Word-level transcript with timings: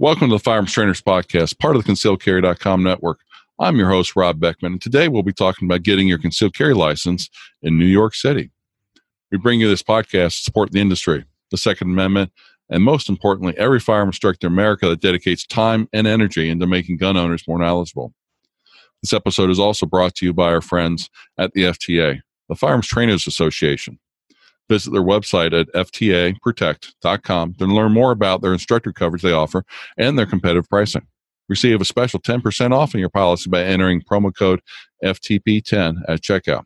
Welcome 0.00 0.28
to 0.28 0.36
the 0.36 0.38
Firearms 0.38 0.72
Trainers 0.72 1.02
Podcast, 1.02 1.58
part 1.58 1.74
of 1.74 1.84
the 1.84 1.92
ConcealCarry.com 1.92 2.84
network. 2.84 3.18
I'm 3.58 3.78
your 3.78 3.88
host, 3.88 4.14
Rob 4.14 4.38
Beckman, 4.38 4.74
and 4.74 4.80
today 4.80 5.08
we'll 5.08 5.24
be 5.24 5.32
talking 5.32 5.66
about 5.66 5.82
getting 5.82 6.06
your 6.06 6.18
concealed 6.18 6.54
carry 6.54 6.72
license 6.72 7.28
in 7.62 7.76
New 7.76 7.84
York 7.84 8.14
City. 8.14 8.52
We 9.32 9.38
bring 9.38 9.58
you 9.58 9.68
this 9.68 9.82
podcast 9.82 10.36
to 10.36 10.42
support 10.44 10.70
the 10.70 10.80
industry, 10.80 11.24
the 11.50 11.56
Second 11.56 11.90
Amendment, 11.90 12.30
and 12.70 12.84
most 12.84 13.08
importantly, 13.08 13.58
every 13.58 13.80
firearm 13.80 14.10
instructor 14.10 14.46
in 14.46 14.52
America 14.52 14.88
that 14.88 15.00
dedicates 15.00 15.44
time 15.44 15.88
and 15.92 16.06
energy 16.06 16.48
into 16.48 16.68
making 16.68 16.98
gun 16.98 17.16
owners 17.16 17.42
more 17.48 17.58
knowledgeable. 17.58 18.14
This 19.02 19.12
episode 19.12 19.50
is 19.50 19.58
also 19.58 19.84
brought 19.84 20.14
to 20.14 20.26
you 20.26 20.32
by 20.32 20.52
our 20.52 20.62
friends 20.62 21.10
at 21.38 21.54
the 21.54 21.62
FTA, 21.62 22.20
the 22.48 22.54
Firearms 22.54 22.86
Trainers 22.86 23.26
Association. 23.26 23.98
Visit 24.68 24.90
their 24.90 25.02
website 25.02 25.58
at 25.58 25.72
ftaprotect.com 25.72 27.54
to 27.54 27.64
learn 27.64 27.92
more 27.92 28.12
about 28.12 28.42
their 28.42 28.52
instructor 28.52 28.92
coverage 28.92 29.22
they 29.22 29.32
offer 29.32 29.64
and 29.96 30.18
their 30.18 30.26
competitive 30.26 30.68
pricing. 30.68 31.06
Receive 31.48 31.80
a 31.80 31.84
special 31.86 32.20
10% 32.20 32.72
off 32.72 32.94
in 32.94 33.00
your 33.00 33.08
policy 33.08 33.48
by 33.48 33.64
entering 33.64 34.02
promo 34.02 34.34
code 34.36 34.60
FTP10 35.02 36.02
at 36.06 36.20
checkout. 36.20 36.64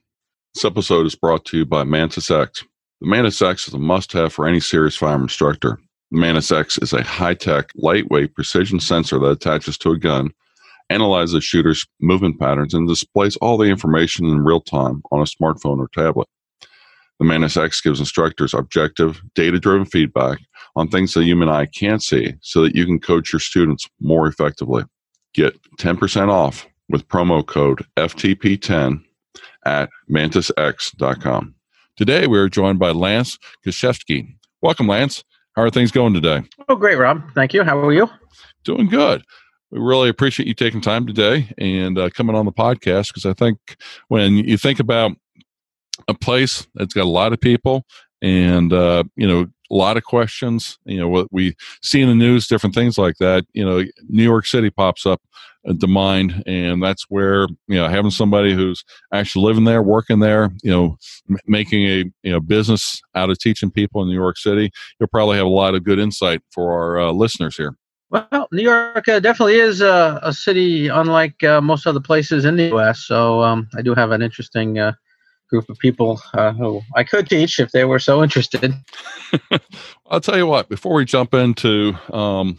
This 0.55 0.65
episode 0.65 1.07
is 1.07 1.15
brought 1.15 1.45
to 1.47 1.59
you 1.59 1.65
by 1.65 1.85
Mantis 1.85 2.31
X. 2.31 2.65
The 3.01 3.09
Mantis 3.09 3.41
X 3.41 3.69
is 3.69 3.75
a 3.75 3.79
must 3.79 4.13
have 4.13 4.33
for 4.33 4.47
any 4.47 4.61
serious 4.61 4.97
firearm 4.97 5.23
instructor. 5.23 5.79
The 6.11 6.19
Mantis 6.19 6.51
X 6.53 6.79
is 6.79 6.93
a 6.93 7.03
high 7.03 7.35
tech, 7.35 7.71
lightweight 7.77 8.35
precision 8.35 8.81
sensor 8.81 9.19
that 9.21 9.31
attaches 9.31 9.79
to 9.79 9.93
a 9.93 9.99
gun, 9.99 10.31
analyzes 10.91 11.43
shooter's 11.43 11.87
movement 12.01 12.39
patterns, 12.39 12.75
and 12.75 12.87
displays 12.87 13.37
all 13.37 13.57
the 13.57 13.65
information 13.65 14.27
in 14.27 14.45
real 14.45 14.61
time 14.61 15.03
on 15.11 15.21
a 15.21 15.25
smartphone 15.25 15.79
or 15.79 15.89
tablet. 15.89 16.29
The 17.23 17.29
Mantis 17.29 17.57
X 17.57 17.81
gives 17.81 18.01
instructors 18.01 18.53
objective, 18.53 19.23
data 19.37 19.61
driven 19.61 19.87
feedback 19.87 20.41
on 20.75 20.89
things 20.89 21.15
the 21.15 21.23
human 21.23 21.49
eye 21.49 21.67
can't 21.67 22.03
see 22.03 22.35
so 22.41 22.63
that 22.63 22.75
you 22.75 22.85
can 22.85 22.99
coach 22.99 23.33
your 23.33 23.39
students 23.39 23.89
more 24.01 24.27
effectively. 24.27 24.83
Get 25.33 25.57
10% 25.79 26.31
off 26.31 26.67
with 26.89 27.07
promo 27.07 27.47
code 27.47 27.87
FTP10 27.97 29.05
at 29.65 29.89
mantisx.com. 30.11 31.55
Today, 31.97 32.27
we 32.27 32.41
are 32.41 32.49
joined 32.49 32.81
by 32.81 32.91
Lance 32.91 33.39
Kashevsky. 33.65 34.27
Welcome, 34.61 34.89
Lance. 34.89 35.23
How 35.55 35.63
are 35.63 35.71
things 35.71 35.93
going 35.93 36.15
today? 36.15 36.43
Oh, 36.69 36.75
great, 36.75 36.97
Rob. 36.97 37.23
Thank 37.37 37.55
you. 37.55 37.63
How 37.63 37.79
are 37.79 37.93
you? 37.93 38.11
Doing 38.65 38.89
good. 38.89 39.23
We 39.71 39.79
really 39.79 40.09
appreciate 40.09 40.49
you 40.49 40.55
taking 40.55 40.81
time 40.81 41.07
today 41.07 41.55
and 41.57 41.97
uh, 41.99 42.11
coming 42.11 42.35
on 42.35 42.47
the 42.47 42.53
podcast 42.53 43.11
because 43.11 43.27
I 43.27 43.33
think 43.33 43.59
when 44.09 44.39
you 44.39 44.59
think 44.59 44.81
about 44.81 45.13
a 46.09 46.15
place 46.15 46.67
that's 46.75 46.95
got 46.95 47.05
a 47.05 47.09
lot 47.09 47.33
of 47.33 47.41
people 47.41 47.85
and 48.23 48.73
uh, 48.73 49.03
you 49.17 49.27
know 49.27 49.47
a 49.71 49.75
lot 49.75 49.97
of 49.97 50.05
questions 50.05 50.79
you 50.85 50.99
know 50.99 51.09
what 51.09 51.27
we 51.33 51.55
see 51.83 52.01
in 52.01 52.09
the 52.09 52.15
news 52.15 52.47
different 52.47 52.75
things 52.75 52.99
like 52.99 53.17
that 53.19 53.45
you 53.53 53.65
know 53.65 53.83
new 54.09 54.23
york 54.23 54.47
city 54.47 54.71
pops 54.71 55.07
up 55.07 55.21
to 55.81 55.87
mind 55.87 56.43
and 56.47 56.83
that's 56.83 57.05
where 57.09 57.47
you 57.69 57.77
know 57.77 57.89
having 57.89 58.11
somebody 58.11 58.53
who's 58.53 58.85
actually 59.13 59.45
living 59.45 59.65
there 59.65 59.83
working 59.83 60.19
there 60.19 60.51
you 60.63 60.71
know 60.71 60.97
m- 61.31 61.39
making 61.47 61.85
a 61.85 62.05
you 62.23 62.33
know 62.33 62.41
business 62.41 63.01
out 63.15 63.31
of 63.31 63.39
teaching 63.39 63.71
people 63.71 64.03
in 64.03 64.09
new 64.09 64.15
york 64.15 64.37
city 64.37 64.71
you'll 64.99 65.09
probably 65.09 65.37
have 65.37 65.47
a 65.47 65.51
lot 65.51 65.75
of 65.75 65.85
good 65.85 65.99
insight 65.99 66.41
for 66.51 66.73
our 66.73 67.09
uh, 67.09 67.13
listeners 67.13 67.57
here. 67.57 67.75
Well 68.11 68.49
new 68.51 68.63
york 68.63 69.09
uh, 69.09 69.21
definitely 69.21 69.57
is 69.57 69.81
a, 69.81 70.21
a 70.23 70.33
city 70.33 70.89
unlike 70.89 71.43
uh, 71.45 71.61
most 71.61 71.87
other 71.87 72.01
places 72.01 72.45
in 72.45 72.57
the 72.57 72.75
us 72.75 73.07
so 73.07 73.41
um, 73.43 73.69
i 73.77 73.83
do 73.83 73.95
have 73.95 74.11
an 74.11 74.21
interesting 74.21 74.79
uh, 74.79 74.93
group 75.53 75.69
of 75.69 75.79
people 75.79 76.19
uh, 76.33 76.53
who 76.53 76.81
I 76.97 77.05
could 77.05 77.29
teach 77.29 77.61
if 77.61 77.73
they 77.73 77.85
were 77.85 77.99
so 77.99 78.23
interested. 78.23 78.73
I'll 80.07 80.21
tell 80.21 80.39
you 80.39 80.47
what, 80.47 80.71
before 80.71 80.95
we 80.95 81.05
jump 81.05 81.35
into 81.35 81.95
um, 82.11 82.59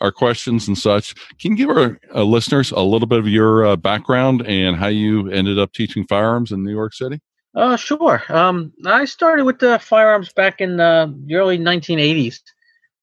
our 0.00 0.10
questions 0.10 0.66
and 0.66 0.78
such, 0.78 1.14
can 1.38 1.52
you 1.52 1.56
give 1.58 1.68
our 1.68 2.00
uh, 2.14 2.22
listeners 2.22 2.72
a 2.72 2.80
little 2.80 3.06
bit 3.06 3.18
of 3.18 3.28
your 3.28 3.66
uh, 3.66 3.76
background 3.76 4.46
and 4.46 4.76
how 4.76 4.86
you 4.86 5.30
ended 5.30 5.58
up 5.58 5.74
teaching 5.74 6.06
firearms 6.06 6.52
in 6.52 6.64
New 6.64 6.72
York 6.72 6.94
City? 6.94 7.20
Uh, 7.54 7.76
sure. 7.76 8.22
Um, 8.30 8.72
I 8.86 9.04
started 9.04 9.44
with 9.44 9.58
the 9.58 9.78
firearms 9.78 10.32
back 10.32 10.62
in 10.62 10.80
uh, 10.80 11.08
the 11.26 11.34
early 11.34 11.58
1980s. 11.58 12.40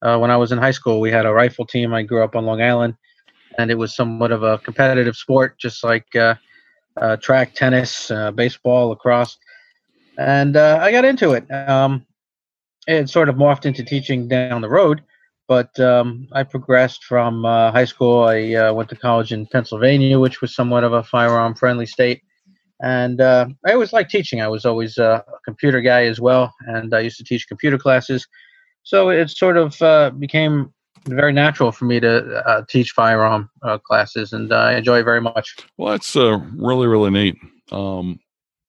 Uh, 0.01 0.17
when 0.17 0.31
I 0.31 0.37
was 0.37 0.51
in 0.51 0.57
high 0.57 0.71
school, 0.71 0.99
we 0.99 1.11
had 1.11 1.27
a 1.27 1.31
rifle 1.31 1.67
team. 1.67 1.93
I 1.93 2.01
grew 2.01 2.23
up 2.23 2.35
on 2.35 2.47
Long 2.47 2.63
Island, 2.63 2.95
and 3.59 3.69
it 3.69 3.75
was 3.75 3.95
somewhat 3.95 4.31
of 4.31 4.41
a 4.41 4.57
competitive 4.57 5.15
sport, 5.15 5.59
just 5.59 5.83
like 5.83 6.07
uh, 6.97 7.17
track, 7.17 7.53
tennis, 7.53 8.11
uh, 8.11 8.31
baseball, 8.31 8.89
lacrosse, 8.89 9.37
and 10.17 10.55
uh, 10.55 10.79
I 10.81 10.91
got 10.91 11.05
into 11.05 11.33
it. 11.33 11.49
Um, 11.51 12.05
it 12.87 13.09
sort 13.09 13.29
of 13.29 13.35
morphed 13.35 13.65
into 13.65 13.83
teaching 13.83 14.27
down 14.27 14.61
the 14.61 14.69
road, 14.69 15.03
but 15.47 15.79
um, 15.79 16.27
I 16.33 16.43
progressed 16.43 17.03
from 17.03 17.45
uh, 17.45 17.71
high 17.71 17.85
school. 17.85 18.23
I 18.23 18.53
uh, 18.53 18.73
went 18.73 18.89
to 18.89 18.95
college 18.95 19.31
in 19.31 19.45
Pennsylvania, 19.47 20.19
which 20.19 20.41
was 20.41 20.55
somewhat 20.55 20.83
of 20.83 20.93
a 20.93 21.03
firearm-friendly 21.03 21.85
state, 21.85 22.21
and 22.81 23.21
uh, 23.21 23.47
I 23.65 23.73
always 23.73 23.93
liked 23.93 24.11
teaching. 24.11 24.41
I 24.41 24.47
was 24.47 24.65
always 24.65 24.97
a 24.97 25.23
computer 25.45 25.81
guy 25.81 26.05
as 26.05 26.19
well, 26.19 26.53
and 26.61 26.93
I 26.93 26.99
used 26.99 27.17
to 27.17 27.23
teach 27.23 27.47
computer 27.47 27.77
classes. 27.77 28.27
So 28.83 29.09
it 29.09 29.29
sort 29.29 29.57
of 29.57 30.19
became 30.19 30.73
very 31.05 31.33
natural 31.33 31.71
for 31.71 31.85
me 31.85 31.99
to 31.99 32.47
uh, 32.47 32.63
teach 32.69 32.91
firearm 32.91 33.49
uh, 33.63 33.77
classes, 33.77 34.33
and 34.33 34.51
uh, 34.51 34.57
I 34.57 34.75
enjoy 34.75 34.99
it 34.99 35.03
very 35.03 35.21
much. 35.21 35.55
Well, 35.77 35.91
that's 35.91 36.15
uh, 36.15 36.39
really 36.55 36.87
really 36.87 37.11
neat 37.11 37.37
um, 37.71 38.19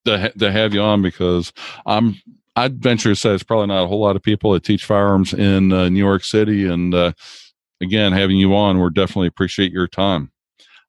to 0.05 0.19
ha- 0.19 0.33
to 0.39 0.51
have 0.51 0.75
you 0.75 0.81
on 0.81 1.03
because 1.03 1.53
I'm 1.87 2.17
I'd 2.57 2.83
venture 2.83 3.11
to 3.11 3.17
say 3.17 3.35
it's 3.35 3.43
probably 3.43 3.69
not 3.69 3.85
a 3.85 3.87
whole 3.87 4.01
lot 4.01 4.17
of 4.17 4.23
people 4.23 4.53
that 4.53 4.65
teach 4.65 4.85
firearms 4.85 5.33
in 5.33 5.73
uh, 5.73 5.89
New 5.89 5.99
York 5.99 6.25
City, 6.25 6.67
and 6.67 6.95
uh, 6.95 7.13
again, 7.81 8.13
having 8.13 8.37
you 8.37 8.55
on, 8.55 8.79
we're 8.79 8.91
definitely 8.91 9.29
appreciate 9.29 9.73
your 9.73 9.89
time. 9.89 10.31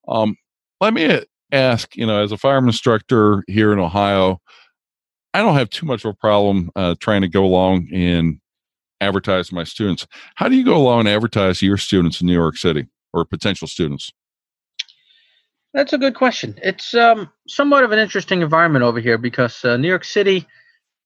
Um, 0.07 0.35
let 0.81 0.93
me 0.93 1.21
ask, 1.51 1.95
you 1.95 2.05
know, 2.05 2.21
as 2.21 2.31
a 2.31 2.37
firearm 2.37 2.67
instructor 2.67 3.43
here 3.47 3.71
in 3.71 3.79
Ohio, 3.79 4.41
I 5.33 5.39
don't 5.39 5.55
have 5.55 5.69
too 5.69 5.85
much 5.85 6.03
of 6.03 6.11
a 6.11 6.15
problem 6.15 6.69
trying 6.99 7.21
to 7.21 7.29
go 7.29 7.45
along 7.45 7.87
and 7.93 8.39
advertise 9.03 9.49
to 9.49 9.55
my 9.55 9.63
students. 9.63 10.07
How 10.35 10.47
do 10.49 10.55
you 10.55 10.65
go 10.65 10.77
along 10.77 11.01
and 11.01 11.09
advertise 11.09 11.59
to 11.59 11.65
your 11.65 11.77
students 11.77 12.21
in 12.21 12.27
New 12.27 12.33
York 12.33 12.57
City 12.57 12.87
or 13.13 13.25
potential 13.25 13.67
students? 13.67 14.11
That's 15.73 15.93
a 15.93 15.97
good 15.97 16.15
question. 16.15 16.59
It's 16.61 16.93
um, 16.93 17.31
somewhat 17.47 17.83
of 17.83 17.91
an 17.91 17.99
interesting 17.99 18.41
environment 18.41 18.83
over 18.83 18.99
here 18.99 19.17
because 19.17 19.65
uh, 19.65 19.77
New 19.77 19.87
York 19.87 20.03
City, 20.03 20.45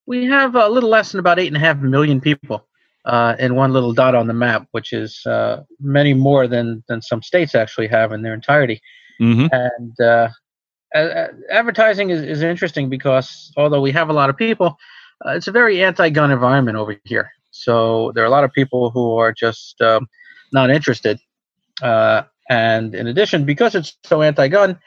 we 0.05 0.25
have 0.25 0.55
a 0.55 0.67
little 0.67 0.89
less 0.89 1.11
than 1.11 1.19
about 1.19 1.39
eight 1.39 1.47
and 1.47 1.55
a 1.55 1.59
half 1.59 1.77
million 1.77 2.19
people 2.19 2.67
uh, 3.05 3.35
in 3.39 3.55
one 3.55 3.71
little 3.71 3.93
dot 3.93 4.13
on 4.13 4.27
the 4.27 4.33
map, 4.33 4.67
which 4.71 4.91
is 4.91 5.25
uh, 5.25 5.63
many 5.79 6.13
more 6.13 6.47
than 6.47 6.83
than 6.89 7.01
some 7.01 7.23
states 7.23 7.55
actually 7.55 7.87
have 7.87 8.11
in 8.11 8.21
their 8.23 8.33
entirety. 8.33 8.81
Mm-hmm. 9.21 9.47
And 9.51 9.99
uh, 10.01 10.29
advertising 11.49 12.09
is, 12.09 12.21
is 12.21 12.41
interesting 12.41 12.89
because 12.89 13.51
although 13.55 13.81
we 13.81 13.91
have 13.93 14.09
a 14.09 14.13
lot 14.13 14.29
of 14.29 14.35
people, 14.35 14.77
uh, 15.25 15.31
it's 15.31 15.47
a 15.47 15.51
very 15.51 15.83
anti-gun 15.83 16.31
environment 16.31 16.77
over 16.77 16.99
here. 17.05 17.31
So 17.63 18.11
there 18.13 18.23
are 18.23 18.27
a 18.27 18.31
lot 18.31 18.43
of 18.43 18.51
people 18.51 18.89
who 18.91 19.17
are 19.17 19.33
just 19.33 19.81
um, 19.81 20.07
not 20.51 20.69
interested. 20.69 21.19
Uh, 21.81 22.23
and 22.49 22.95
in 22.95 23.07
addition, 23.07 23.45
because 23.45 23.75
it's 23.75 23.97
so 24.05 24.21
anti-gun, 24.21 24.79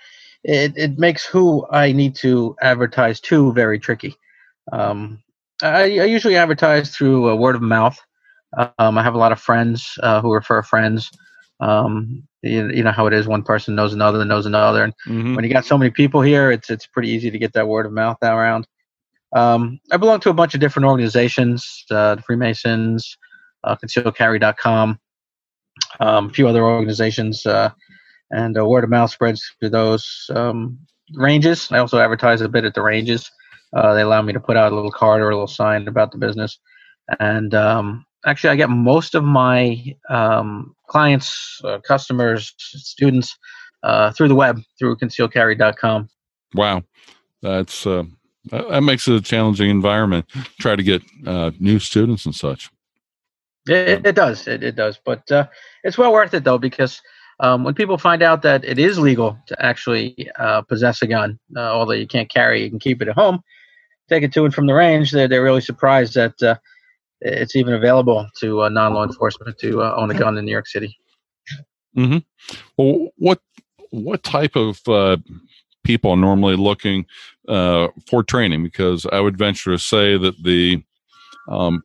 it, 0.44 0.72
it 0.76 0.98
makes 0.98 1.24
who 1.24 1.66
I 1.70 1.92
need 1.92 2.14
to 2.16 2.56
advertise 2.62 3.20
to 3.22 3.52
very 3.52 3.78
tricky. 3.78 4.14
Um, 4.72 5.22
I, 5.62 5.98
I, 5.98 6.04
usually 6.04 6.36
advertise 6.36 6.94
through 6.94 7.30
uh, 7.30 7.34
word 7.34 7.56
of 7.56 7.62
mouth. 7.62 7.98
Um, 8.78 8.96
I 8.96 9.02
have 9.02 9.14
a 9.14 9.18
lot 9.18 9.32
of 9.32 9.40
friends 9.40 9.98
uh, 10.02 10.20
who 10.20 10.32
refer 10.32 10.62
friends. 10.62 11.10
Um, 11.60 12.26
you, 12.42 12.70
you, 12.70 12.82
know 12.82 12.92
how 12.92 13.06
it 13.06 13.12
is; 13.12 13.26
one 13.26 13.42
person 13.42 13.74
knows 13.74 13.92
another, 13.92 14.24
knows 14.24 14.46
another, 14.46 14.82
and 14.82 14.94
mm-hmm. 15.06 15.34
when 15.34 15.44
you 15.44 15.52
got 15.52 15.66
so 15.66 15.76
many 15.76 15.90
people 15.90 16.22
here, 16.22 16.50
it's 16.50 16.70
it's 16.70 16.86
pretty 16.86 17.10
easy 17.10 17.30
to 17.30 17.38
get 17.38 17.52
that 17.52 17.68
word 17.68 17.84
of 17.84 17.92
mouth 17.92 18.16
around. 18.22 18.66
Um, 19.32 19.80
I 19.92 19.96
belong 19.96 20.20
to 20.20 20.30
a 20.30 20.34
bunch 20.34 20.54
of 20.54 20.60
different 20.60 20.86
organizations, 20.86 21.84
uh, 21.90 22.16
the 22.16 22.22
Freemasons, 22.22 23.16
uh, 23.64 23.76
concealcarry.com, 23.76 24.98
um, 26.00 26.26
a 26.26 26.30
few 26.30 26.48
other 26.48 26.64
organizations, 26.64 27.46
uh, 27.46 27.70
and 28.30 28.58
uh, 28.58 28.66
word 28.66 28.84
of 28.84 28.90
mouth 28.90 29.10
spreads 29.10 29.42
through 29.58 29.70
those 29.70 30.30
um, 30.34 30.78
ranges. 31.14 31.70
I 31.70 31.78
also 31.78 31.98
advertise 31.98 32.40
a 32.40 32.48
bit 32.48 32.64
at 32.64 32.74
the 32.74 32.82
ranges. 32.82 33.30
Uh, 33.72 33.94
they 33.94 34.02
allow 34.02 34.22
me 34.22 34.32
to 34.32 34.40
put 34.40 34.56
out 34.56 34.72
a 34.72 34.74
little 34.74 34.90
card 34.90 35.20
or 35.20 35.30
a 35.30 35.34
little 35.34 35.46
sign 35.46 35.86
about 35.86 36.12
the 36.12 36.18
business. 36.18 36.58
And 37.18 37.54
um, 37.54 38.04
actually, 38.26 38.50
I 38.50 38.56
get 38.56 38.70
most 38.70 39.14
of 39.14 39.24
my 39.24 39.94
um, 40.08 40.74
clients, 40.88 41.60
uh, 41.64 41.78
customers, 41.80 42.54
students 42.58 43.36
uh, 43.82 44.12
through 44.12 44.28
the 44.28 44.34
web, 44.34 44.60
through 44.78 44.96
concealcarry.com. 44.96 46.08
Wow. 46.54 46.82
That's 47.42 47.86
uh, 47.86 48.04
that 48.50 48.82
makes 48.82 49.06
it 49.08 49.14
a 49.14 49.20
challenging 49.20 49.70
environment. 49.70 50.26
Try 50.58 50.76
to 50.76 50.82
get 50.82 51.02
uh, 51.26 51.52
new 51.58 51.78
students 51.78 52.26
and 52.26 52.34
such. 52.34 52.70
It, 53.68 54.06
it 54.06 54.14
does. 54.14 54.46
It, 54.48 54.62
it 54.62 54.76
does. 54.76 54.98
But 55.04 55.30
uh, 55.30 55.46
it's 55.84 55.98
well 55.98 56.12
worth 56.12 56.34
it 56.34 56.44
though 56.44 56.58
because 56.58 57.00
um, 57.40 57.64
when 57.64 57.74
people 57.74 57.96
find 57.96 58.22
out 58.22 58.42
that 58.42 58.64
it 58.64 58.78
is 58.78 58.98
legal 58.98 59.38
to 59.46 59.64
actually 59.64 60.30
uh, 60.38 60.62
possess 60.62 61.00
a 61.02 61.06
gun, 61.06 61.38
uh, 61.56 61.60
although 61.60 61.92
you 61.92 62.06
can't 62.06 62.28
carry, 62.28 62.62
you 62.62 62.70
can 62.70 62.78
keep 62.78 63.00
it 63.00 63.08
at 63.08 63.14
home, 63.14 63.42
take 64.08 64.22
it 64.22 64.32
to 64.34 64.44
and 64.44 64.54
from 64.54 64.66
the 64.66 64.74
range. 64.74 65.10
They're 65.12 65.28
they're 65.28 65.42
really 65.42 65.62
surprised 65.62 66.14
that 66.14 66.42
uh, 66.42 66.56
it's 67.20 67.56
even 67.56 67.74
available 67.74 68.28
to 68.40 68.62
uh, 68.62 68.68
non-law 68.68 69.04
enforcement 69.04 69.58
to 69.58 69.82
uh, 69.82 69.94
own 69.96 70.10
a 70.10 70.14
gun 70.14 70.36
in 70.36 70.44
New 70.44 70.52
York 70.52 70.66
City. 70.66 70.98
Mm-hmm. 71.96 72.18
Well, 72.76 73.08
what 73.16 73.40
what 73.90 74.22
type 74.22 74.56
of 74.56 74.80
uh, 74.86 75.16
people 75.84 76.10
are 76.10 76.16
normally 76.16 76.56
looking 76.56 77.06
uh, 77.48 77.88
for 78.08 78.22
training? 78.22 78.62
Because 78.62 79.06
I 79.12 79.20
would 79.20 79.36
venture 79.36 79.72
to 79.72 79.78
say 79.78 80.16
that 80.16 80.42
the 80.42 80.82
um, 81.48 81.82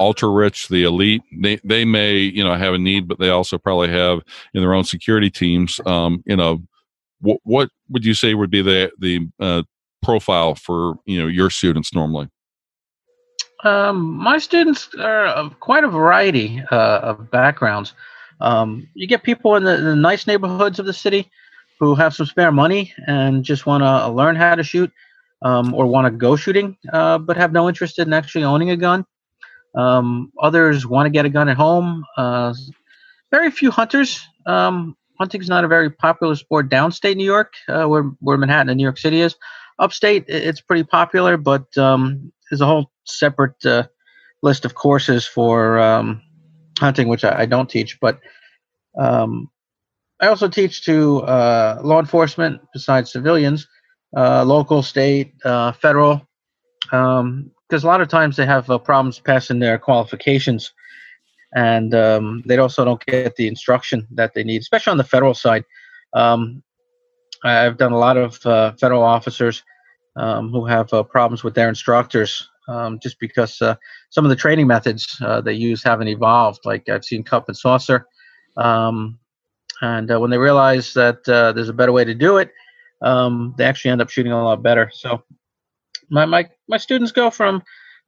ultra 0.00 0.28
rich, 0.28 0.68
the 0.68 0.84
elite, 0.84 1.22
they, 1.38 1.56
they 1.64 1.84
may, 1.84 2.16
you 2.16 2.42
know, 2.42 2.54
have 2.54 2.74
a 2.74 2.78
need, 2.78 3.06
but 3.06 3.18
they 3.18 3.28
also 3.28 3.58
probably 3.58 3.88
have 3.88 4.20
in 4.54 4.62
their 4.62 4.74
own 4.74 4.84
security 4.84 5.30
teams, 5.30 5.78
um, 5.86 6.22
you 6.26 6.36
know, 6.36 6.62
what, 7.20 7.38
what 7.44 7.68
would 7.90 8.04
you 8.04 8.14
say 8.14 8.32
would 8.34 8.50
be 8.50 8.62
the, 8.62 8.90
the 8.98 9.28
uh, 9.38 9.62
profile 10.02 10.54
for, 10.54 10.94
you 11.04 11.20
know, 11.20 11.26
your 11.26 11.50
students 11.50 11.94
normally? 11.94 12.28
Um, 13.62 14.14
my 14.16 14.38
students 14.38 14.88
are 14.98 15.26
of 15.26 15.60
quite 15.60 15.84
a 15.84 15.88
variety 15.88 16.62
uh, 16.70 17.00
of 17.02 17.30
backgrounds. 17.30 17.92
Um, 18.40 18.88
you 18.94 19.06
get 19.06 19.22
people 19.22 19.54
in 19.56 19.64
the, 19.64 19.76
the, 19.76 19.94
nice 19.94 20.26
neighborhoods 20.26 20.78
of 20.78 20.86
the 20.86 20.94
city 20.94 21.30
who 21.80 21.94
have 21.94 22.14
some 22.14 22.26
spare 22.26 22.52
money 22.52 22.92
and 23.06 23.42
just 23.42 23.66
want 23.66 23.82
to 23.82 24.08
learn 24.08 24.36
how 24.36 24.54
to 24.54 24.62
shoot 24.62 24.92
um, 25.42 25.74
or 25.74 25.86
want 25.86 26.06
to 26.06 26.10
go 26.10 26.36
shooting, 26.36 26.76
uh, 26.92 27.18
but 27.18 27.36
have 27.36 27.52
no 27.52 27.68
interest 27.68 27.98
in 27.98 28.12
actually 28.12 28.44
owning 28.44 28.70
a 28.70 28.76
gun. 28.76 29.04
Um, 29.74 30.30
others 30.40 30.86
want 30.86 31.06
to 31.06 31.10
get 31.10 31.24
a 31.24 31.30
gun 31.30 31.48
at 31.48 31.56
home. 31.56 32.04
Uh, 32.16 32.54
very 33.30 33.50
few 33.50 33.70
hunters. 33.70 34.20
Um, 34.46 34.96
hunting 35.18 35.40
is 35.40 35.48
not 35.48 35.64
a 35.64 35.68
very 35.68 35.90
popular 35.90 36.34
sport 36.34 36.68
downstate 36.68 37.16
New 37.16 37.24
York, 37.24 37.54
uh, 37.68 37.86
where 37.86 38.04
where 38.20 38.36
Manhattan 38.36 38.68
and 38.68 38.76
New 38.76 38.84
York 38.84 38.98
City 38.98 39.20
is. 39.20 39.36
Upstate, 39.78 40.24
it's 40.28 40.60
pretty 40.60 40.84
popular, 40.84 41.38
but 41.38 41.76
um, 41.78 42.30
there's 42.50 42.60
a 42.60 42.66
whole 42.66 42.90
separate 43.04 43.64
uh, 43.64 43.84
list 44.42 44.66
of 44.66 44.74
courses 44.74 45.26
for 45.26 45.78
um, 45.78 46.20
hunting, 46.78 47.08
which 47.08 47.24
I, 47.24 47.40
I, 47.40 47.46
don't 47.46 47.70
teach. 47.70 47.98
But 47.98 48.20
um, 48.98 49.48
I 50.20 50.26
also 50.26 50.48
teach 50.48 50.84
to 50.84 51.20
uh, 51.22 51.80
law 51.82 51.98
enforcement 51.98 52.60
besides 52.72 53.10
civilians, 53.10 53.66
uh, 54.16 54.44
local, 54.44 54.82
state, 54.82 55.34
uh, 55.44 55.72
federal. 55.72 56.26
Um, 56.92 57.50
because 57.68 57.84
a 57.84 57.86
lot 57.86 58.00
of 58.00 58.08
times 58.08 58.36
they 58.36 58.46
have 58.46 58.68
uh, 58.68 58.78
problems 58.78 59.20
passing 59.20 59.60
their 59.60 59.78
qualifications 59.78 60.72
and 61.54 61.94
um, 61.94 62.42
they 62.44 62.58
also 62.58 62.84
don't 62.84 63.04
get 63.06 63.36
the 63.36 63.46
instruction 63.46 64.08
that 64.10 64.34
they 64.34 64.42
need, 64.42 64.60
especially 64.60 64.90
on 64.90 64.96
the 64.96 65.04
federal 65.04 65.34
side. 65.34 65.64
Um, 66.12 66.64
I've 67.44 67.76
done 67.76 67.92
a 67.92 67.98
lot 67.98 68.16
of 68.16 68.44
uh, 68.44 68.72
federal 68.72 69.04
officers 69.04 69.62
um, 70.16 70.50
who 70.50 70.66
have 70.66 70.92
uh, 70.92 71.04
problems 71.04 71.44
with 71.44 71.54
their 71.54 71.68
instructors 71.68 72.48
um, 72.66 72.98
just 73.00 73.20
because 73.20 73.56
some 73.56 74.24
of 74.24 74.30
the 74.30 74.36
training 74.36 74.66
methods 74.66 75.16
they 75.44 75.54
use 75.54 75.84
haven't 75.84 76.08
evolved. 76.08 76.60
Like 76.64 76.88
I've 76.88 77.04
seen 77.04 77.22
cup 77.22 77.48
and 77.48 77.56
saucer. 77.56 78.06
Um, 78.56 79.20
and 79.80 80.10
uh, 80.10 80.18
when 80.20 80.30
they 80.30 80.38
realize 80.38 80.92
that 80.94 81.24
there's 81.24 81.68
a 81.68 81.74
better 81.74 81.92
way 81.92 82.04
to 82.04 82.14
do 82.14 82.38
it, 82.38 82.52
um, 83.02 83.54
they 83.56 83.64
actually 83.64 83.90
end 83.90 84.02
up 84.02 84.10
shooting 84.10 84.32
a 84.32 84.44
lot 84.44 84.62
better. 84.62 84.90
So 84.92 85.22
my 86.10 86.26
my 86.26 86.48
my 86.68 86.76
students 86.76 87.12
go 87.12 87.30
from 87.30 87.62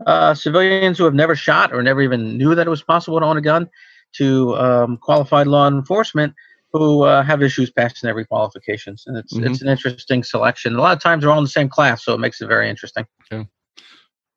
uh, 0.07 0.35
civilians 0.35 0.99
who 0.99 1.05
have 1.05 1.15
never 1.15 1.35
shot 1.35 1.73
or 1.73 1.83
never 1.83 2.03
even 2.03 2.37
knew 2.37 2.55
that 2.55 2.67
it 2.67 2.71
was 2.71 2.83
possible 2.83 3.21
to 3.21 3.27
own 3.27 3.37
a 3.37 3.41
gun 3.41 3.69
to 4.15 4.57
um, 4.57 4.97
qualified 4.99 5.47
law 5.47 5.69
enforcement 5.69 6.35
who 6.73 7.03
uh, 7.03 7.23
have 7.23 7.43
issues 7.43 7.71
passing 7.71 8.09
every 8.09 8.25
qualifications 8.25 9.05
and 9.07 9.17
it's 9.17 9.35
mm-hmm. 9.35 9.47
it's 9.47 9.63
an 9.63 9.69
interesting 9.69 10.23
selection 10.23 10.75
a 10.75 10.81
lot 10.81 10.97
of 10.97 11.03
times 11.03 11.23
they're 11.23 11.31
all 11.31 11.39
in 11.39 11.45
the 11.45 11.51
same 11.51 11.69
class 11.69 12.05
so 12.05 12.15
it 12.15 12.19
makes 12.19 12.41
it 12.41 12.47
very 12.47 12.69
interesting 12.69 13.07
okay 13.33 13.47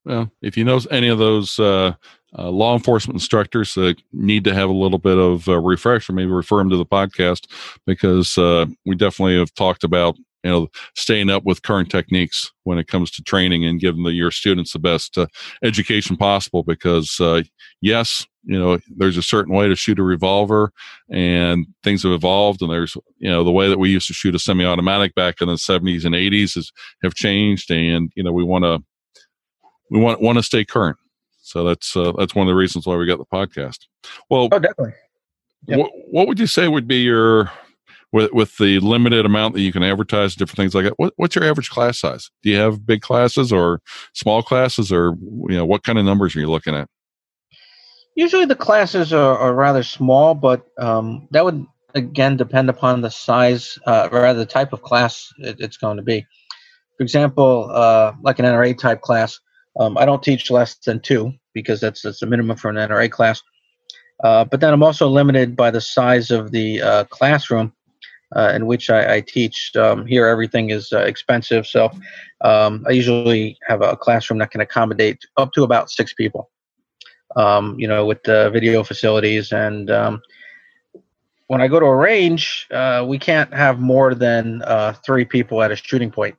well 0.06 0.30
if 0.42 0.56
you 0.56 0.64
know 0.64 0.80
any 0.92 1.08
of 1.08 1.18
those 1.18 1.58
uh, 1.60 1.94
uh, 2.38 2.50
law 2.50 2.74
enforcement 2.74 3.16
instructors 3.16 3.74
that 3.76 3.96
need 4.12 4.44
to 4.44 4.54
have 4.54 4.70
a 4.70 4.74
little 4.74 5.00
bit 5.00 5.18
of 5.18 5.48
a 5.48 5.60
refresher 5.60 6.14
maybe 6.14 6.32
refer 6.32 6.58
them 6.58 6.70
to 6.70 6.78
the 6.78 6.86
podcast 6.86 7.48
because 7.86 8.38
uh, 8.38 8.66
we 8.86 8.96
definitely 8.96 9.38
have 9.38 9.54
talked 9.54 9.84
about 9.84 10.16
you 10.44 10.52
know 10.52 10.68
staying 10.96 11.30
up 11.30 11.44
with 11.44 11.64
current 11.64 11.90
techniques 11.90 12.52
when 12.64 12.78
it 12.78 12.88
comes 12.88 13.10
to 13.12 13.24
training 13.24 13.66
and 13.66 13.80
giving 13.80 14.04
the, 14.04 14.14
your 14.14 14.32
students 14.32 14.74
the 14.74 14.80
best 14.80 15.18
uh, 15.18 15.26
education 15.64 16.16
possible 16.16 16.64
because 16.64 17.20
uh, 17.20 17.42
yes 17.82 18.26
you 18.44 18.58
know 18.58 18.78
there's 18.96 19.18
a 19.18 19.24
certain 19.24 19.54
way 19.54 19.68
to 19.68 19.76
shoot 19.76 20.00
a 20.00 20.04
revolver 20.04 20.72
and 21.12 21.66
things 21.84 22.04
have 22.04 22.12
evolved 22.12 22.62
and 22.62 22.72
there's 22.72 22.96
you 23.18 23.30
know 23.30 23.44
the 23.44 23.52
way 23.52 23.68
that 23.68 23.80
we 23.80 23.90
used 23.90 24.08
to 24.08 24.14
shoot 24.14 24.36
a 24.36 24.40
semi-automatic 24.40 25.16
back 25.16 25.42
in 25.42 25.48
the 25.48 25.56
70s 25.56 26.06
and 26.06 26.16
80s 26.16 26.54
has 26.56 26.72
have 27.04 27.16
changed 27.16 27.72
and 27.72 28.12
you 28.16 28.24
know 28.24 28.32
we 28.32 28.44
want 28.44 28.64
to 28.64 28.80
we 29.90 30.00
want 30.00 30.22
want 30.22 30.38
to 30.38 30.44
stay 30.44 30.64
current 30.64 30.98
so 31.46 31.64
that's 31.64 31.96
uh, 31.96 32.12
that's 32.18 32.36
one 32.36 32.48
of 32.48 32.52
the 32.52 32.56
reasons 32.56 32.86
why 32.86 32.96
we 32.96 33.06
got 33.06 33.18
the 33.18 33.26
podcast 33.26 33.86
well 34.30 34.50
oh 34.52 34.60
definitely 34.60 34.94
yep. 35.68 35.80
what, 35.80 35.92
what 36.12 36.28
would 36.28 36.40
you 36.40 36.48
say 36.48 36.68
would 36.68 36.88
be 36.88 36.98
your 36.98 37.52
with 38.16 38.32
with 38.32 38.58
the 38.58 38.80
limited 38.80 39.26
amount 39.26 39.54
that 39.54 39.62
you 39.62 39.74
can 39.74 39.84
advertise, 39.84 40.36
different 40.36 40.56
things 40.56 40.74
like 40.74 40.86
that. 40.86 40.98
What, 40.98 41.14
what's 41.18 41.36
your 41.36 41.44
average 41.44 41.70
class 41.70 42.00
size? 42.00 42.32
Do 42.44 42.50
you 42.50 42.56
have 42.56 42.86
big 42.86 43.02
classes 43.02 43.52
or 43.52 43.82
small 44.14 44.42
classes, 44.42 44.90
or 44.90 45.16
you 45.50 45.58
know 45.58 45.66
what 45.66 45.84
kind 45.84 46.00
of 46.00 46.06
numbers 46.06 46.34
are 46.36 46.40
you 46.40 46.50
looking 46.50 46.76
at? 46.76 46.88
Usually, 48.16 48.46
the 48.46 48.56
classes 48.56 49.12
are, 49.12 49.38
are 49.38 49.54
rather 49.54 49.84
small, 49.84 50.34
but 50.34 50.66
um, 50.80 51.28
that 51.32 51.44
would 51.44 51.66
again 51.94 52.38
depend 52.38 52.70
upon 52.70 53.02
the 53.02 53.12
size, 53.12 53.78
uh, 53.86 54.08
or 54.12 54.22
rather 54.22 54.40
the 54.40 54.46
type 54.46 54.72
of 54.72 54.82
class 54.82 55.34
it, 55.40 55.58
it's 55.60 55.78
going 55.78 55.98
to 55.98 56.04
be. 56.04 56.26
For 56.98 57.04
example, 57.04 57.70
uh, 57.70 58.14
like 58.22 58.40
an 58.40 58.46
NRA 58.46 58.78
type 58.78 59.02
class, 59.02 59.42
um, 59.80 59.98
I 59.98 60.06
don't 60.06 60.24
teach 60.24 60.50
less 60.52 60.76
than 60.76 61.00
two 61.00 61.34
because 61.54 61.80
that's 61.80 62.02
that's 62.02 62.20
the 62.20 62.26
minimum 62.26 62.58
for 62.58 62.70
an 62.70 62.76
NRA 62.76 63.12
class. 63.12 63.42
Uh, 64.24 64.46
but 64.46 64.62
then 64.62 64.74
I'm 64.74 64.84
also 64.84 65.10
limited 65.10 65.56
by 65.56 65.72
the 65.72 65.82
size 65.82 66.32
of 66.32 66.52
the 66.52 66.82
uh, 66.82 67.04
classroom 67.06 67.74
uh, 68.36 68.52
in 68.56 68.66
which 68.66 68.90
I, 68.90 69.16
I 69.16 69.22
teach. 69.22 69.72
Um, 69.76 70.06
here, 70.06 70.28
everything 70.28 70.70
is 70.70 70.92
uh, 70.94 71.00
expensive, 71.00 71.68
so 71.68 71.92
um, 72.42 72.86
I 72.88 72.92
usually 72.92 73.58
have 73.68 73.82
a 73.82 73.96
classroom 73.96 74.40
that 74.40 74.52
can 74.52 74.62
accommodate 74.62 75.20
up 75.38 75.52
to 75.54 75.64
about 75.64 75.90
six 75.90 76.14
people. 76.14 76.50
Um, 77.36 77.78
you 77.78 77.88
know, 77.88 78.06
with 78.06 78.24
the 78.24 78.50
video 78.52 78.84
facilities, 78.84 79.52
and 79.52 79.92
um, 79.92 80.22
when 81.48 81.62
I 81.62 81.68
go 81.68 81.80
to 81.80 81.86
a 81.86 81.96
range, 81.96 82.68
uh, 82.72 83.06
we 83.08 83.20
can't 83.20 83.54
have 83.54 83.80
more 83.80 84.16
than 84.16 84.62
uh, 84.64 84.94
three 85.06 85.26
people 85.26 85.62
at 85.62 85.72
a 85.72 85.76
shooting 85.76 86.12
point. 86.12 86.36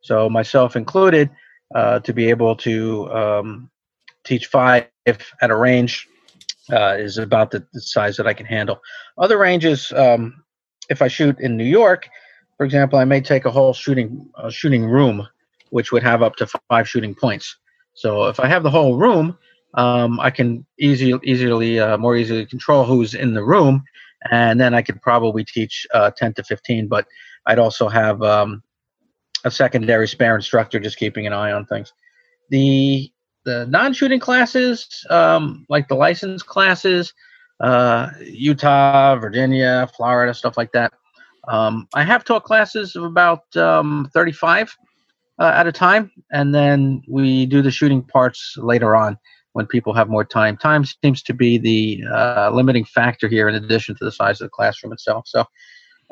So 0.00 0.28
myself 0.28 0.74
included, 0.74 1.30
uh, 1.74 2.00
to 2.00 2.12
be 2.12 2.28
able 2.28 2.56
to 2.56 3.10
um, 3.12 3.70
teach 4.24 4.46
five 4.46 4.86
at 5.06 5.50
a 5.50 5.56
range 5.56 6.08
uh, 6.70 6.96
is 6.98 7.18
about 7.18 7.50
the, 7.50 7.66
the, 7.72 7.80
size 7.80 8.16
that 8.16 8.26
I 8.26 8.34
can 8.34 8.46
handle. 8.46 8.80
Other 9.18 9.38
ranges, 9.38 9.92
um, 9.92 10.44
if 10.88 11.02
I 11.02 11.08
shoot 11.08 11.38
in 11.40 11.56
New 11.56 11.64
York, 11.64 12.08
for 12.56 12.64
example, 12.64 12.98
I 12.98 13.04
may 13.04 13.20
take 13.20 13.44
a 13.44 13.50
whole 13.50 13.72
shooting 13.72 14.30
uh, 14.36 14.50
shooting 14.50 14.84
room, 14.84 15.26
which 15.70 15.90
would 15.90 16.02
have 16.02 16.22
up 16.22 16.36
to 16.36 16.46
five 16.68 16.88
shooting 16.88 17.14
points. 17.14 17.56
So 17.94 18.26
if 18.26 18.38
I 18.38 18.46
have 18.46 18.62
the 18.62 18.70
whole 18.70 18.96
room, 18.96 19.36
um, 19.74 20.20
I 20.20 20.30
can 20.30 20.64
easily 20.78 21.18
easily 21.24 21.80
uh, 21.80 21.96
more 21.98 22.16
easily 22.16 22.46
control 22.46 22.84
who's 22.84 23.14
in 23.14 23.34
the 23.34 23.42
room, 23.42 23.82
and 24.30 24.60
then 24.60 24.74
I 24.74 24.82
could 24.82 25.00
probably 25.02 25.44
teach 25.44 25.86
uh, 25.92 26.10
10 26.16 26.34
to 26.34 26.44
15. 26.44 26.88
But 26.88 27.06
I'd 27.46 27.58
also 27.58 27.88
have 27.88 28.22
um, 28.22 28.62
a 29.44 29.50
secondary 29.50 30.08
spare 30.08 30.34
instructor 30.34 30.78
just 30.78 30.96
keeping 30.96 31.26
an 31.26 31.32
eye 31.32 31.52
on 31.52 31.66
things. 31.66 31.92
The 32.50 33.10
the 33.44 33.66
non-shooting 33.66 34.20
classes, 34.20 35.04
um, 35.10 35.66
like 35.68 35.88
the 35.88 35.96
license 35.96 36.44
classes, 36.44 37.12
uh, 37.60 38.10
Utah, 38.20 39.16
Virginia, 39.16 39.88
Florida, 39.96 40.32
stuff 40.32 40.56
like 40.56 40.70
that. 40.72 40.92
Um, 41.48 41.88
I 41.92 42.04
have 42.04 42.24
taught 42.24 42.44
classes 42.44 42.94
of 42.94 43.02
about 43.02 43.56
um, 43.56 44.08
35 44.14 44.76
uh, 45.40 45.52
at 45.56 45.66
a 45.66 45.72
time, 45.72 46.12
and 46.30 46.54
then 46.54 47.02
we 47.08 47.46
do 47.46 47.62
the 47.62 47.70
shooting 47.70 48.02
parts 48.02 48.54
later 48.58 48.94
on 48.94 49.18
when 49.52 49.66
people 49.66 49.92
have 49.92 50.08
more 50.08 50.24
time. 50.24 50.56
Time 50.56 50.84
seems 50.84 51.22
to 51.24 51.34
be 51.34 51.58
the 51.58 52.04
uh, 52.12 52.50
limiting 52.52 52.84
factor 52.84 53.28
here, 53.28 53.48
in 53.48 53.54
addition 53.54 53.96
to 53.96 54.04
the 54.04 54.12
size 54.12 54.40
of 54.40 54.46
the 54.46 54.50
classroom 54.50 54.92
itself. 54.92 55.26
So, 55.26 55.44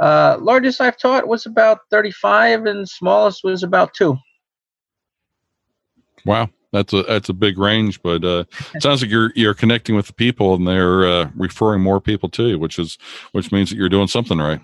uh, 0.01 0.39
largest 0.41 0.81
I've 0.81 0.99
taught 0.99 1.29
was 1.29 1.47
about 1.47 1.81
35, 1.91 2.67
and 2.67 2.89
smallest 2.89 3.45
was 3.45 3.63
about 3.63 3.95
two. 3.95 4.17
Wow 6.25 6.51
that's 6.73 6.93
a 6.93 7.03
that's 7.03 7.29
a 7.29 7.35
big 7.35 7.59
range, 7.59 8.03
but 8.03 8.25
uh, 8.25 8.45
it 8.75 8.83
sounds 8.83 9.03
like 9.03 9.11
you're 9.11 9.33
you're 9.35 9.55
connecting 9.55 9.97
with 9.97 10.07
the 10.07 10.13
people 10.13 10.55
and 10.55 10.67
they're 10.67 11.05
uh, 11.05 11.31
referring 11.35 11.83
more 11.83 12.01
people 12.01 12.29
to 12.31 12.49
you, 12.49 12.59
which 12.59 12.79
is 12.79 12.99
which 13.33 13.53
means 13.53 13.71
that 13.71 13.77
you're 13.77 13.89
doing 13.89 14.07
something 14.07 14.39
right. 14.39 14.61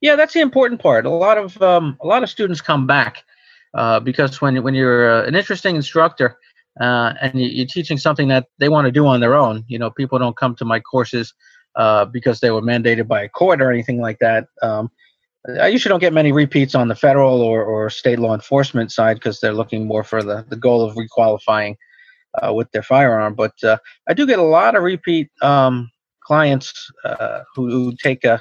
Yeah, 0.00 0.16
that's 0.16 0.34
the 0.34 0.40
important 0.40 0.80
part. 0.80 1.06
A 1.06 1.10
lot 1.10 1.38
of 1.38 1.60
um, 1.62 1.96
a 2.00 2.06
lot 2.06 2.22
of 2.22 2.30
students 2.30 2.60
come 2.60 2.86
back 2.86 3.24
uh, 3.74 4.00
because 4.00 4.40
when 4.40 4.62
when 4.62 4.74
you're 4.74 5.10
uh, 5.10 5.26
an 5.26 5.34
interesting 5.34 5.76
instructor 5.76 6.38
uh, 6.80 7.14
and 7.20 7.32
you're 7.34 7.66
teaching 7.66 7.98
something 7.98 8.28
that 8.28 8.46
they 8.58 8.68
want 8.68 8.86
to 8.86 8.92
do 8.92 9.06
on 9.06 9.20
their 9.20 9.34
own, 9.34 9.64
you 9.68 9.78
know, 9.78 9.90
people 9.90 10.18
don't 10.18 10.36
come 10.36 10.54
to 10.56 10.64
my 10.64 10.80
courses 10.80 11.34
uh, 11.76 12.04
because 12.04 12.40
they 12.40 12.50
were 12.50 12.62
mandated 12.62 13.06
by 13.06 13.22
a 13.22 13.28
court 13.28 13.60
or 13.60 13.70
anything 13.70 14.00
like 14.00 14.18
that. 14.20 14.48
Um, 14.62 14.90
I 15.60 15.68
usually 15.68 15.90
don't 15.90 16.00
get 16.00 16.12
many 16.12 16.32
repeats 16.32 16.74
on 16.74 16.88
the 16.88 16.94
federal 16.94 17.42
or, 17.42 17.62
or 17.62 17.90
state 17.90 18.18
law 18.18 18.34
enforcement 18.34 18.92
side 18.92 19.14
because 19.14 19.40
they're 19.40 19.52
looking 19.52 19.86
more 19.86 20.02
for 20.02 20.22
the, 20.22 20.44
the 20.48 20.56
goal 20.56 20.82
of 20.82 20.96
requalifying. 20.96 21.76
uh, 22.42 22.52
with 22.52 22.70
their 22.72 22.82
firearm. 22.82 23.34
But 23.34 23.62
uh, 23.62 23.78
I 24.08 24.14
do 24.14 24.26
get 24.26 24.38
a 24.38 24.42
lot 24.42 24.74
of 24.74 24.82
repeat 24.82 25.30
um, 25.42 25.90
clients 26.20 26.90
uh, 27.04 27.40
who, 27.54 27.70
who, 27.70 27.96
take 27.96 28.24
a, 28.24 28.40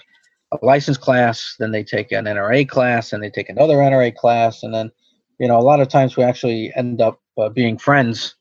a 0.52 0.66
license 0.66 0.98
class, 0.98 1.56
then 1.60 1.72
they 1.72 1.84
take 1.84 2.12
an 2.12 2.26
NRA 2.26 2.68
class, 2.68 3.14
and 3.14 3.22
they 3.22 3.30
take 3.30 3.50
another 3.50 3.76
NRA 3.76 4.16
class, 4.16 4.64
and 4.64 4.74
then 4.74 4.92
you 5.40 5.48
know 5.48 5.58
a 5.58 5.62
lot 5.62 5.80
of 5.80 5.90
times 5.90 6.16
we 6.16 6.24
actually 6.24 6.72
end 6.76 7.02
up 7.02 7.22
uh, 7.38 7.50
being 7.50 7.78
friends 7.78 8.36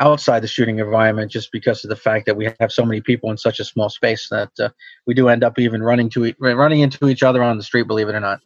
outside 0.00 0.40
the 0.40 0.48
shooting 0.48 0.78
environment 0.78 1.30
just 1.30 1.52
because 1.52 1.84
of 1.84 1.88
the 1.88 1.96
fact 1.96 2.26
that 2.26 2.36
we 2.36 2.50
have 2.58 2.72
so 2.72 2.84
many 2.84 3.00
people 3.00 3.30
in 3.30 3.38
such 3.38 3.60
a 3.60 3.64
small 3.64 3.88
space 3.88 4.28
that 4.28 4.50
uh, 4.58 4.68
we 5.06 5.14
do 5.14 5.28
end 5.28 5.44
up 5.44 5.58
even 5.58 5.82
running 5.82 6.10
to 6.10 6.26
e- 6.26 6.34
running 6.40 6.80
into 6.80 7.08
each 7.08 7.22
other 7.22 7.42
on 7.42 7.56
the 7.56 7.62
street 7.62 7.86
believe 7.86 8.08
it 8.08 8.14
or 8.14 8.20
not 8.20 8.40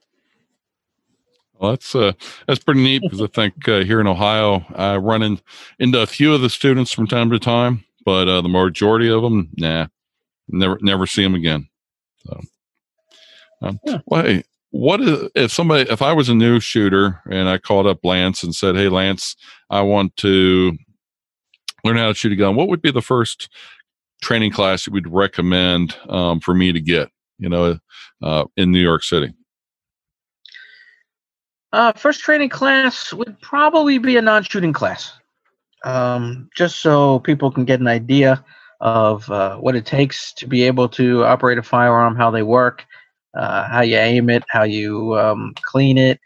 well, 1.58 1.72
that's 1.72 1.94
uh, 1.94 2.12
that's 2.46 2.62
pretty 2.62 2.82
neat 2.82 3.02
because 3.02 3.20
I 3.20 3.26
think 3.26 3.68
uh, 3.68 3.82
here 3.82 4.00
in 4.00 4.06
Ohio, 4.06 4.64
I 4.74 4.96
run 4.96 5.22
in, 5.22 5.40
into 5.80 6.00
a 6.00 6.06
few 6.06 6.32
of 6.32 6.40
the 6.40 6.50
students 6.50 6.92
from 6.92 7.08
time 7.08 7.30
to 7.30 7.38
time, 7.40 7.84
but 8.04 8.28
uh, 8.28 8.40
the 8.40 8.48
majority 8.48 9.10
of 9.10 9.22
them, 9.22 9.50
nah, 9.56 9.88
never 10.48 10.78
never 10.80 11.06
see 11.06 11.24
them 11.24 11.34
again. 11.34 11.68
So, 12.24 12.40
um, 13.62 13.80
yeah. 13.84 13.98
well, 14.06 14.22
hey, 14.22 14.44
what 14.70 15.00
is, 15.00 15.30
if 15.34 15.50
somebody 15.50 15.90
if 15.90 16.00
I 16.00 16.12
was 16.12 16.28
a 16.28 16.34
new 16.34 16.60
shooter 16.60 17.20
and 17.28 17.48
I 17.48 17.58
called 17.58 17.88
up 17.88 18.04
Lance 18.04 18.44
and 18.44 18.54
said, 18.54 18.76
"Hey, 18.76 18.88
Lance, 18.88 19.34
I 19.68 19.80
want 19.80 20.16
to 20.18 20.78
learn 21.85 21.97
how 21.97 22.08
to 22.08 22.14
shoot 22.14 22.32
a 22.32 22.37
gun," 22.37 22.56
what 22.56 22.68
would 22.68 22.82
be 22.82 22.90
the 22.90 23.02
first 23.02 23.49
training 24.23 24.50
class 24.50 24.87
you 24.87 24.92
would 24.92 25.12
recommend 25.12 25.97
um, 26.08 26.40
for 26.40 26.54
me 26.54 26.73
to 26.73 26.80
get? 26.80 27.11
You 27.38 27.49
know, 27.49 27.78
uh, 28.23 28.44
in 28.56 28.73
New 28.73 28.80
York 28.80 29.04
City. 29.04 29.32
Uh, 31.73 31.92
first 31.92 32.20
training 32.20 32.49
class 32.49 33.12
would 33.12 33.38
probably 33.40 33.99
be 33.99 34.16
a 34.16 34.23
non-shooting 34.23 34.73
class, 34.73 35.12
um, 35.85 36.49
just 36.56 36.80
so 36.80 37.18
people 37.20 37.50
can 37.50 37.64
get 37.64 37.78
an 37.78 37.87
idea 37.87 38.42
of 38.80 39.30
uh, 39.30 39.56
what 39.56 39.76
it 39.76 39.85
takes 39.85 40.32
to 40.32 40.47
be 40.47 40.62
able 40.62 40.88
to 40.88 41.25
operate 41.25 41.58
a 41.58 41.62
firearm, 41.62 42.16
how 42.16 42.30
they 42.30 42.42
work, 42.42 42.87
uh, 43.35 43.68
how 43.68 43.82
you 43.82 43.97
aim 43.97 44.30
it, 44.30 44.44
how 44.49 44.62
you 44.62 45.18
um, 45.18 45.52
clean 45.62 45.99
it, 45.99 46.20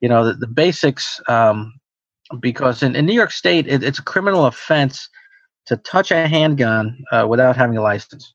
you 0.00 0.08
know, 0.08 0.24
the, 0.24 0.34
the 0.34 0.46
basics. 0.46 1.20
Because 2.40 2.82
in, 2.82 2.96
in 2.96 3.06
New 3.06 3.14
York 3.14 3.30
State, 3.30 3.66
it, 3.66 3.82
it's 3.82 3.98
a 3.98 4.02
criminal 4.02 4.46
offense 4.46 5.08
to 5.66 5.76
touch 5.76 6.10
a 6.10 6.28
handgun 6.28 7.04
uh, 7.12 7.26
without 7.28 7.56
having 7.56 7.76
a 7.76 7.82
license. 7.82 8.34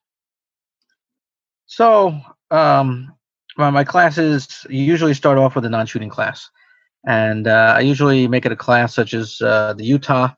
So 1.66 2.18
um, 2.51 3.13
well, 3.58 3.72
my 3.72 3.84
classes 3.84 4.66
usually 4.70 5.13
start 5.13 5.38
off 5.38 5.56
with 5.56 5.66
a 5.66 5.70
non-shooting 5.70 6.10
class, 6.10 6.50
and 7.06 7.48
uh, 7.48 7.74
I 7.75 7.82
usually 7.82 8.27
make 8.27 8.46
it 8.46 8.51
a 8.51 8.56
class 8.56 8.94
such 8.94 9.13
as 9.13 9.42
uh, 9.42 9.74
the 9.74 9.84
Utah 9.84 10.30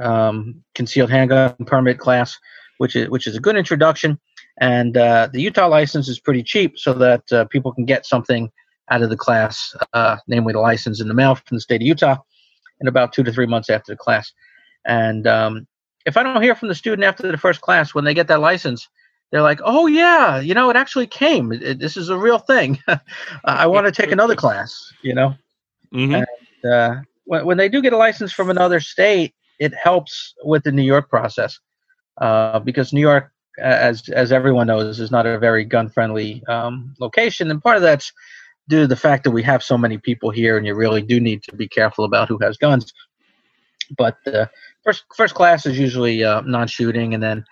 um, 0.00 0.62
concealed 0.74 1.10
handgun 1.10 1.54
permit 1.66 1.98
class, 1.98 2.38
which 2.78 2.96
is 2.96 3.08
which 3.10 3.26
is 3.26 3.36
a 3.36 3.40
good 3.40 3.56
introduction. 3.56 4.18
And 4.60 4.96
uh, 4.96 5.28
the 5.32 5.40
Utah 5.40 5.68
license 5.68 6.08
is 6.08 6.18
pretty 6.18 6.42
cheap, 6.42 6.78
so 6.78 6.94
that 6.94 7.30
uh, 7.32 7.44
people 7.44 7.72
can 7.72 7.84
get 7.84 8.06
something 8.06 8.50
out 8.90 9.02
of 9.02 9.10
the 9.10 9.16
class, 9.16 9.76
uh, 9.92 10.16
namely 10.26 10.54
the 10.54 10.60
license 10.60 11.00
in 11.00 11.08
the 11.08 11.14
mail 11.14 11.34
from 11.34 11.56
the 11.56 11.60
state 11.60 11.82
of 11.82 11.86
Utah, 11.86 12.16
in 12.80 12.88
about 12.88 13.12
two 13.12 13.22
to 13.22 13.32
three 13.32 13.46
months 13.46 13.70
after 13.70 13.92
the 13.92 13.96
class. 13.96 14.32
And 14.86 15.26
um, 15.26 15.66
if 16.06 16.16
I 16.16 16.22
don't 16.22 16.42
hear 16.42 16.54
from 16.54 16.68
the 16.68 16.74
student 16.74 17.04
after 17.04 17.30
the 17.30 17.38
first 17.38 17.60
class 17.60 17.94
when 17.94 18.04
they 18.04 18.14
get 18.14 18.28
that 18.28 18.40
license, 18.40 18.88
they're 19.30 19.42
like, 19.42 19.60
"Oh 19.62 19.86
yeah, 19.86 20.40
you 20.40 20.54
know, 20.54 20.70
it 20.70 20.76
actually 20.76 21.06
came. 21.06 21.52
It, 21.52 21.78
this 21.78 21.96
is 21.96 22.08
a 22.08 22.16
real 22.16 22.38
thing. 22.38 22.78
I 23.44 23.66
want 23.66 23.86
to 23.86 23.92
take 23.92 24.10
another 24.10 24.34
class." 24.34 24.92
You 25.02 25.14
know, 25.14 25.34
mm-hmm. 25.92 26.14
and 26.14 26.72
uh, 26.72 27.02
when 27.24 27.44
when 27.44 27.58
they 27.58 27.68
do 27.68 27.82
get 27.82 27.92
a 27.92 27.96
license 27.98 28.32
from 28.32 28.48
another 28.48 28.80
state, 28.80 29.34
it 29.58 29.74
helps 29.74 30.34
with 30.44 30.62
the 30.64 30.72
New 30.72 30.82
York 30.82 31.10
process 31.10 31.58
uh, 32.20 32.58
because 32.60 32.92
New 32.92 33.00
York, 33.00 33.30
as 33.58 34.08
as 34.08 34.32
everyone 34.32 34.68
knows, 34.68 34.98
is 34.98 35.10
not 35.10 35.26
a 35.26 35.38
very 35.38 35.64
gun 35.64 35.90
friendly 35.90 36.42
um, 36.48 36.94
location, 36.98 37.50
and 37.50 37.62
part 37.62 37.76
of 37.76 37.82
that's 37.82 38.12
due 38.68 38.80
to 38.82 38.86
the 38.86 38.96
fact 38.96 39.24
that 39.24 39.30
we 39.30 39.42
have 39.42 39.62
so 39.62 39.78
many 39.78 39.98
people 39.98 40.30
here, 40.30 40.56
and 40.56 40.66
you 40.66 40.74
really 40.74 41.02
do 41.02 41.20
need 41.20 41.42
to 41.44 41.56
be 41.56 41.66
careful 41.66 42.04
about 42.04 42.28
who 42.28 42.38
has 42.38 42.56
guns. 42.56 42.92
But 43.96 44.16
uh, 44.26 44.46
first 44.84 45.04
first 45.16 45.34
class 45.34 45.66
is 45.66 45.78
usually 45.78 46.22
uh, 46.22 46.42
non-shooting, 46.42 47.14
and 47.14 47.22
then 47.22 47.44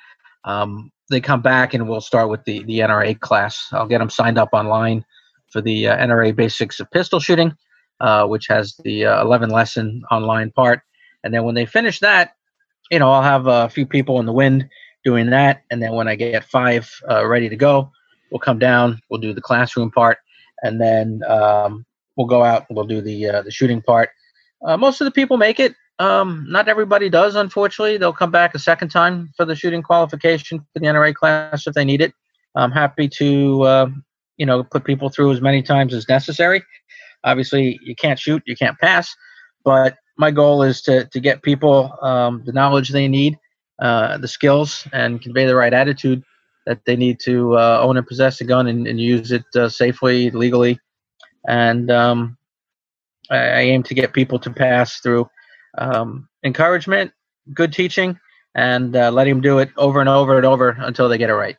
um, 0.44 0.92
they 1.10 1.20
come 1.20 1.40
back 1.40 1.74
and 1.74 1.88
we'll 1.88 2.00
start 2.00 2.28
with 2.28 2.44
the, 2.44 2.62
the 2.64 2.80
NRA 2.80 3.18
class. 3.18 3.68
I'll 3.72 3.86
get 3.86 3.98
them 3.98 4.10
signed 4.10 4.38
up 4.38 4.50
online 4.52 5.04
for 5.50 5.60
the 5.60 5.88
uh, 5.88 5.96
NRA 5.96 6.34
Basics 6.34 6.80
of 6.80 6.90
Pistol 6.90 7.20
Shooting, 7.20 7.56
uh, 8.00 8.26
which 8.26 8.46
has 8.48 8.76
the 8.84 9.06
uh, 9.06 9.22
11 9.22 9.50
lesson 9.50 10.02
online 10.10 10.50
part. 10.50 10.80
And 11.24 11.32
then 11.32 11.44
when 11.44 11.54
they 11.54 11.66
finish 11.66 12.00
that, 12.00 12.34
you 12.90 12.98
know, 12.98 13.10
I'll 13.10 13.22
have 13.22 13.46
a 13.46 13.68
few 13.68 13.86
people 13.86 14.20
in 14.20 14.26
the 14.26 14.32
wind 14.32 14.68
doing 15.04 15.30
that. 15.30 15.62
And 15.70 15.82
then 15.82 15.94
when 15.94 16.06
I 16.06 16.14
get 16.14 16.44
five 16.44 16.90
ready 17.08 17.48
to 17.48 17.56
go, 17.56 17.90
we'll 18.30 18.40
come 18.40 18.58
down, 18.58 19.00
we'll 19.08 19.20
do 19.20 19.32
the 19.32 19.40
classroom 19.40 19.90
part, 19.90 20.18
and 20.66 20.80
then 20.80 21.22
um, 21.28 21.86
we'll 22.16 22.26
go 22.26 22.42
out 22.42 22.66
and 22.68 22.76
we'll 22.76 22.86
do 22.86 23.00
the 23.00 23.28
uh, 23.28 23.42
the 23.42 23.50
shooting 23.50 23.80
part. 23.80 24.10
Uh, 24.64 24.76
most 24.76 25.00
of 25.00 25.04
the 25.04 25.10
people 25.10 25.36
make 25.36 25.60
it. 25.60 25.74
Um, 25.98 26.46
not 26.48 26.68
everybody 26.68 27.08
does, 27.08 27.36
unfortunately. 27.36 27.96
They'll 27.96 28.12
come 28.12 28.30
back 28.30 28.54
a 28.54 28.58
second 28.58 28.90
time 28.90 29.30
for 29.36 29.46
the 29.46 29.54
shooting 29.54 29.82
qualification 29.82 30.58
for 30.58 30.78
the 30.78 30.86
NRA 30.86 31.14
class 31.14 31.66
if 31.66 31.74
they 31.74 31.84
need 31.84 32.02
it. 32.02 32.12
I'm 32.54 32.70
happy 32.70 33.08
to, 33.08 33.62
uh, 33.62 33.88
you 34.36 34.46
know, 34.46 34.62
put 34.64 34.84
people 34.84 35.08
through 35.08 35.32
as 35.32 35.40
many 35.40 35.62
times 35.62 35.94
as 35.94 36.08
necessary. 36.08 36.62
Obviously, 37.24 37.78
you 37.82 37.94
can't 37.94 38.18
shoot, 38.18 38.42
you 38.46 38.56
can't 38.56 38.78
pass, 38.78 39.14
but 39.64 39.96
my 40.18 40.30
goal 40.30 40.62
is 40.62 40.82
to 40.82 41.06
to 41.06 41.20
get 41.20 41.42
people 41.42 41.96
um, 42.02 42.42
the 42.44 42.52
knowledge 42.52 42.90
they 42.90 43.08
need, 43.08 43.38
uh, 43.80 44.18
the 44.18 44.28
skills, 44.28 44.86
and 44.92 45.22
convey 45.22 45.46
the 45.46 45.56
right 45.56 45.72
attitude 45.72 46.22
that 46.66 46.84
they 46.84 46.96
need 46.96 47.20
to 47.20 47.56
uh, 47.56 47.80
own 47.80 47.96
and 47.96 48.06
possess 48.06 48.40
a 48.40 48.44
gun 48.44 48.66
and, 48.66 48.86
and 48.86 49.00
use 49.00 49.32
it 49.32 49.44
uh, 49.54 49.68
safely, 49.68 50.30
legally, 50.30 50.78
and 51.48 51.90
um, 51.90 52.36
I, 53.30 53.36
I 53.36 53.60
aim 53.60 53.82
to 53.84 53.94
get 53.94 54.12
people 54.12 54.38
to 54.40 54.50
pass 54.50 54.98
through 55.00 55.28
um, 55.78 56.28
encouragement, 56.44 57.12
good 57.52 57.72
teaching, 57.72 58.18
and 58.54 58.96
uh, 58.96 59.10
let 59.10 59.28
him 59.28 59.40
do 59.40 59.58
it 59.58 59.70
over 59.76 60.00
and 60.00 60.08
over 60.08 60.36
and 60.36 60.46
over 60.46 60.70
until 60.80 61.08
they 61.08 61.18
get 61.18 61.30
it 61.30 61.34
right. 61.34 61.56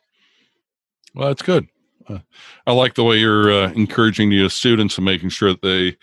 Well, 1.14 1.28
that's 1.28 1.42
good. 1.42 1.68
Uh, 2.08 2.18
I 2.66 2.72
like 2.72 2.94
the 2.94 3.04
way 3.04 3.18
you're 3.18 3.52
uh, 3.52 3.72
encouraging 3.72 4.30
the 4.30 4.48
students 4.48 4.96
and 4.96 5.04
making 5.04 5.28
sure 5.30 5.50
that 5.50 5.62
they 5.62 5.96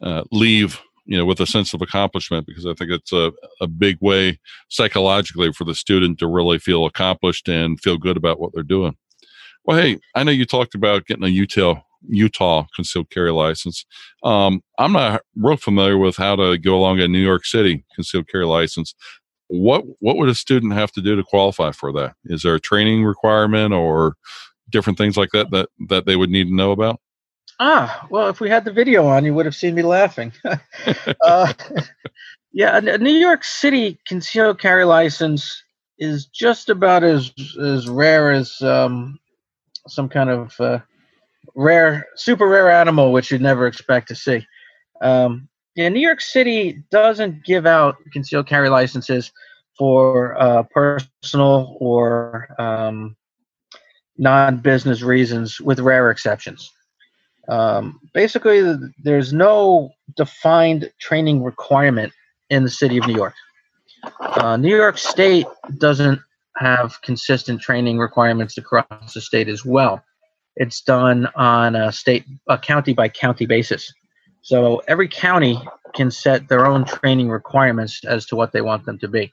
uh, 0.00 0.24
leave, 0.30 0.80
you 1.04 1.18
know, 1.18 1.24
with 1.24 1.40
a 1.40 1.46
sense 1.46 1.74
of 1.74 1.82
accomplishment 1.82 2.46
because 2.46 2.66
I 2.66 2.74
think 2.74 2.90
it's 2.90 3.12
a, 3.12 3.32
a 3.60 3.66
big 3.66 3.98
way 4.00 4.38
psychologically 4.68 5.52
for 5.52 5.64
the 5.64 5.74
student 5.74 6.18
to 6.20 6.26
really 6.26 6.58
feel 6.58 6.86
accomplished 6.86 7.48
and 7.48 7.80
feel 7.80 7.98
good 7.98 8.16
about 8.16 8.40
what 8.40 8.52
they're 8.54 8.62
doing. 8.62 8.96
Well, 9.64 9.78
hey, 9.78 9.98
I 10.14 10.24
know 10.24 10.32
you 10.32 10.44
talked 10.44 10.74
about 10.74 11.06
getting 11.06 11.24
a 11.24 11.28
Utah 11.28 11.80
Utah 12.08 12.66
concealed 12.74 13.10
carry 13.10 13.30
license. 13.30 13.84
Um, 14.24 14.62
I'm 14.78 14.92
not 14.92 15.22
real 15.36 15.56
familiar 15.56 15.98
with 15.98 16.16
how 16.16 16.36
to 16.36 16.58
go 16.58 16.76
along 16.76 17.00
a 17.00 17.08
New 17.08 17.20
York 17.20 17.44
City 17.44 17.84
concealed 17.94 18.28
carry 18.28 18.44
license. 18.44 18.94
What 19.48 19.84
what 20.00 20.16
would 20.16 20.28
a 20.28 20.34
student 20.34 20.72
have 20.72 20.92
to 20.92 21.02
do 21.02 21.14
to 21.14 21.22
qualify 21.22 21.72
for 21.72 21.92
that? 21.92 22.14
Is 22.24 22.42
there 22.42 22.54
a 22.54 22.60
training 22.60 23.04
requirement 23.04 23.72
or 23.72 24.14
different 24.70 24.98
things 24.98 25.16
like 25.16 25.30
that 25.32 25.50
that 25.50 25.68
that 25.88 26.06
they 26.06 26.16
would 26.16 26.30
need 26.30 26.48
to 26.48 26.54
know 26.54 26.72
about? 26.72 27.00
Ah, 27.60 28.06
well, 28.10 28.28
if 28.28 28.40
we 28.40 28.48
had 28.48 28.64
the 28.64 28.72
video 28.72 29.06
on, 29.06 29.24
you 29.24 29.34
would 29.34 29.46
have 29.46 29.54
seen 29.54 29.74
me 29.74 29.82
laughing. 29.82 30.32
uh, 31.20 31.52
yeah, 32.52 32.76
a 32.76 32.98
New 32.98 33.12
York 33.12 33.44
City 33.44 33.98
concealed 34.06 34.58
carry 34.58 34.84
license 34.84 35.62
is 35.98 36.26
just 36.26 36.68
about 36.68 37.04
as 37.04 37.30
as 37.62 37.88
rare 37.88 38.32
as 38.32 38.60
um, 38.62 39.18
some 39.86 40.08
kind 40.08 40.30
of 40.30 40.60
uh, 40.60 40.80
rare, 41.54 42.06
super 42.16 42.48
rare 42.48 42.70
animal, 42.70 43.12
which 43.12 43.30
you'd 43.30 43.40
never 43.40 43.66
expect 43.66 44.08
to 44.08 44.16
see. 44.16 44.44
Um, 45.00 45.48
yeah, 45.74 45.88
New 45.88 46.00
York 46.00 46.20
City 46.20 46.82
doesn't 46.90 47.44
give 47.44 47.66
out 47.66 47.96
concealed 48.12 48.46
carry 48.46 48.68
licenses 48.68 49.32
for 49.78 50.40
uh, 50.40 50.64
personal 50.64 51.76
or 51.80 52.54
um, 52.60 53.16
non-business 54.18 55.02
reasons, 55.02 55.60
with 55.60 55.80
rare 55.80 56.10
exceptions. 56.10 56.70
Um, 57.48 58.00
basically, 58.14 58.76
there's 59.02 59.32
no 59.32 59.90
defined 60.16 60.90
training 61.00 61.42
requirement 61.42 62.12
in 62.50 62.62
the 62.64 62.70
city 62.70 62.98
of 62.98 63.06
New 63.06 63.16
York. 63.16 63.34
Uh, 64.20 64.56
New 64.56 64.74
York 64.74 64.98
State 64.98 65.46
doesn't 65.78 66.20
have 66.56 67.00
consistent 67.02 67.60
training 67.60 67.98
requirements 67.98 68.58
across 68.58 69.14
the 69.14 69.20
state 69.20 69.48
as 69.48 69.64
well 69.64 70.02
it's 70.56 70.80
done 70.82 71.28
on 71.34 71.74
a 71.74 71.92
state, 71.92 72.24
a 72.48 72.58
county 72.58 72.92
by 72.92 73.08
county 73.08 73.46
basis. 73.46 73.92
So 74.42 74.82
every 74.88 75.08
county 75.08 75.60
can 75.94 76.10
set 76.10 76.48
their 76.48 76.66
own 76.66 76.84
training 76.84 77.30
requirements 77.30 78.04
as 78.04 78.26
to 78.26 78.36
what 78.36 78.52
they 78.52 78.60
want 78.60 78.84
them 78.84 78.98
to 78.98 79.08
be. 79.08 79.32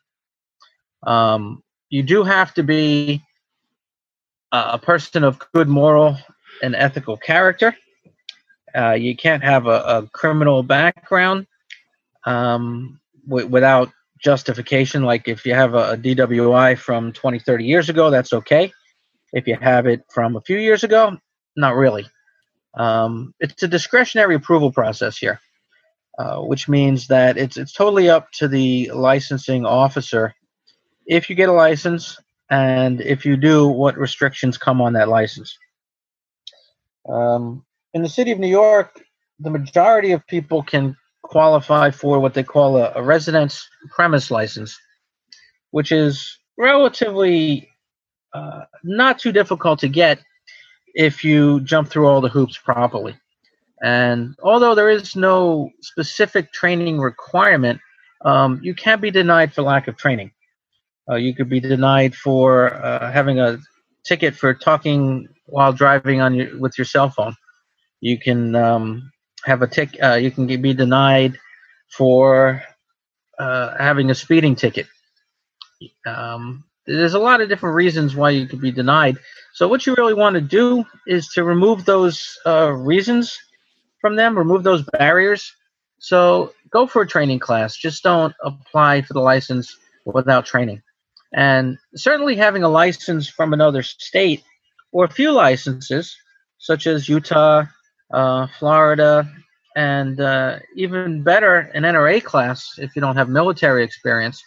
Um, 1.03 1.63
you 1.89 2.03
do 2.03 2.23
have 2.23 2.53
to 2.55 2.63
be 2.63 3.23
a 4.51 4.77
person 4.77 5.23
of 5.23 5.39
good 5.53 5.67
moral 5.67 6.17
and 6.61 6.75
ethical 6.75 7.17
character. 7.17 7.75
Uh, 8.75 8.93
you 8.93 9.15
can't 9.15 9.43
have 9.43 9.67
a, 9.67 9.81
a 9.81 10.09
criminal 10.11 10.63
background 10.63 11.47
um, 12.25 12.99
w- 13.27 13.47
without 13.47 13.89
justification. 14.21 15.03
Like 15.03 15.27
if 15.27 15.45
you 15.45 15.53
have 15.53 15.73
a, 15.73 15.91
a 15.91 15.97
DWI 15.97 16.77
from 16.77 17.11
20, 17.13 17.39
30 17.39 17.65
years 17.65 17.89
ago, 17.89 18.09
that's 18.09 18.33
okay. 18.33 18.71
If 19.33 19.47
you 19.47 19.57
have 19.61 19.85
it 19.85 20.03
from 20.09 20.35
a 20.35 20.41
few 20.41 20.57
years 20.57 20.83
ago, 20.83 21.17
not 21.55 21.75
really. 21.75 22.07
Um, 22.75 23.33
it's 23.39 23.63
a 23.63 23.67
discretionary 23.67 24.35
approval 24.35 24.71
process 24.71 25.17
here, 25.17 25.39
uh, 26.17 26.39
which 26.39 26.67
means 26.69 27.07
that 27.07 27.37
it's 27.37 27.57
it's 27.57 27.73
totally 27.73 28.09
up 28.09 28.31
to 28.33 28.47
the 28.47 28.91
licensing 28.93 29.65
officer 29.65 30.33
if 31.09 31.29
you 31.29 31.35
get 31.35 31.49
a 31.49 31.53
license 31.53 32.19
and 32.49 33.01
if 33.01 33.25
you 33.25 33.35
do, 33.35 33.67
what 33.67 33.97
restrictions 33.97 34.57
come 34.57 34.79
on 34.79 34.93
that 34.93 35.09
license. 35.09 35.57
Um, 37.07 37.65
in 37.93 38.01
the 38.01 38.09
city 38.09 38.31
of 38.31 38.39
New 38.39 38.47
York, 38.47 39.01
the 39.39 39.49
majority 39.49 40.11
of 40.11 40.25
people 40.27 40.63
can 40.63 40.95
qualify 41.23 41.91
for 41.91 42.19
what 42.19 42.33
they 42.33 42.43
call 42.43 42.77
a, 42.77 42.91
a 42.95 43.03
residence 43.03 43.67
premise 43.89 44.31
license, 44.31 44.77
which 45.71 45.91
is 45.91 46.37
relatively 46.57 47.69
uh, 48.33 48.61
not 48.83 49.19
too 49.19 49.31
difficult 49.31 49.79
to 49.79 49.87
get 49.87 50.19
if 50.95 51.23
you 51.23 51.61
jump 51.61 51.87
through 51.89 52.07
all 52.07 52.21
the 52.21 52.29
hoops 52.29 52.57
properly. 52.57 53.15
And 53.81 54.35
although 54.43 54.75
there 54.75 54.89
is 54.89 55.15
no 55.15 55.69
specific 55.81 56.51
training 56.51 56.99
requirement, 56.99 57.79
um, 58.25 58.59
you 58.61 58.75
can't 58.75 59.01
be 59.01 59.11
denied 59.11 59.53
for 59.53 59.61
lack 59.61 59.87
of 59.87 59.95
training. 59.95 60.31
Uh, 61.09 61.15
you 61.15 61.33
could 61.33 61.49
be 61.49 61.59
denied 61.59 62.13
for 62.13 62.73
uh, 62.73 63.11
having 63.11 63.39
a 63.39 63.57
ticket 64.03 64.35
for 64.35 64.53
talking 64.53 65.27
while 65.45 65.71
driving 65.71 66.21
on 66.21 66.35
your 66.35 66.57
with 66.59 66.77
your 66.77 66.85
cell 66.85 67.09
phone. 67.09 67.35
You 68.01 68.17
can 68.17 68.55
um, 68.55 69.11
have 69.45 69.61
a 69.61 69.67
tick. 69.67 69.97
Uh, 70.01 70.15
you 70.15 70.31
can 70.31 70.47
be 70.47 70.73
denied 70.73 71.37
for 71.91 72.61
uh, 73.37 73.77
having 73.77 74.09
a 74.09 74.15
speeding 74.15 74.55
ticket. 74.55 74.87
Um, 76.05 76.63
there's 76.85 77.13
a 77.13 77.19
lot 77.19 77.41
of 77.41 77.49
different 77.49 77.75
reasons 77.75 78.15
why 78.15 78.31
you 78.31 78.47
could 78.47 78.61
be 78.61 78.71
denied. 78.71 79.17
So 79.53 79.67
what 79.67 79.85
you 79.85 79.95
really 79.95 80.13
want 80.13 80.35
to 80.35 80.41
do 80.41 80.85
is 81.07 81.27
to 81.29 81.43
remove 81.43 81.85
those 81.85 82.37
uh, 82.45 82.71
reasons 82.71 83.37
from 84.01 84.15
them, 84.15 84.37
remove 84.37 84.63
those 84.63 84.83
barriers. 84.83 85.53
So 85.99 86.53
go 86.71 86.87
for 86.87 87.01
a 87.01 87.07
training 87.07 87.39
class. 87.39 87.75
Just 87.75 88.03
don't 88.03 88.33
apply 88.43 89.01
for 89.01 89.13
the 89.13 89.19
license 89.19 89.75
without 90.05 90.45
training. 90.45 90.81
And 91.33 91.77
certainly 91.95 92.35
having 92.35 92.63
a 92.63 92.69
license 92.69 93.29
from 93.29 93.53
another 93.53 93.83
state 93.83 94.43
or 94.91 95.05
a 95.05 95.11
few 95.11 95.31
licenses, 95.31 96.15
such 96.57 96.87
as 96.87 97.07
Utah, 97.07 97.65
uh, 98.11 98.47
Florida, 98.57 99.29
and 99.75 100.19
uh, 100.19 100.59
even 100.75 101.23
better, 101.23 101.59
an 101.73 101.83
NRA 101.83 102.23
class, 102.23 102.75
if 102.77 102.95
you 102.95 103.01
don't 103.01 103.15
have 103.15 103.29
military 103.29 103.83
experience, 103.83 104.43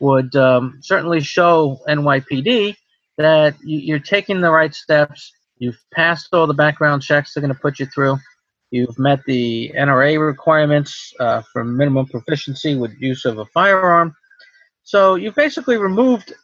would 0.00 0.34
um, 0.36 0.78
certainly 0.82 1.20
show 1.20 1.80
NYPD 1.88 2.76
that 3.16 3.56
you're 3.64 3.98
taking 3.98 4.40
the 4.40 4.50
right 4.50 4.74
steps. 4.74 5.32
You've 5.58 5.78
passed 5.94 6.28
all 6.32 6.46
the 6.46 6.54
background 6.54 7.02
checks 7.02 7.32
they're 7.32 7.40
going 7.40 7.54
to 7.54 7.60
put 7.60 7.78
you 7.78 7.86
through. 7.86 8.18
You've 8.70 8.98
met 8.98 9.24
the 9.24 9.72
NRA 9.76 10.24
requirements 10.24 11.14
uh, 11.20 11.42
for 11.52 11.64
minimum 11.64 12.06
proficiency 12.06 12.74
with 12.74 13.00
use 13.00 13.24
of 13.24 13.38
a 13.38 13.46
firearm. 13.46 14.14
So 14.82 15.14
you've 15.14 15.34
basically 15.34 15.78
removed 15.78 16.34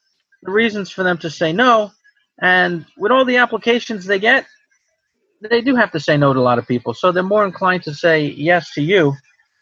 the 0.43 0.51
reasons 0.51 0.91
for 0.91 1.03
them 1.03 1.19
to 1.19 1.31
say 1.31 1.53
no. 1.53 1.93
And 2.41 2.87
with 2.97 3.13
all 3.13 3.25
the 3.25 3.37
applications 3.37 4.07
they 4.07 4.19
get, 4.19 4.47
they 5.51 5.61
do 5.61 5.75
have 5.75 5.91
to 5.93 6.01
say 6.01 6.17
no 6.17 6.33
to 6.33 6.39
a 6.39 6.43
lot 6.43 6.59
of 6.59 6.67
people. 6.67 6.95
So 6.95 7.13
they're 7.13 7.23
more 7.23 7.45
inclined 7.45 7.83
to 7.85 7.95
say 7.95 8.27
yes 8.27 8.73
to 8.75 8.83
you 8.83 9.15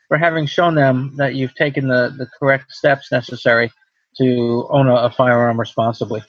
for 0.09 0.19
having 0.19 0.47
shown 0.47 0.75
them 0.75 1.15
that 1.17 1.35
you've 1.35 1.55
taken 1.55 1.89
the, 1.89 2.15
the 2.17 2.27
correct 2.39 2.73
steps 2.73 3.13
necessary 3.13 3.71
to 4.19 4.67
own 4.71 4.89
a, 4.89 4.95
a 4.95 5.11
firearm 5.11 5.59
responsibly. 5.59 6.23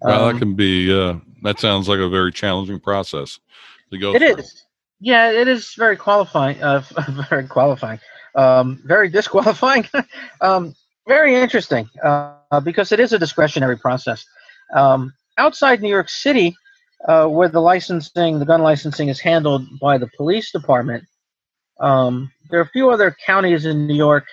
Well, 0.00 0.26
um, 0.26 0.32
that 0.32 0.38
can 0.38 0.54
be. 0.54 0.92
Uh, 0.92 1.16
that 1.42 1.58
sounds 1.58 1.88
like 1.88 1.98
a 1.98 2.08
very 2.08 2.32
challenging 2.32 2.80
process 2.80 3.40
to 3.90 3.98
go. 3.98 4.14
It 4.14 4.20
through. 4.20 4.42
is. 4.42 4.64
Yeah, 5.00 5.30
it 5.30 5.48
is 5.48 5.74
very 5.74 5.96
qualifying. 5.96 6.62
Uh, 6.62 6.82
very 7.28 7.46
qualifying. 7.46 8.00
Um, 8.34 8.80
very 8.84 9.08
disqualifying. 9.08 9.88
um, 10.40 10.74
very 11.06 11.34
interesting 11.34 11.88
uh, 12.04 12.60
because 12.62 12.92
it 12.92 13.00
is 13.00 13.12
a 13.12 13.18
discretionary 13.18 13.76
process. 13.76 14.24
Um, 14.74 15.14
outside 15.38 15.80
New 15.80 15.88
York 15.88 16.08
City, 16.08 16.54
uh, 17.06 17.26
where 17.26 17.48
the 17.48 17.60
licensing, 17.60 18.38
the 18.38 18.44
gun 18.44 18.62
licensing 18.62 19.08
is 19.08 19.20
handled 19.20 19.66
by 19.80 19.98
the 19.98 20.08
police 20.16 20.50
department, 20.50 21.04
um, 21.80 22.30
there 22.50 22.58
are 22.58 22.64
a 22.64 22.68
few 22.68 22.90
other 22.90 23.16
counties 23.24 23.64
in 23.64 23.86
New 23.86 23.94
York, 23.94 24.26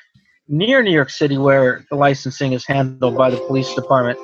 near 0.48 0.82
New 0.82 0.92
York 0.92 1.10
City, 1.10 1.38
where 1.38 1.86
the 1.90 1.96
licensing 1.96 2.54
is 2.54 2.66
handled 2.66 3.18
by 3.18 3.30
the 3.30 3.38
police 3.38 3.74
department. 3.76 4.18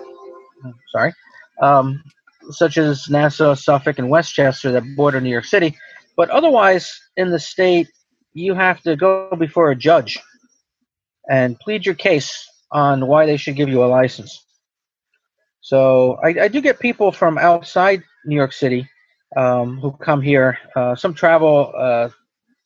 Sorry, 0.92 1.14
um, 1.62 2.04
such 2.50 2.78
as 2.78 3.10
Nassau, 3.10 3.54
Suffolk, 3.54 4.00
and 4.00 4.10
Westchester 4.10 4.72
that 4.72 4.84
border 4.96 5.22
New 5.22 5.30
York 5.30 5.46
City. 5.46 5.78
But 6.16 6.30
otherwise, 6.30 7.00
in 7.18 7.30
the 7.30 7.40
state, 7.40 7.88
you 8.34 8.54
have 8.54 8.82
to 8.82 8.96
go 8.96 9.36
before 9.38 9.72
a 9.72 9.76
judge 9.76 10.20
and 11.30 11.60
plead 11.60 11.86
your 11.86 11.96
case 11.96 12.48
on 12.72 13.08
why 13.08 13.26
they 13.26 13.38
should 13.38 13.56
give 13.56 13.70
you 13.70 13.84
a 13.84 13.88
license. 13.88 14.46
So 15.62 16.20
I, 16.24 16.30
I 16.44 16.48
do 16.48 16.62
get 16.62 16.80
people 16.80 17.12
from 17.12 17.38
outside 17.38 18.04
New 18.26 18.36
York 18.36 18.54
City 18.54 18.90
um, 19.36 19.80
who 19.80 19.92
come 19.92 20.22
here. 20.22 20.58
Uh, 20.76 20.96
some 20.96 21.14
travel 21.14 21.74
uh, 21.76 22.10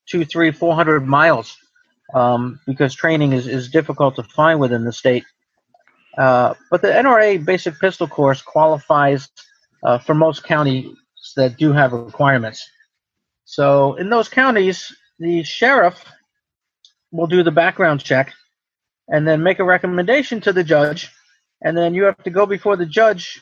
two, 0.07 0.25
three, 0.25 0.51
four 0.51 0.75
hundred 0.75 1.05
miles 1.05 1.57
um, 2.13 2.59
because 2.65 2.93
training 2.93 3.33
is, 3.33 3.47
is 3.47 3.69
difficult 3.69 4.15
to 4.15 4.23
find 4.23 4.59
within 4.59 4.83
the 4.83 4.93
state. 4.93 5.23
Uh, 6.17 6.53
but 6.71 6.81
the 6.81 6.87
NRA 6.87 7.43
basic 7.43 7.79
pistol 7.79 8.07
course 8.07 8.41
qualifies 8.41 9.29
uh, 9.83 9.97
for 9.97 10.13
most 10.13 10.43
counties 10.43 10.95
that 11.35 11.57
do 11.57 11.73
have 11.73 11.91
requirements. 11.91 12.67
So 13.43 13.95
in 13.95 14.09
those 14.09 14.29
counties, 14.29 14.95
the 15.19 15.43
sheriff 15.43 16.03
will 17.11 17.27
do 17.27 17.43
the 17.43 17.51
background 17.51 18.03
check 18.03 18.33
and 19.07 19.27
then 19.27 19.43
make 19.43 19.59
a 19.59 19.63
recommendation 19.63 20.41
to 20.41 20.53
the 20.53 20.63
judge, 20.63 21.11
and 21.61 21.77
then 21.77 21.93
you 21.93 22.03
have 22.03 22.23
to 22.23 22.29
go 22.29 22.45
before 22.45 22.75
the 22.75 22.85
judge 22.85 23.41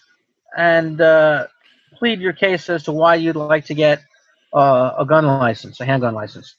and 0.58 1.00
uh, 1.00 1.48
plead 1.96 2.20
your 2.20 2.34
case 2.34 2.70
as 2.70 2.84
to 2.84 2.92
why 2.92 3.16
you'd 3.16 3.36
like 3.36 3.66
to 3.66 3.74
get 3.74 4.02
uh, 4.54 4.92
a 4.98 5.06
gun 5.06 5.26
license, 5.26 5.80
a 5.80 5.86
handgun 5.86 6.14
license. 6.14 6.56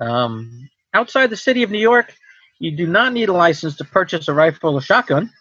Um, 0.00 0.68
outside 0.94 1.30
the 1.30 1.36
city 1.36 1.62
of 1.62 1.70
New 1.70 1.80
York, 1.80 2.14
you 2.58 2.72
do 2.72 2.86
not 2.86 3.12
need 3.12 3.28
a 3.28 3.32
license 3.32 3.76
to 3.76 3.84
purchase 3.84 4.28
a 4.28 4.34
rifle 4.34 4.74
or 4.74 4.80
shotgun. 4.80 5.32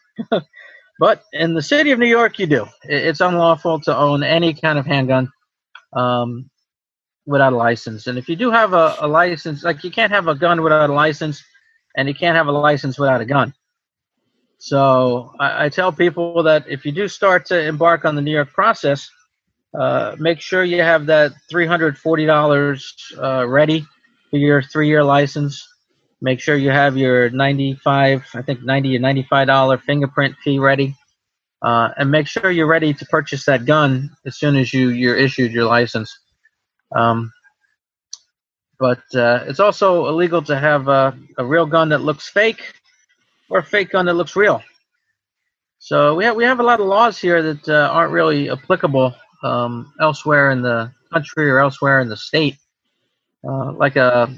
but 1.00 1.24
in 1.34 1.54
the 1.54 1.62
city 1.62 1.92
of 1.92 2.00
New 2.00 2.08
York, 2.08 2.40
you 2.40 2.48
do. 2.48 2.68
It's 2.84 3.22
unlawful 3.22 3.80
to 3.82 3.96
own 3.96 4.24
any 4.24 4.54
kind 4.54 4.80
of 4.80 4.86
handgun 4.86 5.30
um, 5.94 6.50
without 7.26 7.54
a 7.54 7.58
license. 7.58 8.08
And 8.08 8.18
if 8.18 8.30
you 8.30 8.36
do 8.36 8.52
have 8.52 8.74
a, 8.74 8.96
a 9.00 9.08
license, 9.08 9.64
like 9.64 9.84
you 9.84 9.92
can't 9.92 10.12
have 10.12 10.28
a 10.28 10.36
gun 10.36 10.62
without 10.62 10.90
a 10.90 10.94
license, 10.94 11.44
and 11.96 12.08
you 12.08 12.14
can't 12.14 12.36
have 12.36 12.48
a 12.48 12.52
license 12.52 13.00
without 13.00 13.22
a 13.22 13.26
gun. 13.26 13.54
So 14.58 15.34
I, 15.40 15.66
I 15.66 15.70
tell 15.70 15.92
people 15.92 16.44
that 16.44 16.66
if 16.68 16.86
you 16.86 16.92
do 16.92 17.08
start 17.08 17.46
to 17.48 17.62
embark 17.62 18.06
on 18.06 18.16
the 18.16 18.22
New 18.22 18.32
York 18.32 18.52
process, 18.52 19.10
uh, 19.78 20.16
make 20.20 20.42
sure 20.42 20.64
you 20.64 20.82
have 20.82 21.06
that 21.08 21.34
$340 21.52 23.22
uh, 23.22 23.48
ready 23.48 23.86
for 24.30 24.38
your 24.38 24.62
three-year 24.62 25.04
license. 25.04 25.68
Make 26.22 26.40
sure 26.40 26.56
you 26.56 26.72
have 26.72 26.98
your 26.98 27.30
95, 27.30 28.26
I 28.34 28.42
think 28.42 28.64
90 28.64 28.96
and 28.96 29.02
95 29.04 29.48
dollar 29.48 29.78
fingerprint 29.78 30.36
fee 30.44 30.58
ready, 30.58 30.96
uh, 31.62 31.90
and 31.98 32.10
make 32.10 32.28
sure 32.28 32.50
you're 32.50 32.66
ready 32.66 32.94
to 32.94 33.06
purchase 33.06 33.46
that 33.46 33.66
gun 33.66 34.10
as 34.26 34.38
soon 34.38 34.56
as 34.56 34.74
you 34.74 34.90
you're 34.90 35.16
issued 35.16 35.52
your 35.52 35.66
license. 35.66 36.18
Um, 36.96 37.32
but 38.80 39.04
uh, 39.14 39.44
it's 39.46 39.60
also 39.60 40.08
illegal 40.08 40.42
to 40.44 40.58
have 40.58 40.88
a, 40.88 41.18
a, 41.38 41.46
real 41.46 41.66
gun 41.66 41.90
that 41.90 42.02
looks 42.02 42.30
fake 42.30 42.74
or 43.50 43.60
a 43.60 43.64
fake 43.64 43.92
gun 43.92 44.06
that 44.06 44.14
looks 44.14 44.36
real. 44.36 44.62
So 45.80 46.16
we 46.16 46.26
have 46.26 46.36
we 46.36 46.44
have 46.44 46.60
a 46.60 46.64
lot 46.64 46.80
of 46.80 46.88
laws 46.88 47.18
here 47.20 47.42
that 47.42 47.70
uh, 47.70 47.90
aren't 47.92 48.12
really 48.12 48.50
applicable 48.50 49.16
um, 49.44 49.94
elsewhere 50.02 50.52
in 50.52 50.62
the 50.62 50.92
country 51.14 51.50
or 51.50 51.60
elsewhere 51.60 52.00
in 52.00 52.10
the 52.10 52.18
state. 52.18 52.58
Uh, 53.48 53.72
like 53.74 53.96
a 53.96 54.34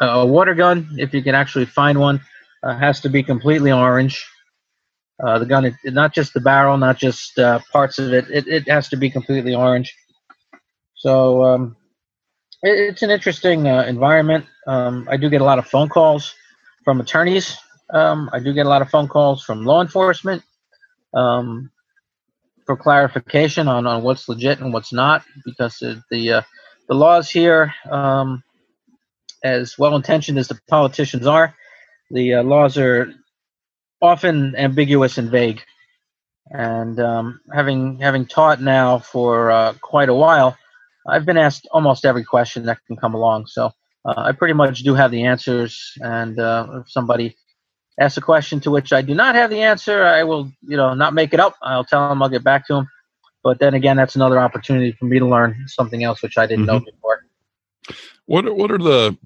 a 0.00 0.26
water 0.26 0.54
gun, 0.54 0.88
if 0.98 1.14
you 1.14 1.22
can 1.22 1.34
actually 1.34 1.66
find 1.66 1.98
one, 1.98 2.20
uh, 2.62 2.76
has 2.76 3.00
to 3.00 3.08
be 3.08 3.22
completely 3.22 3.70
orange. 3.70 4.26
Uh, 5.22 5.38
the 5.38 5.46
gun, 5.46 5.64
it, 5.64 5.74
not 5.84 6.12
just 6.12 6.34
the 6.34 6.40
barrel, 6.40 6.76
not 6.76 6.98
just 6.98 7.38
uh, 7.38 7.60
parts 7.70 7.98
of 7.98 8.12
it, 8.12 8.28
it, 8.28 8.48
it 8.48 8.68
has 8.68 8.88
to 8.88 8.96
be 8.96 9.08
completely 9.08 9.54
orange. 9.54 9.94
So 10.96 11.44
um, 11.44 11.76
it's 12.62 13.02
an 13.02 13.10
interesting 13.10 13.68
uh, 13.68 13.84
environment. 13.84 14.46
Um, 14.66 15.06
I 15.10 15.16
do 15.16 15.30
get 15.30 15.40
a 15.40 15.44
lot 15.44 15.58
of 15.58 15.66
phone 15.66 15.88
calls 15.88 16.34
from 16.84 17.00
attorneys. 17.00 17.56
Um, 17.92 18.30
I 18.32 18.40
do 18.40 18.54
get 18.54 18.66
a 18.66 18.68
lot 18.68 18.82
of 18.82 18.90
phone 18.90 19.06
calls 19.06 19.44
from 19.44 19.64
law 19.64 19.82
enforcement 19.82 20.42
um, 21.12 21.70
for 22.64 22.76
clarification 22.76 23.68
on, 23.68 23.86
on 23.86 24.02
what's 24.02 24.28
legit 24.28 24.60
and 24.60 24.72
what's 24.72 24.92
not, 24.92 25.24
because 25.44 25.78
the 26.10 26.32
uh, 26.32 26.42
the 26.88 26.94
laws 26.94 27.30
here, 27.30 27.74
um, 27.90 28.42
as 29.44 29.78
well 29.78 29.94
intentioned 29.94 30.38
as 30.38 30.48
the 30.48 30.58
politicians 30.68 31.26
are, 31.26 31.54
the 32.10 32.34
uh, 32.34 32.42
laws 32.42 32.78
are 32.78 33.12
often 34.00 34.56
ambiguous 34.56 35.18
and 35.18 35.30
vague. 35.30 35.62
And 36.50 36.98
um, 36.98 37.40
having 37.54 37.98
having 38.00 38.26
taught 38.26 38.60
now 38.60 38.98
for 38.98 39.50
uh, 39.50 39.74
quite 39.80 40.08
a 40.08 40.14
while, 40.14 40.56
I've 41.06 41.26
been 41.26 41.38
asked 41.38 41.68
almost 41.70 42.04
every 42.04 42.24
question 42.24 42.64
that 42.66 42.78
can 42.86 42.96
come 42.96 43.14
along. 43.14 43.46
So 43.46 43.66
uh, 44.04 44.14
I 44.16 44.32
pretty 44.32 44.54
much 44.54 44.82
do 44.82 44.94
have 44.94 45.10
the 45.10 45.24
answers. 45.24 45.92
And 46.00 46.38
uh, 46.38 46.80
if 46.80 46.90
somebody 46.90 47.36
asks 48.00 48.16
a 48.16 48.20
question 48.20 48.60
to 48.60 48.70
which 48.70 48.92
I 48.92 49.02
do 49.02 49.14
not 49.14 49.34
have 49.34 49.50
the 49.50 49.62
answer, 49.62 50.04
I 50.04 50.24
will, 50.24 50.50
you 50.62 50.76
know, 50.76 50.94
not 50.94 51.14
make 51.14 51.34
it 51.34 51.40
up. 51.40 51.54
I'll 51.62 51.84
tell 51.84 52.08
them 52.08 52.22
I'll 52.22 52.28
get 52.28 52.44
back 52.44 52.66
to 52.68 52.74
them. 52.74 52.88
But 53.42 53.58
then 53.58 53.74
again, 53.74 53.96
that's 53.96 54.16
another 54.16 54.38
opportunity 54.38 54.92
for 54.92 55.04
me 55.06 55.18
to 55.18 55.26
learn 55.26 55.64
something 55.66 56.04
else 56.04 56.22
which 56.22 56.38
I 56.38 56.46
didn't 56.46 56.66
mm-hmm. 56.66 56.84
know 56.84 56.90
before. 56.92 57.26
What 58.26 58.46
are, 58.46 58.54
what 58.54 58.70
are 58.70 58.78
the 58.78 59.16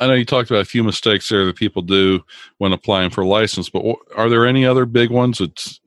I 0.00 0.06
know 0.06 0.14
you 0.14 0.24
talked 0.24 0.50
about 0.50 0.60
a 0.60 0.66
few 0.66 0.84
mistakes 0.84 1.28
there 1.28 1.46
that 1.46 1.56
people 1.56 1.82
do 1.82 2.22
when 2.58 2.72
applying 2.72 3.10
for 3.10 3.22
a 3.22 3.26
license, 3.26 3.70
but 3.70 3.82
are 4.14 4.28
there 4.28 4.46
any 4.46 4.66
other 4.66 4.84
big 4.84 5.10
ones 5.10 5.38
that 5.38 5.78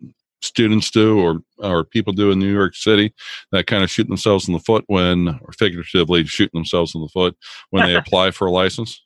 students 0.42 0.90
do 0.90 1.20
or 1.20 1.42
or 1.58 1.84
people 1.84 2.14
do 2.14 2.32
in 2.32 2.40
New 2.40 2.52
York 2.52 2.76
City 2.76 3.14
that 3.52 3.68
kind 3.68 3.84
of 3.84 3.92
shoot 3.92 4.08
themselves 4.08 4.48
in 4.48 4.54
the 4.54 4.60
foot 4.60 4.84
when, 4.88 5.28
or 5.28 5.52
figuratively 5.54 6.26
shooting 6.26 6.58
themselves 6.58 6.96
in 6.96 7.02
the 7.02 7.10
foot 7.10 7.38
when 7.70 7.86
they 7.86 7.96
apply 7.98 8.32
for 8.32 8.48
a 8.48 8.52
license? 8.52 9.02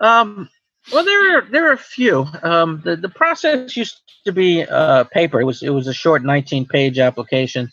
Um, 0.00 0.48
well, 0.90 1.04
there 1.04 1.38
are 1.38 1.42
there 1.42 1.68
are 1.68 1.72
a 1.72 1.78
few. 1.78 2.26
Um, 2.42 2.80
the 2.84 2.96
the 2.96 3.08
process 3.08 3.76
used 3.76 4.00
to 4.24 4.32
be 4.32 4.64
uh, 4.64 5.04
paper. 5.04 5.40
It 5.40 5.44
was 5.44 5.62
it 5.62 5.70
was 5.70 5.86
a 5.86 5.92
short 5.94 6.24
19 6.24 6.66
page 6.66 6.98
application 6.98 7.70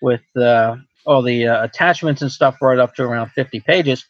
with 0.00 0.22
uh, 0.36 0.76
all 1.04 1.22
the 1.22 1.48
uh, 1.48 1.64
attachments 1.64 2.22
and 2.22 2.30
stuff 2.30 2.58
brought 2.58 2.78
up 2.78 2.94
to 2.94 3.02
around 3.02 3.30
50 3.30 3.60
pages. 3.60 4.06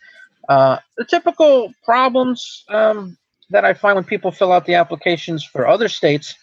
Uh, 0.48 0.78
the 0.96 1.04
typical 1.04 1.72
problems 1.84 2.64
um, 2.68 3.16
that 3.50 3.64
I 3.64 3.74
find 3.74 3.96
when 3.96 4.04
people 4.04 4.30
fill 4.30 4.52
out 4.52 4.66
the 4.66 4.74
applications 4.74 5.44
for 5.44 5.66
other 5.66 5.88
states 5.88 6.34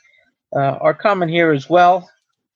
uh, 0.55 0.77
are 0.81 0.93
common 0.93 1.29
here 1.29 1.51
as 1.51 1.69
well, 1.69 2.09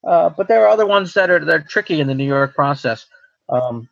uh, 0.06 0.30
but 0.30 0.48
there 0.48 0.66
are 0.66 0.70
other 0.70 0.86
ones 0.86 1.14
that 1.14 1.30
are 1.30 1.44
that 1.44 1.56
are 1.56 1.64
tricky 1.64 2.00
in 2.00 2.08
the 2.08 2.16
New 2.16 2.26
York 2.26 2.56
process. 2.56 3.06
Um, 3.48 3.90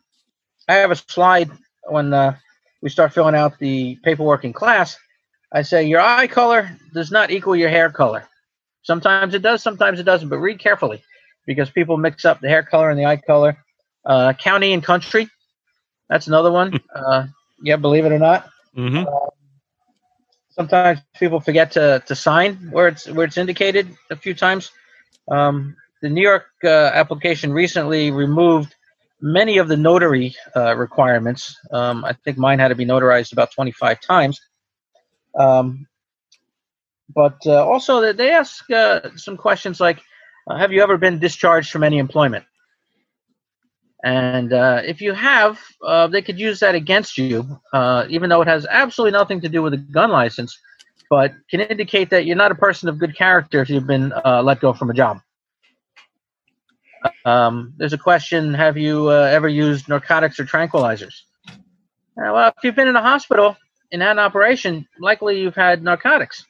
I 0.68 0.74
have 0.74 0.90
a 0.90 0.96
slide 0.96 1.50
when 1.84 2.12
uh, 2.12 2.36
we 2.82 2.90
start 2.90 3.12
filling 3.12 3.34
out 3.34 3.58
the 3.58 3.96
paperwork 4.04 4.44
in 4.44 4.52
class. 4.52 4.96
I 5.52 5.62
say 5.62 5.84
your 5.84 6.00
eye 6.00 6.26
color 6.26 6.70
does 6.92 7.10
not 7.10 7.30
equal 7.30 7.56
your 7.56 7.70
hair 7.70 7.90
color. 7.90 8.28
Sometimes 8.82 9.34
it 9.34 9.42
does, 9.42 9.62
sometimes 9.62 9.98
it 9.98 10.04
doesn't, 10.04 10.28
but 10.28 10.38
read 10.38 10.58
carefully 10.58 11.02
because 11.46 11.70
people 11.70 11.96
mix 11.96 12.24
up 12.24 12.40
the 12.40 12.48
hair 12.48 12.62
color 12.62 12.90
and 12.90 12.98
the 12.98 13.06
eye 13.06 13.16
color. 13.16 13.56
Uh, 14.04 14.32
county 14.34 14.72
and 14.72 14.82
country, 14.82 15.28
that's 16.08 16.26
another 16.26 16.50
one. 16.50 16.78
Uh, 16.94 17.26
yeah, 17.62 17.76
believe 17.76 18.04
it 18.04 18.12
or 18.12 18.18
not. 18.18 18.48
Mm-hmm. 18.76 19.06
Uh, 19.06 19.28
sometimes 20.50 21.00
people 21.18 21.40
forget 21.40 21.72
to, 21.72 22.02
to 22.06 22.14
sign 22.14 22.56
where 22.70 22.88
it's 22.88 23.08
where 23.08 23.26
it's 23.26 23.36
indicated 23.36 23.88
a 24.10 24.16
few 24.16 24.34
times. 24.34 24.70
Um, 25.30 25.76
the 26.02 26.08
New 26.08 26.22
York 26.22 26.46
uh, 26.64 26.68
application 26.68 27.52
recently 27.52 28.10
removed 28.10 28.74
many 29.20 29.58
of 29.58 29.68
the 29.68 29.76
notary 29.76 30.34
uh, 30.56 30.76
requirements. 30.76 31.56
Um, 31.72 32.04
I 32.04 32.12
think 32.12 32.38
mine 32.38 32.58
had 32.58 32.68
to 32.68 32.74
be 32.74 32.86
notarized 32.86 33.32
about 33.32 33.52
25 33.52 34.00
times. 34.00 34.40
Um, 35.38 35.86
but 37.14 37.38
uh, 37.46 37.64
also, 37.66 38.12
they 38.12 38.30
ask 38.32 38.70
uh, 38.70 39.00
some 39.16 39.36
questions 39.36 39.80
like, 39.80 40.02
uh, 40.50 40.58
"Have 40.58 40.72
you 40.72 40.82
ever 40.82 40.98
been 40.98 41.18
discharged 41.18 41.70
from 41.70 41.84
any 41.84 41.98
employment?" 41.98 42.44
And 44.04 44.52
uh, 44.52 44.82
if 44.84 45.00
you 45.00 45.12
have, 45.12 45.58
uh, 45.82 46.06
they 46.06 46.22
could 46.22 46.38
use 46.38 46.60
that 46.60 46.74
against 46.74 47.18
you, 47.18 47.58
even 48.08 48.28
though 48.28 48.42
it 48.42 48.48
has 48.48 48.66
absolutely 48.70 49.18
nothing 49.18 49.40
to 49.40 49.48
do 49.48 49.62
with 49.62 49.74
a 49.74 49.78
gun 49.78 50.10
license, 50.10 50.56
but 51.10 51.34
can 51.50 51.60
indicate 51.60 52.10
that 52.10 52.24
you're 52.24 52.36
not 52.36 52.52
a 52.52 52.54
person 52.54 52.88
of 52.88 52.98
good 52.98 53.16
character 53.16 53.60
if 53.60 53.70
you've 53.70 53.88
been 53.88 54.12
let 54.24 54.60
go 54.60 54.72
from 54.72 54.90
a 54.90 54.94
job. 54.94 55.18
Um, 57.24 57.74
there's 57.76 57.92
a 57.92 57.98
question 57.98 58.54
Have 58.54 58.76
you 58.76 59.10
ever 59.10 59.48
used 59.48 59.88
narcotics 59.88 60.38
or 60.38 60.44
tranquilizers? 60.44 61.22
Well, 62.16 62.52
if 62.56 62.62
you've 62.62 62.76
been 62.76 62.88
in 62.88 62.96
a 62.96 63.02
hospital 63.02 63.56
in 63.90 64.02
an 64.02 64.18
operation, 64.18 64.86
likely 65.00 65.40
you've 65.40 65.54
had 65.54 65.82
narcotics 65.82 66.44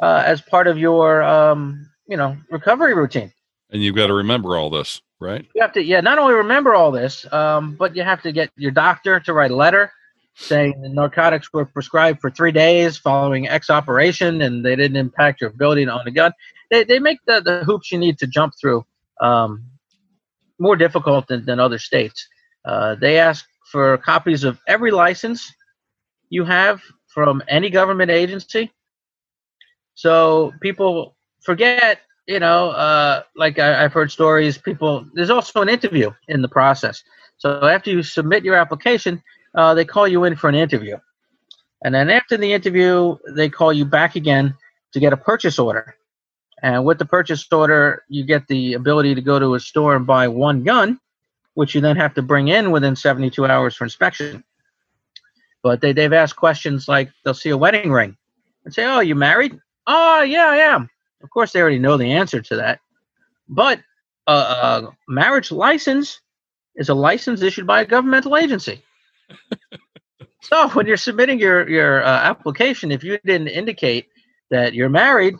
as 0.00 0.40
part 0.40 0.66
of 0.66 0.78
your 0.78 1.22
um, 1.22 1.88
you 2.08 2.16
know 2.16 2.36
recovery 2.50 2.94
routine. 2.94 3.32
And 3.70 3.82
you've 3.82 3.96
got 3.96 4.08
to 4.08 4.14
remember 4.14 4.56
all 4.56 4.68
this 4.68 5.00
right? 5.22 5.46
You 5.54 5.62
have 5.62 5.72
to, 5.72 5.82
yeah, 5.82 6.00
not 6.00 6.18
only 6.18 6.34
remember 6.34 6.74
all 6.74 6.90
this, 6.90 7.30
um, 7.32 7.76
but 7.78 7.96
you 7.96 8.02
have 8.02 8.20
to 8.22 8.32
get 8.32 8.50
your 8.56 8.72
doctor 8.72 9.20
to 9.20 9.32
write 9.32 9.50
a 9.50 9.56
letter 9.56 9.90
saying 10.34 10.80
the 10.80 10.88
narcotics 10.88 11.52
were 11.52 11.64
prescribed 11.64 12.20
for 12.20 12.30
three 12.30 12.52
days 12.52 12.96
following 12.96 13.48
X 13.48 13.70
operation 13.70 14.42
and 14.42 14.64
they 14.64 14.74
didn't 14.74 14.96
impact 14.96 15.40
your 15.40 15.50
ability 15.50 15.84
to 15.84 15.92
own 15.92 16.06
a 16.06 16.10
gun. 16.10 16.32
They, 16.70 16.84
they 16.84 16.98
make 16.98 17.18
the, 17.26 17.40
the 17.40 17.64
hoops 17.64 17.92
you 17.92 17.98
need 17.98 18.18
to 18.18 18.26
jump 18.26 18.54
through 18.60 18.84
um, 19.20 19.64
more 20.58 20.74
difficult 20.76 21.28
than, 21.28 21.44
than 21.44 21.60
other 21.60 21.78
states. 21.78 22.26
Uh, 22.64 22.94
they 22.94 23.18
ask 23.18 23.46
for 23.70 23.96
copies 23.98 24.42
of 24.42 24.58
every 24.66 24.90
license 24.90 25.52
you 26.32 26.44
have 26.44 26.80
from 27.06 27.42
any 27.46 27.68
government 27.68 28.10
agency. 28.10 28.72
So 29.94 30.52
people 30.60 31.14
forget 31.42 32.00
you 32.26 32.38
know, 32.38 32.70
uh, 32.70 33.22
like 33.34 33.58
I, 33.58 33.82
have 33.82 33.92
heard 33.92 34.10
stories, 34.10 34.56
people, 34.56 35.04
there's 35.14 35.30
also 35.30 35.60
an 35.60 35.68
interview 35.68 36.10
in 36.28 36.42
the 36.42 36.48
process. 36.48 37.02
So 37.38 37.66
after 37.66 37.90
you 37.90 38.02
submit 38.02 38.44
your 38.44 38.54
application, 38.54 39.22
uh, 39.54 39.74
they 39.74 39.84
call 39.84 40.06
you 40.06 40.24
in 40.24 40.36
for 40.36 40.48
an 40.48 40.54
interview. 40.54 40.98
And 41.84 41.94
then 41.94 42.10
after 42.10 42.36
the 42.36 42.52
interview, 42.52 43.16
they 43.34 43.48
call 43.48 43.72
you 43.72 43.84
back 43.84 44.14
again 44.14 44.54
to 44.92 45.00
get 45.00 45.12
a 45.12 45.16
purchase 45.16 45.58
order. 45.58 45.96
And 46.62 46.84
with 46.84 46.98
the 46.98 47.04
purchase 47.04 47.44
order, 47.50 48.04
you 48.08 48.24
get 48.24 48.46
the 48.46 48.74
ability 48.74 49.16
to 49.16 49.20
go 49.20 49.40
to 49.40 49.54
a 49.54 49.60
store 49.60 49.96
and 49.96 50.06
buy 50.06 50.28
one 50.28 50.62
gun, 50.62 51.00
which 51.54 51.74
you 51.74 51.80
then 51.80 51.96
have 51.96 52.14
to 52.14 52.22
bring 52.22 52.48
in 52.48 52.70
within 52.70 52.94
72 52.94 53.44
hours 53.44 53.74
for 53.74 53.82
inspection. 53.82 54.44
But 55.62 55.80
they, 55.80 55.92
they've 55.92 56.12
asked 56.12 56.36
questions 56.36 56.88
like 56.88 57.10
they'll 57.24 57.34
see 57.34 57.50
a 57.50 57.56
wedding 57.56 57.92
ring 57.92 58.16
and 58.64 58.74
say, 58.74 58.84
Oh, 58.84 59.00
you 59.00 59.14
married? 59.14 59.58
Oh, 59.86 60.22
yeah, 60.22 60.48
I 60.48 60.56
am. 60.56 60.88
Of 61.22 61.30
course, 61.30 61.52
they 61.52 61.60
already 61.60 61.78
know 61.78 61.96
the 61.96 62.12
answer 62.12 62.40
to 62.40 62.56
that. 62.56 62.80
But 63.48 63.80
a, 64.26 64.32
a 64.32 64.96
marriage 65.08 65.52
license 65.52 66.20
is 66.76 66.88
a 66.88 66.94
license 66.94 67.42
issued 67.42 67.66
by 67.66 67.82
a 67.82 67.86
governmental 67.86 68.36
agency. 68.36 68.82
so 70.42 70.68
when 70.70 70.86
you're 70.86 70.96
submitting 70.96 71.38
your 71.38 71.68
your 71.68 72.02
uh, 72.04 72.22
application, 72.22 72.90
if 72.90 73.04
you 73.04 73.18
didn't 73.24 73.48
indicate 73.48 74.08
that 74.50 74.74
you're 74.74 74.88
married, 74.88 75.34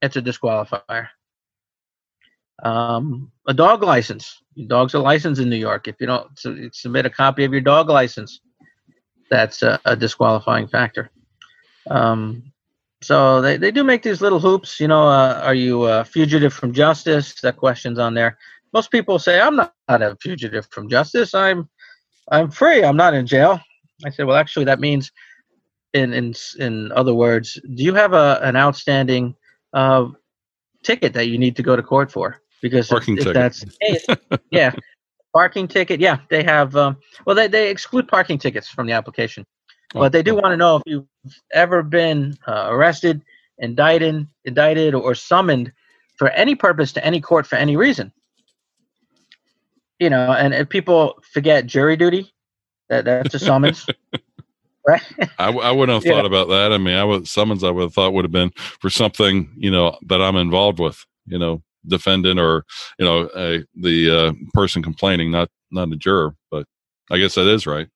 it's 0.00 0.16
a 0.16 0.22
disqualifier. 0.22 1.08
Um, 2.62 3.32
a 3.46 3.54
dog 3.54 3.82
license. 3.82 4.40
Your 4.54 4.68
dog's 4.68 4.94
a 4.94 4.98
license 4.98 5.38
in 5.38 5.48
New 5.48 5.56
York. 5.56 5.88
If 5.88 5.96
you 5.98 6.06
don't 6.06 6.28
submit 6.72 7.06
a 7.06 7.10
copy 7.10 7.44
of 7.44 7.52
your 7.52 7.60
dog 7.60 7.88
license, 7.88 8.40
that's 9.32 9.62
a, 9.62 9.80
a 9.86 9.96
disqualifying 9.96 10.68
factor. 10.68 11.10
Um, 11.88 12.52
so 13.00 13.40
they, 13.40 13.56
they 13.56 13.72
do 13.72 13.82
make 13.82 14.02
these 14.02 14.20
little 14.20 14.38
hoops. 14.38 14.78
You 14.78 14.88
know, 14.88 15.08
uh, 15.08 15.40
are 15.42 15.54
you 15.54 15.84
a 15.84 16.04
fugitive 16.04 16.52
from 16.52 16.72
justice? 16.74 17.40
That 17.40 17.56
question's 17.56 17.98
on 17.98 18.12
there. 18.12 18.36
Most 18.74 18.90
people 18.90 19.18
say 19.18 19.40
I'm 19.40 19.56
not, 19.56 19.74
not 19.88 20.02
a 20.02 20.16
fugitive 20.20 20.68
from 20.70 20.88
justice. 20.88 21.34
I'm 21.34 21.68
I'm 22.30 22.50
free. 22.50 22.84
I'm 22.84 22.96
not 22.96 23.14
in 23.14 23.26
jail. 23.26 23.58
I 24.04 24.10
said, 24.10 24.26
well, 24.26 24.36
actually, 24.36 24.66
that 24.66 24.80
means, 24.80 25.10
in 25.94 26.12
in 26.12 26.34
in 26.58 26.92
other 26.92 27.14
words, 27.14 27.58
do 27.74 27.82
you 27.82 27.94
have 27.94 28.12
a 28.12 28.38
an 28.42 28.54
outstanding 28.54 29.34
uh, 29.72 30.06
ticket 30.82 31.14
that 31.14 31.28
you 31.28 31.38
need 31.38 31.56
to 31.56 31.62
go 31.62 31.74
to 31.74 31.82
court 31.82 32.12
for? 32.12 32.36
Because 32.60 32.92
if, 32.92 33.08
if 33.08 33.32
that's 33.32 33.60
the 33.64 33.72
case, 33.80 34.06
yeah, 34.50 34.72
parking 35.32 35.68
ticket. 35.68 36.00
Yeah, 36.00 36.18
they 36.28 36.42
have. 36.42 36.76
Um, 36.76 36.96
well, 37.26 37.36
they 37.36 37.48
they 37.48 37.70
exclude 37.70 38.08
parking 38.08 38.38
tickets 38.38 38.68
from 38.68 38.86
the 38.86 38.92
application. 38.92 39.46
But 39.94 40.12
they 40.12 40.22
do 40.22 40.34
want 40.34 40.46
to 40.46 40.56
know 40.56 40.76
if 40.76 40.82
you've 40.86 41.06
ever 41.52 41.82
been 41.82 42.34
uh, 42.46 42.68
arrested, 42.70 43.22
indicted, 43.58 44.26
indicted, 44.44 44.94
or 44.94 45.14
summoned 45.14 45.72
for 46.16 46.30
any 46.30 46.54
purpose 46.54 46.92
to 46.92 47.04
any 47.04 47.20
court 47.20 47.46
for 47.46 47.56
any 47.56 47.76
reason. 47.76 48.12
You 49.98 50.10
know, 50.10 50.32
and 50.32 50.54
if 50.54 50.68
people 50.68 51.20
forget 51.32 51.66
jury 51.66 51.96
duty, 51.96 52.32
that 52.88 53.04
that's 53.04 53.34
a 53.34 53.38
summons. 53.38 53.86
right? 54.86 55.02
I, 55.38 55.48
I 55.50 55.70
wouldn't 55.70 55.94
have 55.94 56.04
thought 56.04 56.22
yeah. 56.22 56.26
about 56.26 56.48
that. 56.48 56.72
I 56.72 56.78
mean, 56.78 56.96
I 56.96 57.04
would 57.04 57.28
summons. 57.28 57.62
I 57.62 57.70
would 57.70 57.82
have 57.82 57.94
thought 57.94 58.12
would 58.12 58.24
have 58.24 58.32
been 58.32 58.50
for 58.80 58.90
something 58.90 59.52
you 59.56 59.70
know 59.70 59.98
that 60.06 60.20
I'm 60.22 60.36
involved 60.36 60.80
with. 60.80 61.04
You 61.26 61.38
know, 61.38 61.62
defendant 61.86 62.38
or 62.38 62.64
you 62.98 63.04
know 63.04 63.28
the 63.74 64.10
uh, 64.10 64.32
person 64.54 64.82
complaining, 64.82 65.30
not 65.30 65.48
not 65.70 65.92
a 65.92 65.96
juror. 65.96 66.34
But 66.50 66.66
I 67.10 67.18
guess 67.18 67.34
that 67.34 67.48
is 67.48 67.66
right. 67.66 67.88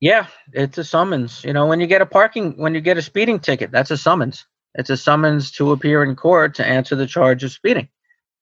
Yeah, 0.00 0.26
it's 0.52 0.78
a 0.78 0.84
summons. 0.84 1.42
You 1.44 1.52
know, 1.52 1.66
when 1.66 1.80
you 1.80 1.86
get 1.86 2.02
a 2.02 2.06
parking, 2.06 2.52
when 2.58 2.74
you 2.74 2.80
get 2.80 2.98
a 2.98 3.02
speeding 3.02 3.40
ticket, 3.40 3.70
that's 3.70 3.90
a 3.90 3.96
summons. 3.96 4.44
It's 4.74 4.90
a 4.90 4.96
summons 4.96 5.50
to 5.52 5.72
appear 5.72 6.02
in 6.02 6.16
court 6.16 6.54
to 6.56 6.66
answer 6.66 6.96
the 6.96 7.06
charge 7.06 7.44
of 7.44 7.52
speeding. 7.52 7.88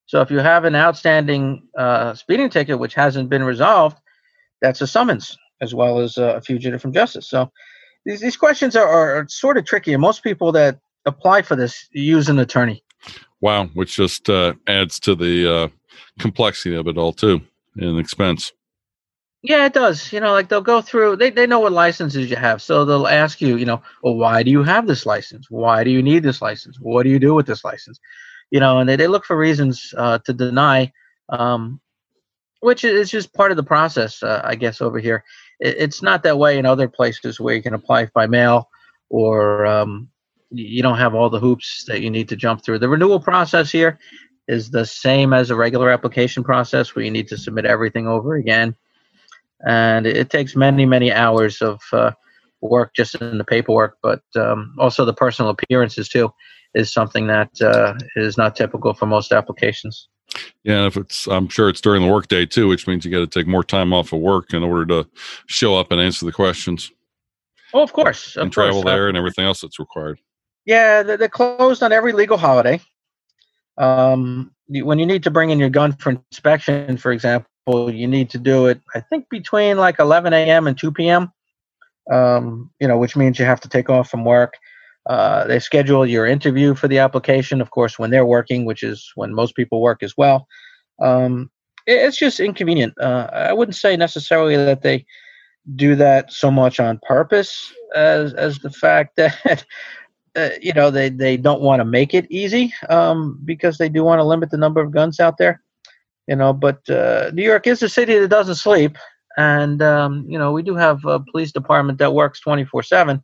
So 0.07 0.21
if 0.21 0.31
you 0.31 0.39
have 0.39 0.65
an 0.65 0.75
outstanding 0.75 1.69
uh, 1.79 2.15
speeding 2.15 2.51
ticket 2.51 2.79
which 2.79 2.95
hasn't 2.95 3.29
been 3.29 3.45
resolved, 3.45 3.99
that's 4.61 4.81
a 4.81 4.87
summons 4.87 5.37
as 5.61 5.75
well 5.75 6.01
as 6.01 6.19
a 6.19 6.41
fugitive 6.41 6.83
from 6.83 6.93
justice. 6.93 7.29
So 7.29 7.51
these, 8.05 8.21
these 8.21 8.37
questions 8.37 8.75
are, 8.75 8.89
are, 8.89 9.27
sort 9.29 9.57
of 9.57 9.65
tricky, 9.65 9.93
and 9.93 10.01
most 10.01 10.25
people 10.25 10.51
that 10.53 10.81
apply 11.07 11.43
for 11.43 11.57
this, 11.57 11.89
use 11.93 12.29
an 12.29 12.39
attorney. 12.39 12.83
Wow, 13.43 13.67
which 13.75 13.97
just 13.97 14.31
uh, 14.31 14.55
adds 14.69 14.99
to 15.01 15.15
the 15.17 15.55
uh, 15.55 15.69
complexity 16.21 16.77
of 16.77 16.87
it 16.87 16.97
all 16.97 17.13
too, 17.13 17.43
and 17.77 17.99
expense. 17.99 18.53
Yeah, 19.43 19.67
it 19.67 19.75
does. 19.75 20.13
You 20.13 20.21
know, 20.21 20.31
like 20.31 20.49
they'll 20.49 20.61
go 20.61 20.81
through, 20.81 21.17
they, 21.17 21.31
they 21.31 21.49
know 21.49 21.59
what 21.59 21.73
licenses 21.73 22.31
you 22.31 22.37
have. 22.37 22.63
So 22.63 22.85
they'll 22.85 23.09
ask 23.09 23.41
you, 23.41 23.57
you 23.57 23.67
know, 23.67 23.83
well, 24.03 24.15
why 24.15 24.45
do 24.45 24.53
you 24.53 24.63
have 24.63 24.87
this 24.87 25.05
license? 25.05 25.51
Why 25.51 25.83
do 25.83 25.91
you 25.91 26.01
need 26.01 26.23
this 26.23 26.41
license? 26.41 26.79
What 26.79 27.03
do 27.03 27.11
you 27.11 27.19
do 27.19 27.35
with 27.35 27.47
this 27.47 27.65
license? 27.65 27.99
You 28.53 28.61
know, 28.61 28.79
and 28.79 28.89
they, 28.89 28.95
they 28.95 29.09
look 29.09 29.25
for 29.25 29.37
reasons 29.37 29.93
uh, 29.99 30.19
to 30.19 30.33
deny, 30.33 30.93
um, 31.29 31.81
which 32.61 32.85
is 32.85 33.11
just 33.11 33.35
part 33.35 33.51
of 33.51 33.57
the 33.57 33.65
process, 33.65 34.23
uh, 34.23 34.43
I 34.45 34.55
guess, 34.55 34.81
over 34.81 35.01
here. 35.01 35.25
It, 35.59 35.75
it's 35.77 36.03
not 36.03 36.23
that 36.23 36.39
way 36.39 36.57
in 36.57 36.65
other 36.65 36.87
places 36.87 37.41
where 37.41 37.57
you 37.57 37.63
can 37.63 37.75
apply 37.75 38.07
by 38.15 38.29
mail 38.29 38.69
or 39.11 39.67
um, 39.67 40.09
you 40.53 40.83
don't 40.83 40.99
have 40.99 41.15
all 41.15 41.31
the 41.31 41.41
hoops 41.41 41.85
that 41.89 42.01
you 42.01 42.11
need 42.11 42.29
to 42.29 42.37
jump 42.37 42.65
through. 42.65 42.79
The 42.79 42.89
renewal 42.89 43.21
process 43.21 43.71
here 43.71 43.99
is 44.49 44.71
the 44.71 44.85
same 44.85 45.33
as 45.33 45.51
a 45.51 45.57
regular 45.57 45.91
application 45.91 46.45
process 46.45 46.95
where 46.95 47.05
you 47.05 47.11
need 47.11 47.29
to 47.29 47.39
submit 47.39 47.65
everything 47.65 48.07
over 48.07 48.35
again 48.35 48.75
and 49.67 50.07
it 50.07 50.31
takes 50.31 50.57
many 50.57 50.85
many 50.85 51.13
hours 51.13 51.63
of 51.63 51.81
uh, 51.93 52.11
work 52.61 52.93
just 52.95 53.15
in 53.17 53.39
the 53.39 53.45
paperwork 53.45 53.97
but 54.03 54.23
um, 54.37 54.75
also 54.79 55.05
the 55.05 55.13
personal 55.13 55.51
appearances 55.51 56.09
too 56.09 56.31
is 56.75 56.93
something 56.93 57.27
that 57.27 57.51
uh, 57.61 57.95
is 58.17 58.39
not 58.39 58.57
typical 58.57 58.95
for 58.95 59.07
most 59.07 59.33
applications 59.33 60.09
yeah 60.65 60.87
if 60.87 60.97
it's 60.97 61.27
i'm 61.29 61.49
sure 61.49 61.69
it's 61.69 61.81
during 61.81 62.03
the 62.03 62.11
workday 62.11 62.47
too 62.47 62.69
which 62.69 62.87
means 62.87 63.05
you 63.05 63.11
got 63.11 63.19
to 63.19 63.27
take 63.27 63.47
more 63.47 63.65
time 63.65 63.93
off 63.93 64.13
of 64.13 64.21
work 64.21 64.53
in 64.53 64.63
order 64.63 64.87
to 64.87 65.09
show 65.47 65.77
up 65.77 65.93
and 65.93 66.01
answer 66.01 66.25
the 66.25 66.33
questions 66.33 66.91
oh 67.75 67.83
of 67.83 67.93
course 67.93 68.37
and 68.37 68.47
of 68.47 68.53
travel 68.53 68.83
course. 68.83 68.87
Uh, 68.87 68.97
there 68.97 69.09
and 69.09 69.17
everything 69.17 69.45
else 69.45 69.61
that's 69.61 69.79
required 69.79 70.19
yeah 70.67 71.03
they're, 71.03 71.29
closed 71.29 71.83
on 71.83 71.93
every 71.93 72.13
legal 72.13 72.37
holiday. 72.37 72.81
Um, 73.79 74.53
when 74.69 74.99
you 74.99 75.07
need 75.07 75.23
to 75.25 75.31
bring 75.31 75.51
in 75.51 75.59
your 75.59 75.71
gun 75.71 75.93
for 75.93 76.11
inspection 76.11 76.97
for 76.97 77.13
example 77.13 77.91
you 77.91 78.07
need 78.07 78.29
to 78.31 78.39
do 78.39 78.67
it 78.67 78.81
i 78.95 79.01
think 79.01 79.27
between 79.31 79.77
like 79.77 79.99
11 79.99 80.33
a.m 80.33 80.67
and 80.67 80.77
2 80.79 80.93
p.m 80.93 81.33
um, 82.13 82.71
you 82.81 82.89
know 82.89 82.99
which 82.99 83.17
means 83.17 83.39
you 83.39 83.45
have 83.45 83.61
to 83.61 83.69
take 83.69 83.89
off 83.89 84.11
from 84.11 84.25
work. 84.25 84.55
Uh, 85.09 85.47
they 85.47 85.59
schedule 85.59 86.07
your 86.07 86.27
interview 86.27 86.75
for 86.75 86.87
the 86.89 86.99
application 86.99 87.61
of 87.61 87.71
course 87.71 87.99
when 87.99 88.11
they're 88.11 88.27
working 88.27 88.65
which 88.65 88.83
is 88.83 89.11
when 89.15 89.35
most 89.35 89.55
people 89.57 89.81
work 89.81 90.03
as 90.03 90.15
well. 90.17 90.47
Um, 91.01 91.51
it- 91.87 92.01
it's 92.07 92.17
just 92.19 92.41
inconvenient. 92.41 92.95
Uh, 93.01 93.29
i 93.33 93.53
wouldn't 93.53 93.77
say 93.77 93.97
necessarily 93.97 94.57
that 94.57 94.83
they 94.83 95.05
do 95.77 95.95
that 95.97 96.33
so 96.33 96.51
much 96.51 96.81
on 96.81 97.01
purpose 97.07 97.73
as 97.95 98.35
as 98.35 98.59
the 98.59 98.71
fact 98.71 99.17
that 99.17 99.65
uh, 100.37 100.51
you 100.61 100.73
know 100.73 100.91
they 100.91 101.09
they 101.09 101.37
don't 101.37 101.61
want 101.61 101.81
to 101.81 101.85
make 101.85 102.15
it 102.15 102.27
easy 102.31 102.73
um, 102.89 103.39
because 103.45 103.79
they 103.79 103.89
do 103.89 104.05
want 104.05 104.19
to 104.19 104.25
limit 104.25 104.51
the 104.51 104.57
number 104.57 104.81
of 104.81 104.91
guns 104.91 105.21
out 105.21 105.37
there 105.39 105.63
you 106.27 106.37
know 106.37 106.53
but 106.53 106.89
uh, 106.89 107.31
new 107.35 107.43
york 107.43 107.67
is 107.67 107.83
a 107.83 107.89
city 107.89 108.19
that 108.19 108.29
doesn't 108.29 108.55
sleep 108.55 108.97
and 109.37 109.83
um, 109.83 110.25
you 110.29 110.39
know 110.39 110.53
we 110.53 110.63
do 110.63 110.75
have 110.75 111.05
a 111.05 111.21
police 111.21 111.53
department 111.53 111.99
that 111.99 112.15
works 112.15 112.41
24 112.41 112.83
7 112.83 113.23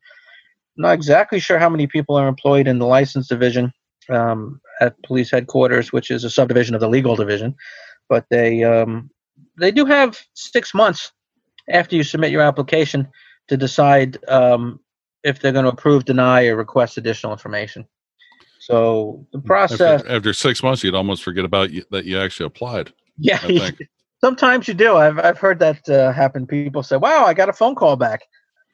not 0.76 0.92
exactly 0.92 1.40
sure 1.40 1.58
how 1.58 1.68
many 1.68 1.86
people 1.86 2.16
are 2.16 2.28
employed 2.28 2.68
in 2.68 2.78
the 2.78 2.86
license 2.86 3.28
division 3.28 3.72
um, 4.10 4.60
at 4.80 5.00
police 5.02 5.30
headquarters 5.30 5.92
which 5.92 6.10
is 6.10 6.24
a 6.24 6.30
subdivision 6.30 6.74
of 6.74 6.80
the 6.80 6.88
legal 6.88 7.16
division 7.16 7.54
but 8.08 8.24
they 8.30 8.64
um, 8.64 9.10
they 9.58 9.70
do 9.70 9.84
have 9.84 10.18
six 10.34 10.74
months 10.74 11.12
after 11.70 11.96
you 11.96 12.02
submit 12.02 12.30
your 12.30 12.42
application 12.42 13.08
to 13.48 13.56
decide 13.56 14.18
um, 14.28 14.80
if 15.24 15.40
they're 15.40 15.52
going 15.52 15.64
to 15.64 15.70
approve 15.70 16.04
deny 16.04 16.46
or 16.46 16.56
request 16.56 16.96
additional 16.96 17.32
information 17.32 17.86
so 18.60 19.26
the 19.32 19.40
process 19.40 19.80
after, 19.80 20.08
after 20.08 20.32
six 20.32 20.62
months 20.62 20.84
you'd 20.84 20.94
almost 20.94 21.22
forget 21.22 21.44
about 21.44 21.70
you, 21.70 21.84
that 21.90 22.04
you 22.04 22.18
actually 22.18 22.46
applied 22.46 22.92
yeah, 23.18 23.40
sometimes 24.20 24.68
you 24.68 24.74
do. 24.74 24.96
I've 24.96 25.18
I've 25.18 25.38
heard 25.38 25.58
that 25.58 25.88
uh, 25.88 26.12
happen. 26.12 26.46
People 26.46 26.82
say, 26.82 26.96
"Wow, 26.96 27.24
I 27.24 27.34
got 27.34 27.48
a 27.48 27.52
phone 27.52 27.74
call 27.74 27.96
back," 27.96 28.22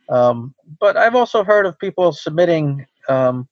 um, 0.09 0.55
but 0.81 0.97
I've 0.97 1.15
also 1.15 1.43
heard 1.45 1.67
of 1.67 1.79
people 1.79 2.13
submitting. 2.13 2.87
Um, 3.09 3.49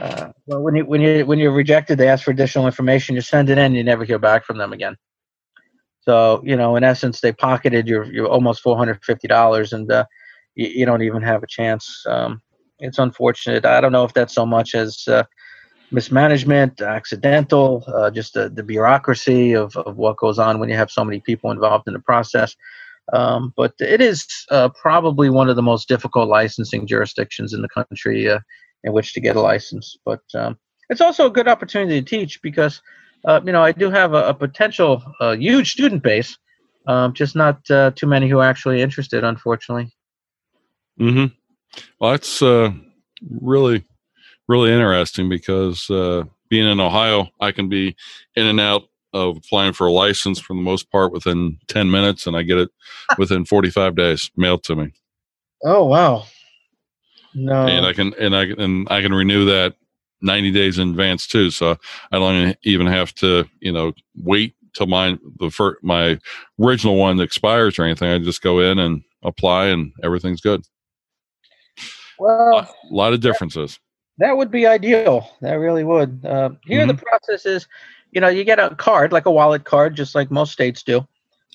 uh, 0.00 0.30
well, 0.46 0.62
when 0.62 0.76
you 0.76 0.84
when 0.84 1.00
you 1.00 1.26
when 1.26 1.38
you're 1.38 1.52
rejected, 1.52 1.98
they 1.98 2.08
ask 2.08 2.24
for 2.24 2.30
additional 2.30 2.66
information. 2.66 3.14
You 3.14 3.20
send 3.20 3.50
it 3.50 3.58
in, 3.58 3.74
you 3.74 3.82
never 3.82 4.04
hear 4.04 4.18
back 4.18 4.44
from 4.44 4.58
them 4.58 4.72
again. 4.72 4.96
So 6.02 6.40
you 6.44 6.56
know, 6.56 6.76
in 6.76 6.84
essence, 6.84 7.20
they 7.20 7.32
pocketed 7.32 7.88
your 7.88 8.04
your 8.04 8.26
almost 8.26 8.62
four 8.62 8.76
hundred 8.76 9.04
fifty 9.04 9.26
dollars, 9.26 9.72
and 9.72 9.90
uh, 9.90 10.04
you, 10.58 10.66
you 10.78 10.86
don't 10.86 11.02
even 11.02 11.22
have 11.22 11.42
a 11.42 11.46
chance. 11.58 12.04
Um, 12.06 12.42
it's 12.80 12.98
unfortunate. 12.98 13.64
I 13.64 13.80
don't 13.80 13.92
know 13.92 14.04
if 14.04 14.12
that's 14.12 14.34
so 14.34 14.44
much 14.44 14.74
as 14.74 15.08
uh, 15.08 15.24
mismanagement, 15.90 16.80
accidental, 16.80 17.84
uh, 17.88 18.10
just 18.10 18.34
the, 18.34 18.48
the 18.50 18.62
bureaucracy 18.62 19.54
of, 19.54 19.76
of 19.76 19.96
what 19.96 20.18
goes 20.18 20.38
on 20.38 20.58
when 20.58 20.68
you 20.68 20.76
have 20.76 20.90
so 20.90 21.04
many 21.04 21.20
people 21.20 21.50
involved 21.50 21.86
in 21.86 21.94
the 21.94 22.00
process. 22.00 22.54
Um, 23.12 23.54
but 23.56 23.72
it 23.80 24.00
is 24.00 24.26
uh, 24.50 24.68
probably 24.68 25.30
one 25.30 25.48
of 25.48 25.56
the 25.56 25.62
most 25.62 25.88
difficult 25.88 26.28
licensing 26.28 26.86
jurisdictions 26.86 27.54
in 27.54 27.62
the 27.62 27.68
country 27.68 28.28
uh, 28.28 28.40
in 28.84 28.92
which 28.92 29.14
to 29.14 29.20
get 29.20 29.36
a 29.36 29.40
license. 29.40 29.96
But 30.04 30.20
um, 30.34 30.58
it's 30.90 31.00
also 31.00 31.26
a 31.26 31.30
good 31.30 31.48
opportunity 31.48 32.00
to 32.00 32.06
teach 32.06 32.42
because, 32.42 32.82
uh, 33.26 33.40
you 33.44 33.52
know, 33.52 33.62
I 33.62 33.72
do 33.72 33.90
have 33.90 34.12
a, 34.12 34.28
a 34.28 34.34
potential 34.34 35.02
uh, 35.20 35.36
huge 35.36 35.72
student 35.72 36.02
base, 36.02 36.36
um, 36.86 37.14
just 37.14 37.34
not 37.34 37.58
uh, 37.70 37.92
too 37.96 38.06
many 38.06 38.28
who 38.28 38.38
are 38.38 38.48
actually 38.48 38.82
interested, 38.82 39.24
unfortunately. 39.24 39.90
Hmm 40.98 41.26
Well, 42.00 42.12
that's 42.12 42.42
uh, 42.42 42.72
really, 43.40 43.84
really 44.48 44.72
interesting 44.72 45.28
because 45.28 45.88
uh, 45.90 46.24
being 46.48 46.66
in 46.70 46.80
Ohio, 46.80 47.28
I 47.40 47.52
can 47.52 47.68
be 47.68 47.96
in 48.36 48.46
and 48.46 48.60
out 48.60 48.84
of 49.14 49.38
applying 49.38 49.72
for 49.72 49.86
a 49.86 49.92
license 49.92 50.38
for 50.38 50.54
the 50.54 50.62
most 50.62 50.90
part 50.90 51.12
within 51.12 51.58
10 51.68 51.90
minutes, 51.90 52.26
and 52.26 52.36
I 52.36 52.42
get 52.42 52.58
it 52.58 52.70
within 53.18 53.44
45 53.44 53.96
days 53.96 54.30
mailed 54.36 54.64
to 54.64 54.76
me. 54.76 54.92
Oh, 55.64 55.84
wow. 55.86 56.24
No. 57.34 57.66
And 57.66 57.86
I 57.86 57.92
can 57.92 58.14
and 58.14 58.34
I 58.34 58.44
and 58.44 58.86
I 58.90 59.02
can 59.02 59.12
renew 59.14 59.44
that 59.46 59.74
90 60.22 60.50
days 60.50 60.78
in 60.78 60.90
advance 60.90 61.26
too. 61.26 61.50
So 61.50 61.76
I 62.10 62.18
don't 62.18 62.56
even 62.62 62.86
have 62.86 63.14
to, 63.16 63.44
you 63.60 63.72
know, 63.72 63.92
wait 64.16 64.54
till 64.74 64.86
my 64.86 65.18
the 65.38 65.50
first, 65.50 65.82
my 65.82 66.18
original 66.60 66.96
one 66.96 67.20
expires 67.20 67.78
or 67.78 67.84
anything. 67.84 68.10
I 68.10 68.18
just 68.18 68.42
go 68.42 68.60
in 68.60 68.78
and 68.78 69.02
apply, 69.22 69.66
and 69.66 69.92
everything's 70.02 70.40
good. 70.40 70.64
Well, 72.18 72.58
A 72.58 72.94
lot 72.94 73.12
of 73.12 73.20
differences. 73.20 73.78
That 74.18 74.36
would 74.36 74.50
be 74.50 74.66
ideal. 74.66 75.30
That 75.40 75.54
really 75.54 75.84
would. 75.84 76.24
Uh, 76.24 76.50
here, 76.66 76.86
the 76.86 76.94
process 76.94 77.46
is, 77.46 77.68
you 78.10 78.20
know, 78.20 78.28
you 78.28 78.44
get 78.44 78.58
a 78.58 78.74
card, 78.74 79.12
like 79.12 79.26
a 79.26 79.30
wallet 79.30 79.64
card, 79.64 79.94
just 79.94 80.14
like 80.14 80.30
most 80.30 80.52
states 80.52 80.82
do. 80.82 81.06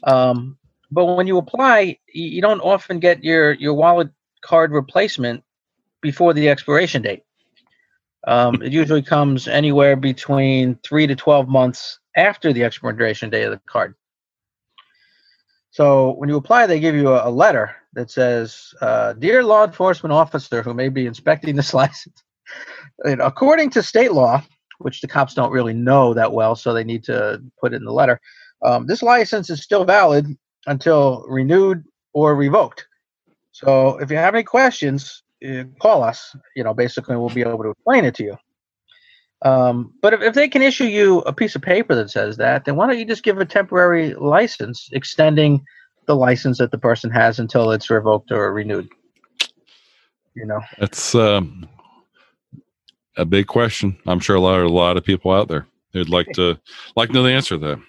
Um, 0.04 0.58
but 0.91 1.06
when 1.06 1.28
you 1.28 1.38
apply, 1.38 1.97
you, 2.13 2.26
you 2.26 2.41
don't 2.41 2.62
often 2.62 2.99
get 2.99 3.23
your 3.23 3.54
your 3.54 3.73
wallet 3.73 4.10
card 4.41 4.71
replacement 4.71 5.43
before 6.02 6.34
the 6.34 6.49
expiration 6.49 7.02
date. 7.02 7.23
Um, 8.26 8.62
it 8.62 8.71
usually 8.71 9.02
comes 9.02 9.47
anywhere 9.47 9.97
between 9.97 10.76
three 10.84 11.08
to 11.08 11.15
twelve 11.15 11.49
months 11.49 11.99
after 12.15 12.54
the 12.54 12.63
expiration 12.63 13.30
date 13.30 13.43
of 13.43 13.52
the 13.52 13.62
card. 13.65 13.95
So 15.74 16.12
when 16.12 16.30
you 16.30 16.38
apply, 16.38 16.68
they 16.68 16.80
give 16.80 16.94
you 16.94 17.10
a, 17.10 17.28
a 17.28 17.32
letter 17.32 17.76
that 17.94 18.12
says, 18.12 18.76
uh, 18.80 19.14
"Dear 19.14 19.44
law 19.44 19.66
enforcement 19.66 20.14
officer 20.14 20.62
who 20.62 20.72
may 20.76 20.88
be 20.88 21.08
inspecting 21.08 21.56
this 21.56 21.74
license." 21.84 22.24
according 23.06 23.72
to 23.72 23.82
state 23.82 24.12
law, 24.12 24.44
which 24.78 25.02
the 25.02 25.08
cops 25.08 25.34
don't 25.34 25.52
really 25.52 25.74
know 25.74 26.14
that 26.14 26.32
well, 26.32 26.56
so 26.56 26.74
they 26.74 26.84
need 26.84 27.04
to 27.04 27.42
put 27.60 27.74
it 27.74 27.78
in 27.78 27.86
the 27.86 27.92
letter. 27.92 28.20
Um, 28.64 28.86
this 28.86 29.02
license 29.02 29.50
is 29.50 29.64
still 29.64 29.84
valid 29.84 30.28
until 30.68 31.26
renewed 31.28 31.84
or 32.14 32.36
revoked. 32.36 32.86
So 33.52 33.98
if 33.98 34.12
you 34.12 34.18
have 34.18 34.36
any 34.36 34.44
questions, 34.44 35.24
uh, 35.44 35.64
call 35.80 36.04
us. 36.04 36.36
You 36.56 36.64
know, 36.64 36.76
basically, 36.76 37.16
we'll 37.16 37.30
be 37.30 37.42
able 37.42 37.64
to 37.64 37.72
explain 37.72 38.06
it 38.06 38.14
to 38.16 38.24
you. 38.24 38.38
Um, 39.44 39.94
but 40.02 40.14
if, 40.14 40.22
if 40.22 40.34
they 40.34 40.48
can 40.48 40.62
issue 40.62 40.86
you 40.86 41.20
a 41.20 41.34
piece 41.34 41.56
of 41.56 41.62
paper 41.62 41.94
that 41.96 42.10
says 42.10 42.38
that, 42.38 42.66
then 42.66 42.76
why 42.76 42.88
don't 42.88 42.98
you 42.98 43.06
just 43.06 43.24
give 43.24 43.38
a 43.40 43.46
temporary 43.46 44.14
license 44.14 44.90
extending 44.94 45.66
the 46.06 46.16
license 46.16 46.58
that 46.58 46.72
the 46.72 46.78
person 46.78 47.12
has 47.12 47.40
until 47.40 47.72
it's 47.72 47.90
revoked 47.90 48.32
or 48.32 48.54
renewed? 48.54 48.90
You 50.34 50.46
know. 50.46 50.62
It's 50.78 51.14
um, 51.14 51.68
a 53.18 53.26
big 53.26 53.48
question. 53.48 53.98
I'm 54.08 54.20
sure 54.20 54.38
a 54.38 54.40
lot 54.40 54.62
a 54.62 54.70
lot 54.70 54.98
of 54.98 55.04
people 55.04 55.32
out 55.32 55.50
there 55.50 55.68
who'd 55.92 56.10
like 56.10 56.28
to 56.34 56.58
like 56.96 57.10
to 57.10 57.14
know 57.14 57.24
the 57.24 57.32
answer 57.32 57.56
to 57.56 57.60
that. 57.60 57.80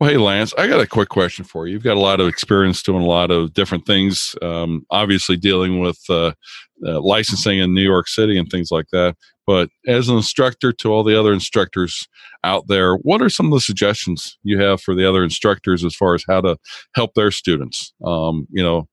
Well, 0.00 0.10
hey 0.10 0.16
Lance, 0.16 0.54
I 0.56 0.68
got 0.68 0.80
a 0.80 0.86
quick 0.86 1.08
question 1.08 1.44
for 1.44 1.66
you. 1.66 1.72
You've 1.72 1.82
got 1.82 1.96
a 1.96 2.00
lot 2.00 2.20
of 2.20 2.28
experience 2.28 2.84
doing 2.84 3.02
a 3.02 3.08
lot 3.08 3.32
of 3.32 3.52
different 3.52 3.84
things. 3.84 4.36
Um, 4.40 4.86
obviously, 4.90 5.36
dealing 5.36 5.80
with 5.80 5.98
uh, 6.08 6.32
uh, 6.86 7.00
licensing 7.00 7.58
in 7.58 7.74
New 7.74 7.82
York 7.82 8.06
City 8.06 8.38
and 8.38 8.48
things 8.48 8.70
like 8.70 8.86
that. 8.92 9.16
But 9.44 9.70
as 9.88 10.08
an 10.08 10.16
instructor 10.16 10.72
to 10.74 10.92
all 10.92 11.02
the 11.02 11.18
other 11.18 11.32
instructors 11.32 12.06
out 12.44 12.68
there, 12.68 12.94
what 12.96 13.20
are 13.22 13.28
some 13.28 13.46
of 13.46 13.52
the 13.52 13.60
suggestions 13.60 14.38
you 14.44 14.60
have 14.60 14.80
for 14.80 14.94
the 14.94 15.08
other 15.08 15.24
instructors 15.24 15.84
as 15.84 15.96
far 15.96 16.14
as 16.14 16.24
how 16.28 16.42
to 16.42 16.56
help 16.94 17.14
their 17.14 17.32
students? 17.32 17.92
Um, 18.04 18.46
you 18.50 18.62
know, 18.62 18.86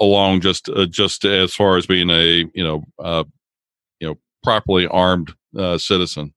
along 0.00 0.40
just 0.40 0.70
uh, 0.70 0.86
just 0.86 1.26
as 1.26 1.54
far 1.54 1.76
as 1.76 1.86
being 1.86 2.08
a 2.08 2.44
you 2.54 2.64
know 2.64 2.84
uh, 2.98 3.24
you 4.00 4.08
know 4.08 4.14
properly 4.42 4.86
armed 4.86 5.34
uh, 5.58 5.76
citizen? 5.76 6.32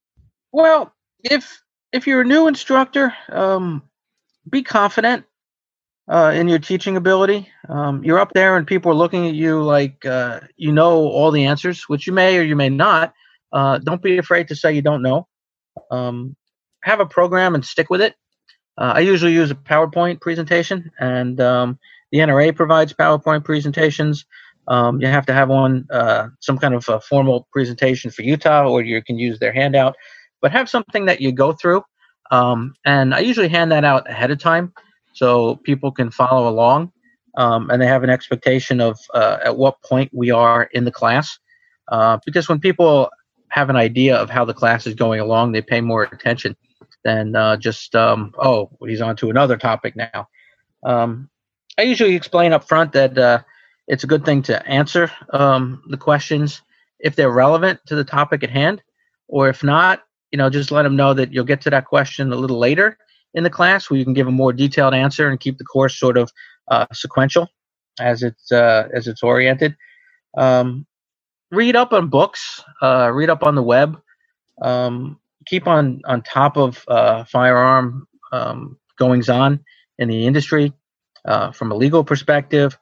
Well, 0.52 0.94
if 1.24 1.62
if 1.92 2.08
you're 2.08 2.22
a 2.22 2.26
new 2.26 2.48
instructor, 2.48 3.14
um, 3.30 3.84
be 4.50 4.64
confident 4.64 5.26
uh, 6.10 6.32
in 6.36 6.48
your 6.48 6.60
teaching 6.60 6.98
ability. 6.98 7.48
Um, 7.68 8.04
you're 8.04 8.20
up 8.20 8.34
there 8.34 8.58
and 8.58 8.66
people 8.66 8.92
are 8.92 8.96
looking 8.96 9.28
at 9.28 9.36
you 9.36 9.62
like 9.62 10.06
uh, 10.06 10.42
you 10.58 10.72
know 10.72 11.08
all 11.08 11.32
the 11.32 11.46
answers, 11.46 11.84
which 11.88 12.08
you 12.08 12.14
may 12.14 12.38
or 12.38 12.44
you 12.44 12.56
may 12.56 12.70
not. 12.70 13.14
Uh, 13.52 13.80
don't 13.80 14.02
be 14.02 14.18
afraid 14.18 14.48
to 14.48 14.56
say 14.56 14.74
you 14.74 14.82
don't 14.82 15.02
know. 15.02 15.28
Um, 15.92 16.36
have 16.84 17.00
a 17.00 17.06
program 17.06 17.56
and 17.56 17.66
stick 17.66 17.90
with 17.90 18.02
it. 18.02 18.16
Uh, 18.78 18.94
I 18.96 19.00
usually 19.00 19.34
use 19.34 19.52
a 19.52 19.56
PowerPoint 19.56 20.22
presentation, 20.22 20.90
and 21.00 21.42
um, 21.42 21.80
the 22.12 22.20
NRA 22.20 22.56
provides 22.56 22.94
PowerPoint 22.94 23.44
presentations. 23.44 24.26
Um, 24.68 25.02
you 25.02 25.08
have 25.08 25.26
to 25.26 25.34
have 25.34 25.50
one, 25.50 25.86
uh, 25.92 26.28
some 26.40 26.58
kind 26.58 26.74
of 26.74 26.86
formal 27.04 27.48
presentation 27.52 28.12
for 28.12 28.22
Utah, 28.22 28.70
or 28.70 28.82
you 28.82 29.02
can 29.04 29.18
use 29.18 29.40
their 29.40 29.52
handout. 29.52 29.96
But 30.42 30.52
have 30.52 30.70
something 30.70 31.06
that 31.06 31.22
you 31.22 31.32
go 31.32 31.54
through. 31.54 31.84
Um, 32.32 32.76
and 32.86 33.14
I 33.14 33.20
usually 33.20 33.50
hand 33.50 33.72
that 33.72 33.84
out 33.84 34.10
ahead 34.10 34.32
of 34.32 34.40
time 34.40 34.74
so 35.14 35.56
people 35.58 35.92
can 35.92 36.12
follow 36.12 36.48
along 36.48 36.92
um, 37.38 37.70
and 37.70 37.82
they 37.82 37.88
have 37.88 38.04
an 38.04 38.10
expectation 38.10 38.82
of 38.82 39.00
uh, 39.14 39.38
at 39.44 39.58
what 39.58 39.82
point 39.82 40.12
we 40.14 40.32
are 40.32 40.64
in 40.74 40.86
the 40.86 40.92
class. 40.92 41.40
Uh, 41.88 42.20
because 42.26 42.50
when 42.50 42.60
people 42.60 43.10
have 43.50 43.70
an 43.70 43.76
idea 43.76 44.16
of 44.16 44.30
how 44.30 44.46
the 44.46 44.54
class 44.54 44.86
is 44.86 44.94
going 44.94 45.20
along, 45.20 45.52
they 45.52 45.62
pay 45.62 45.82
more 45.82 46.04
attention 46.04 46.56
than 47.04 47.36
uh, 47.36 47.58
just, 47.58 47.96
um, 47.96 48.34
oh, 48.38 48.70
he's 48.86 49.02
on 49.02 49.16
to 49.16 49.30
another 49.30 49.58
topic 49.58 49.96
now. 49.96 50.28
Um, 50.84 51.30
I 51.78 51.84
usually 51.84 52.16
explain 52.16 52.54
up 52.54 52.68
front 52.68 52.92
that 52.92 53.18
uh, 53.18 53.42
it's 53.88 54.04
a 54.04 54.08
good 54.08 54.26
thing 54.26 54.42
to 54.44 54.66
answer 54.68 55.12
um, 55.32 55.82
the 55.90 55.98
questions 55.98 56.62
if 57.00 57.16
they're 57.16 57.32
relevant 57.32 57.80
to 57.88 57.96
the 57.96 58.04
topic 58.04 58.44
at 58.44 58.50
hand, 58.50 58.84
or 59.28 59.48
if 59.48 59.64
not, 59.64 60.04
you 60.32 60.38
know, 60.38 60.50
just 60.50 60.72
let 60.72 60.84
them 60.84 60.96
know 60.96 61.14
that 61.14 61.34
you'll 61.34 61.46
get 61.46 61.62
to 61.62 61.70
that 61.70 61.86
question 61.86 62.32
a 62.32 62.36
little 62.36 62.60
later 62.60 62.98
in 63.34 63.44
the 63.44 63.50
class 63.50 63.90
where 63.90 63.98
you 63.98 64.04
can 64.04 64.14
give 64.14 64.28
a 64.28 64.32
more 64.32 64.54
detailed 64.54 64.94
answer 64.94 65.30
and 65.30 65.40
keep 65.40 65.58
the 65.58 65.64
course 65.64 66.00
sort 66.00 66.18
of 66.18 66.32
uh, 66.70 66.86
sequential 66.94 67.48
as 68.00 68.24
it's 68.24 68.52
uh, 68.52 68.88
as 68.94 69.08
it's 69.08 69.24
oriented. 69.24 69.76
Um, 70.38 70.86
read 71.52 71.76
up 71.76 71.94
on 71.94 72.10
books, 72.10 72.64
uh, 72.82 73.12
read 73.14 73.30
up 73.30 73.44
on 73.44 73.56
the 73.56 73.64
web, 73.64 74.00
um, 74.62 75.20
keep 75.46 75.68
on 75.68 76.02
on 76.06 76.22
top 76.22 76.58
of 76.58 76.84
uh, 76.88 77.24
firearm 77.26 78.08
um, 78.32 78.78
goings 78.98 79.30
on 79.30 79.64
in 79.98 80.08
the 80.10 80.26
industry 80.26 80.74
uh, 81.26 81.52
from 81.52 81.72
a 81.72 81.76
legal 81.76 82.04
perspective, 82.04 82.78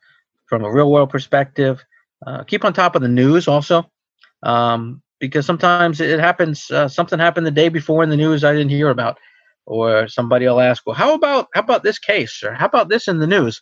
from 0.48 0.64
a 0.64 0.72
real 0.72 0.92
world 0.92 1.10
perspective. 1.10 1.84
Uh, 2.26 2.44
keep 2.44 2.66
on 2.66 2.74
top 2.74 2.96
of 2.96 3.02
the 3.02 3.08
news 3.08 3.48
also, 3.48 3.90
um, 4.44 5.02
because 5.20 5.46
sometimes 5.46 6.00
it 6.02 6.20
happens. 6.20 6.64
something 6.88 7.20
happened 7.20 7.46
the 7.46 7.52
day 7.52 7.70
before 7.70 8.04
in 8.04 8.10
the 8.10 8.18
news 8.18 8.44
I 8.44 8.54
didn't 8.54 8.70
hear 8.70 8.90
about 8.90 9.18
or 9.68 10.08
somebody 10.08 10.48
will 10.48 10.62
ask, 10.62 10.84
well, 10.86 10.96
how 10.96 11.14
about 11.14 11.50
how 11.54 11.60
about 11.60 11.84
this 11.84 12.00
case 12.00 12.42
or 12.44 12.54
how 12.54 12.66
about 12.66 12.90
this 12.90 13.08
in 13.08 13.20
the 13.20 13.28
news? 13.28 13.62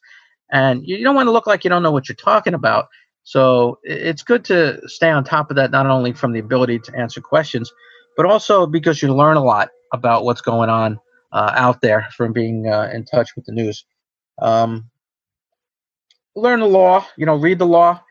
And 0.51 0.85
you 0.85 1.03
don't 1.03 1.15
want 1.15 1.27
to 1.27 1.31
look 1.31 1.47
like 1.47 1.63
you 1.63 1.69
don't 1.69 1.83
know 1.83 1.91
what 1.91 2.07
you're 2.07 2.15
talking 2.15 2.53
about. 2.53 2.85
So 3.23 3.79
it's 3.83 4.21
good 4.21 4.45
to 4.45 4.79
stay 4.87 5.09
on 5.09 5.23
top 5.23 5.49
of 5.49 5.55
that, 5.55 5.71
not 5.71 5.87
only 5.87 6.13
from 6.13 6.31
the 6.31 6.39
ability 6.39 6.77
to 6.79 6.95
answer 6.95 7.19
questions, 7.19 7.71
but 8.15 8.27
also 8.27 8.67
because 8.67 9.01
you 9.01 9.13
learn 9.13 9.35
a 9.35 9.43
lot 9.43 9.69
about 9.91 10.23
what's 10.23 10.41
going 10.41 10.69
on 10.69 10.99
uh, 11.31 11.51
out 11.55 11.81
there 11.81 12.07
from 12.15 12.33
being 12.33 12.67
uh, 12.67 12.91
in 12.93 13.03
touch 13.03 13.35
with 13.35 13.45
the 13.45 13.51
news. 13.51 13.83
Um, 14.39 14.91
learn 16.35 16.59
the 16.59 16.67
law, 16.67 17.05
you 17.17 17.25
know, 17.25 17.35
read 17.35 17.57
the 17.57 17.65
law. 17.65 18.01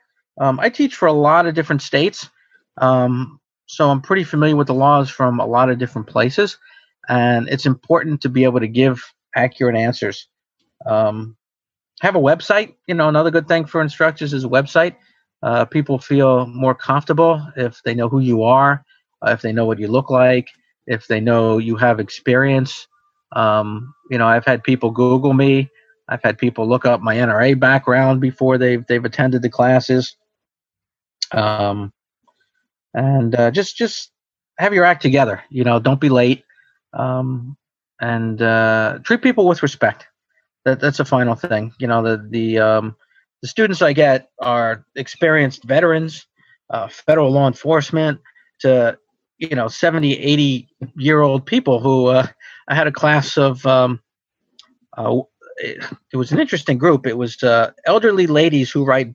Um, 0.40 0.59
I 0.59 0.68
teach 0.68 0.96
for 0.96 1.07
a 1.07 1.12
lot 1.12 1.46
of 1.46 1.54
different 1.54 1.83
states, 1.83 2.28
um, 2.79 3.41
so 3.67 3.91
I'm 3.91 4.03
pretty 4.03 4.25
familiar 4.25 4.57
with 4.57 4.67
the 4.67 4.75
laws 4.75 5.11
from 5.11 5.41
a 5.41 5.47
lot 5.47 5.71
of 5.71 5.79
different 5.79 6.07
places 6.07 6.59
and 7.09 7.49
it's 7.49 7.67
important 7.67 8.21
to 8.23 8.29
be 8.29 8.45
able 8.45 8.61
to 8.61 8.69
give 8.69 9.01
accurate 9.37 9.77
answers. 9.77 10.29
Um, 10.87 11.37
have 12.01 12.17
a 12.17 12.21
website. 12.21 12.75
You 12.87 12.95
know, 12.95 13.09
another 13.09 13.31
good 13.31 13.49
thing 13.49 13.67
for 13.67 13.81
instructors 13.81 14.33
is 14.33 14.45
a 14.45 14.49
website. 14.49 14.97
Uh, 15.43 15.65
people 15.65 15.99
feel 15.99 16.47
more 16.47 16.75
comfortable 16.75 17.47
if 17.57 17.83
they 17.85 17.95
know 17.95 18.09
who 18.09 18.21
you 18.21 18.43
are, 18.43 18.85
uh, 19.27 19.31
if 19.31 19.43
they 19.43 19.53
know 19.53 19.67
what 19.67 19.79
you 19.79 19.89
look 19.89 20.11
like, 20.11 20.49
if 20.87 21.07
they 21.07 21.21
know 21.21 21.59
you 21.59 21.77
have 21.77 22.01
experience. 22.01 22.87
Um, 23.33 23.95
you 24.11 24.19
know, 24.19 24.27
I've 24.27 24.45
had 24.45 24.65
people 24.65 24.91
Google 24.91 25.35
me. 25.35 25.71
I've 26.09 26.23
had 26.23 26.39
people 26.39 26.69
look 26.69 26.85
up 26.85 27.01
my 27.01 27.17
NRA 27.17 27.59
background 27.59 28.21
before 28.21 28.59
they've 28.59 28.87
they've 28.87 29.05
attended 29.05 29.43
the 29.43 29.49
classes. 29.49 30.17
Um, 31.33 31.93
and 32.94 33.35
uh, 33.35 33.50
just 33.50 33.76
just 33.76 34.11
have 34.59 34.72
your 34.72 34.85
act 34.85 35.02
together. 35.02 35.42
You 35.50 35.64
know, 35.64 35.80
don't 35.80 36.00
be 36.00 36.09
late 36.09 36.44
um, 36.92 37.57
and 38.00 38.40
uh, 38.40 39.00
treat 39.02 39.22
people 39.22 39.46
with 39.46 39.62
respect. 39.62 40.07
That, 40.64 40.80
that's 40.80 41.00
a 41.00 41.04
final 41.04 41.35
thing. 41.35 41.72
You 41.78 41.88
know, 41.88 42.02
the 42.02 42.26
the 42.30 42.59
um, 42.59 42.96
the 43.42 43.48
students 43.48 43.83
I 43.83 43.92
get 43.92 44.30
are 44.40 44.85
experienced 44.94 45.64
veterans, 45.64 46.26
uh, 46.70 46.88
federal 46.88 47.30
law 47.30 47.46
enforcement, 47.46 48.20
to 48.61 48.96
you 49.38 49.54
know 49.54 49.68
70, 49.68 50.18
80 50.18 50.68
year 50.96 51.20
old 51.20 51.44
people 51.44 51.80
who 51.80 52.07
uh, 52.07 52.26
I 52.68 52.74
had 52.74 52.87
a 52.87 52.92
class 52.92 53.37
of. 53.37 53.64
Um, 53.66 54.00
uh, 54.96 55.20
it, 55.57 55.85
it, 56.12 56.16
was 56.16 56.30
an 56.30 56.38
interesting 56.38 56.78
group. 56.78 57.04
It 57.07 57.16
was 57.16 57.42
uh, 57.42 57.72
elderly 57.85 58.28
ladies 58.28 58.70
who 58.70 58.85
write 58.85 59.12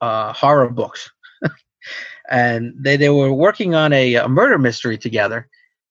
horror 0.00 0.70
books, 0.70 1.10
and 2.30 2.74
they 2.78 2.96
they 2.96 3.08
were 3.08 3.32
working 3.32 3.74
on 3.74 3.92
a, 3.92 4.14
a 4.16 4.28
murder 4.28 4.58
mystery 4.58 4.98
together 4.98 5.48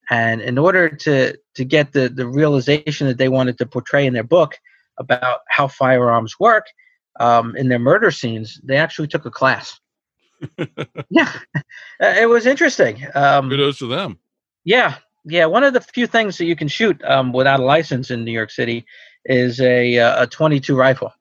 and 0.09 0.41
in 0.41 0.57
order 0.57 0.89
to 0.89 1.37
to 1.55 1.65
get 1.65 1.93
the 1.93 2.09
the 2.09 2.27
realization 2.27 3.07
that 3.07 3.17
they 3.17 3.29
wanted 3.29 3.57
to 3.57 3.65
portray 3.65 4.05
in 4.05 4.13
their 4.13 4.23
book 4.23 4.57
about 4.97 5.39
how 5.49 5.67
firearms 5.67 6.39
work 6.39 6.65
um, 7.19 7.55
in 7.55 7.67
their 7.67 7.79
murder 7.79 8.11
scenes, 8.11 8.59
they 8.63 8.77
actually 8.77 9.07
took 9.07 9.25
a 9.25 9.31
class. 9.31 9.79
yeah, 11.09 11.31
it 11.99 12.29
was 12.29 12.45
interesting. 12.45 13.05
Um, 13.15 13.49
Kudos 13.49 13.79
to 13.79 13.87
them. 13.87 14.19
Yeah, 14.63 14.95
yeah. 15.25 15.45
One 15.45 15.63
of 15.63 15.73
the 15.73 15.81
few 15.81 16.07
things 16.07 16.37
that 16.37 16.45
you 16.45 16.55
can 16.55 16.67
shoot 16.67 17.01
um, 17.03 17.33
without 17.33 17.59
a 17.59 17.65
license 17.65 18.11
in 18.11 18.23
New 18.23 18.31
York 18.31 18.51
City 18.51 18.85
is 19.25 19.59
a 19.59 19.97
uh, 19.97 20.23
a 20.23 20.27
22 20.27 20.75
rifle. 20.75 21.11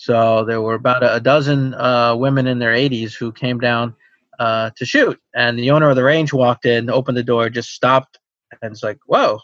So 0.00 0.46
there 0.46 0.62
were 0.62 0.76
about 0.76 1.02
a, 1.02 1.20
dozen 1.20 1.74
uh, 1.74 2.16
women 2.16 2.46
in 2.46 2.58
their 2.58 2.72
80s 2.72 3.12
who 3.12 3.30
came 3.32 3.60
down 3.60 3.94
uh, 4.38 4.70
to 4.76 4.86
shoot. 4.86 5.20
And 5.34 5.58
the 5.58 5.72
owner 5.72 5.90
of 5.90 5.96
the 5.96 6.02
range 6.02 6.32
walked 6.32 6.64
in, 6.64 6.88
opened 6.88 7.18
the 7.18 7.22
door, 7.22 7.50
just 7.50 7.74
stopped, 7.74 8.18
and 8.62 8.72
it's 8.72 8.82
like, 8.82 8.96
"Whoa, 9.04 9.38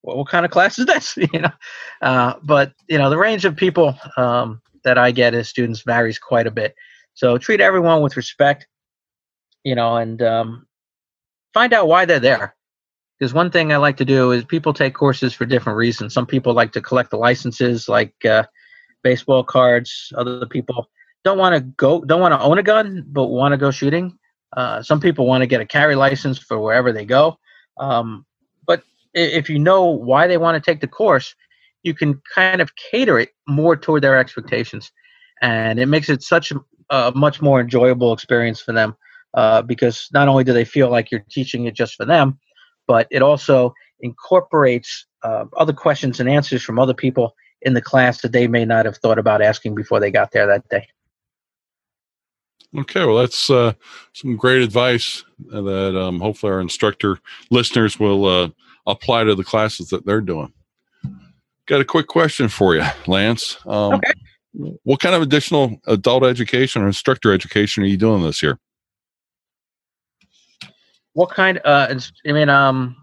what, 0.00 0.16
what 0.16 0.28
kind 0.28 0.46
of 0.46 0.50
class 0.50 0.78
is 0.78 0.86
this?" 0.86 1.18
you 1.34 1.40
know. 1.40 1.52
Uh, 2.00 2.32
but 2.42 2.72
you 2.88 2.96
know, 2.96 3.10
the 3.10 3.18
range 3.18 3.44
of 3.44 3.54
people 3.54 3.94
um, 4.16 4.62
that 4.84 4.96
I 4.96 5.10
get 5.10 5.34
as 5.34 5.50
students 5.50 5.82
varies 5.82 6.18
quite 6.18 6.46
a 6.46 6.50
bit. 6.50 6.74
So 7.12 7.36
treat 7.36 7.60
everyone 7.60 8.00
with 8.00 8.16
respect, 8.16 8.66
you 9.64 9.74
know, 9.74 9.98
and 9.98 10.22
um, 10.22 10.66
find 11.52 11.74
out 11.74 11.88
why 11.88 12.06
they're 12.06 12.18
there. 12.18 12.56
Because 13.18 13.34
one 13.34 13.50
thing 13.50 13.70
I 13.70 13.76
like 13.76 13.98
to 13.98 14.06
do 14.06 14.30
is 14.30 14.46
people 14.46 14.72
take 14.72 14.94
courses 14.94 15.34
for 15.34 15.44
different 15.44 15.76
reasons. 15.76 16.14
Some 16.14 16.24
people 16.24 16.54
like 16.54 16.72
to 16.72 16.80
collect 16.80 17.10
the 17.10 17.18
licenses, 17.18 17.86
like 17.86 18.14
uh, 18.24 18.44
baseball 19.02 19.44
cards. 19.44 20.12
Other 20.16 20.46
people 20.46 20.88
don't 21.24 21.38
want 21.38 21.54
to 21.54 21.60
go, 21.60 22.00
don't 22.02 22.20
want 22.20 22.32
to 22.32 22.40
own 22.40 22.58
a 22.58 22.62
gun, 22.62 23.04
but 23.08 23.26
want 23.26 23.52
to 23.52 23.58
go 23.58 23.70
shooting. 23.70 24.18
Uh, 24.56 24.82
some 24.82 25.00
people 25.00 25.26
want 25.26 25.42
to 25.42 25.46
get 25.46 25.60
a 25.60 25.66
carry 25.66 25.94
license 25.94 26.38
for 26.38 26.58
wherever 26.58 26.92
they 26.92 27.04
go. 27.04 27.38
Um, 27.78 28.26
but 28.66 28.82
if 29.14 29.48
you 29.48 29.58
know 29.58 29.84
why 29.84 30.26
they 30.26 30.38
want 30.38 30.62
to 30.62 30.70
take 30.70 30.80
the 30.80 30.88
course, 30.88 31.34
you 31.82 31.94
can 31.94 32.20
kind 32.34 32.60
of 32.60 32.72
cater 32.76 33.18
it 33.18 33.30
more 33.48 33.76
toward 33.76 34.02
their 34.02 34.18
expectations. 34.18 34.90
And 35.40 35.78
it 35.78 35.86
makes 35.86 36.08
it 36.08 36.22
such 36.22 36.52
a, 36.90 37.12
much 37.14 37.40
more 37.40 37.60
enjoyable 37.60 38.12
experience 38.12 38.60
for 38.60 38.72
them 38.72 38.96
uh, 39.34 39.62
because 39.62 40.08
not 40.12 40.28
only 40.28 40.44
do 40.44 40.52
they 40.52 40.64
feel 40.64 40.90
like 40.90 41.10
you're 41.10 41.24
teaching 41.30 41.66
it 41.66 41.74
just 41.74 41.94
for 41.94 42.04
them, 42.04 42.38
but 42.88 43.06
it 43.10 43.22
also 43.22 43.72
incorporates 44.00 45.06
uh, 45.22 45.44
other 45.56 45.72
questions 45.72 46.18
and 46.18 46.28
answers 46.28 46.62
from 46.62 46.78
other 46.78 46.94
people 46.94 47.34
in 47.62 47.74
the 47.74 47.82
class 47.82 48.22
that 48.22 48.32
they 48.32 48.46
may 48.46 48.64
not 48.64 48.86
have 48.86 48.96
thought 48.96 49.18
about 49.18 49.42
asking 49.42 49.74
before 49.74 50.00
they 50.00 50.10
got 50.10 50.32
there 50.32 50.46
that 50.46 50.68
day. 50.68 50.86
Okay, 52.78 53.04
well, 53.04 53.16
that's 53.16 53.50
uh, 53.50 53.72
some 54.12 54.36
great 54.36 54.62
advice 54.62 55.24
that 55.48 56.00
um, 56.00 56.20
hopefully 56.20 56.52
our 56.52 56.60
instructor 56.60 57.18
listeners 57.50 57.98
will 57.98 58.26
uh, 58.26 58.48
apply 58.86 59.24
to 59.24 59.34
the 59.34 59.42
classes 59.42 59.88
that 59.88 60.06
they're 60.06 60.20
doing. 60.20 60.52
Got 61.66 61.80
a 61.80 61.84
quick 61.84 62.06
question 62.06 62.48
for 62.48 62.76
you, 62.76 62.84
Lance. 63.06 63.56
Um, 63.66 63.94
okay. 63.94 64.12
What 64.82 65.00
kind 65.00 65.14
of 65.14 65.22
additional 65.22 65.80
adult 65.86 66.24
education 66.24 66.82
or 66.82 66.86
instructor 66.86 67.32
education 67.32 67.82
are 67.82 67.86
you 67.86 67.96
doing 67.96 68.22
this 68.22 68.42
year? 68.42 68.58
What 71.12 71.30
kind? 71.30 71.60
Uh, 71.64 71.94
I 72.26 72.32
mean, 72.32 72.48
um, 72.48 72.99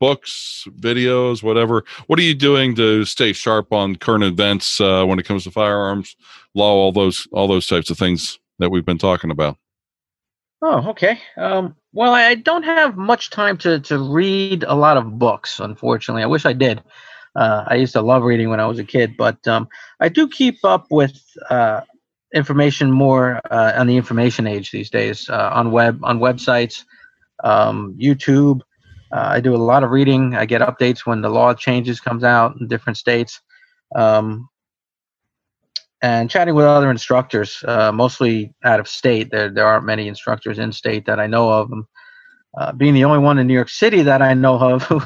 books, 0.00 0.66
videos, 0.78 1.42
whatever. 1.42 1.84
What 2.06 2.18
are 2.18 2.22
you 2.22 2.34
doing 2.34 2.74
to 2.76 3.04
stay 3.04 3.32
sharp 3.32 3.72
on 3.72 3.96
current 3.96 4.24
events 4.24 4.80
uh, 4.80 5.04
when 5.04 5.18
it 5.18 5.24
comes 5.24 5.44
to 5.44 5.50
firearms 5.50 6.16
law, 6.54 6.72
all 6.72 6.92
those, 6.92 7.26
all 7.32 7.48
those 7.48 7.66
types 7.66 7.90
of 7.90 7.98
things? 7.98 8.38
that 8.58 8.70
we've 8.70 8.84
been 8.84 8.98
talking 8.98 9.30
about? 9.30 9.56
Oh, 10.62 10.90
okay. 10.90 11.20
Um, 11.36 11.76
Well, 11.92 12.14
I 12.14 12.34
don't 12.34 12.62
have 12.62 12.96
much 12.96 13.30
time 13.30 13.56
to, 13.58 13.80
to 13.80 13.98
read 13.98 14.64
a 14.64 14.74
lot 14.74 14.96
of 14.96 15.18
books, 15.18 15.60
unfortunately. 15.60 16.22
I 16.22 16.26
wish 16.26 16.46
I 16.46 16.52
did. 16.52 16.82
Uh, 17.36 17.64
I 17.66 17.74
used 17.74 17.92
to 17.94 18.02
love 18.02 18.22
reading 18.22 18.48
when 18.48 18.60
I 18.60 18.66
was 18.66 18.78
a 18.78 18.84
kid, 18.84 19.16
but 19.16 19.46
um, 19.48 19.68
I 20.00 20.08
do 20.08 20.28
keep 20.28 20.64
up 20.64 20.86
with 20.90 21.20
uh, 21.50 21.80
information 22.32 22.90
more 22.90 23.40
uh, 23.50 23.72
on 23.76 23.86
the 23.86 23.96
information 23.96 24.46
age 24.46 24.70
these 24.70 24.88
days 24.88 25.28
uh, 25.28 25.50
on 25.52 25.72
web 25.72 25.98
on 26.04 26.20
websites, 26.20 26.84
um, 27.42 27.96
YouTube. 28.00 28.60
Uh, 29.14 29.28
I 29.28 29.40
do 29.40 29.54
a 29.54 29.56
lot 29.56 29.84
of 29.84 29.90
reading. 29.90 30.34
I 30.34 30.44
get 30.44 30.60
updates 30.60 31.06
when 31.06 31.20
the 31.20 31.28
law 31.28 31.54
changes 31.54 32.00
comes 32.00 32.24
out 32.24 32.56
in 32.58 32.66
different 32.66 32.96
states, 32.96 33.40
um, 33.94 34.48
and 36.02 36.28
chatting 36.28 36.54
with 36.56 36.64
other 36.64 36.90
instructors, 36.90 37.62
uh, 37.68 37.92
mostly 37.92 38.52
out 38.64 38.80
of 38.80 38.88
state. 38.88 39.30
There 39.30 39.50
there 39.50 39.66
aren't 39.66 39.86
many 39.86 40.08
instructors 40.08 40.58
in 40.58 40.72
state 40.72 41.06
that 41.06 41.20
I 41.20 41.28
know 41.28 41.48
of. 41.48 41.70
And, 41.70 41.84
being 42.76 42.94
the 42.94 43.04
only 43.04 43.18
one 43.18 43.38
in 43.38 43.48
New 43.48 43.54
York 43.54 43.68
City 43.68 44.02
that 44.02 44.22
I 44.22 44.34
know 44.34 44.58
of 44.58 44.82
who 44.88 45.00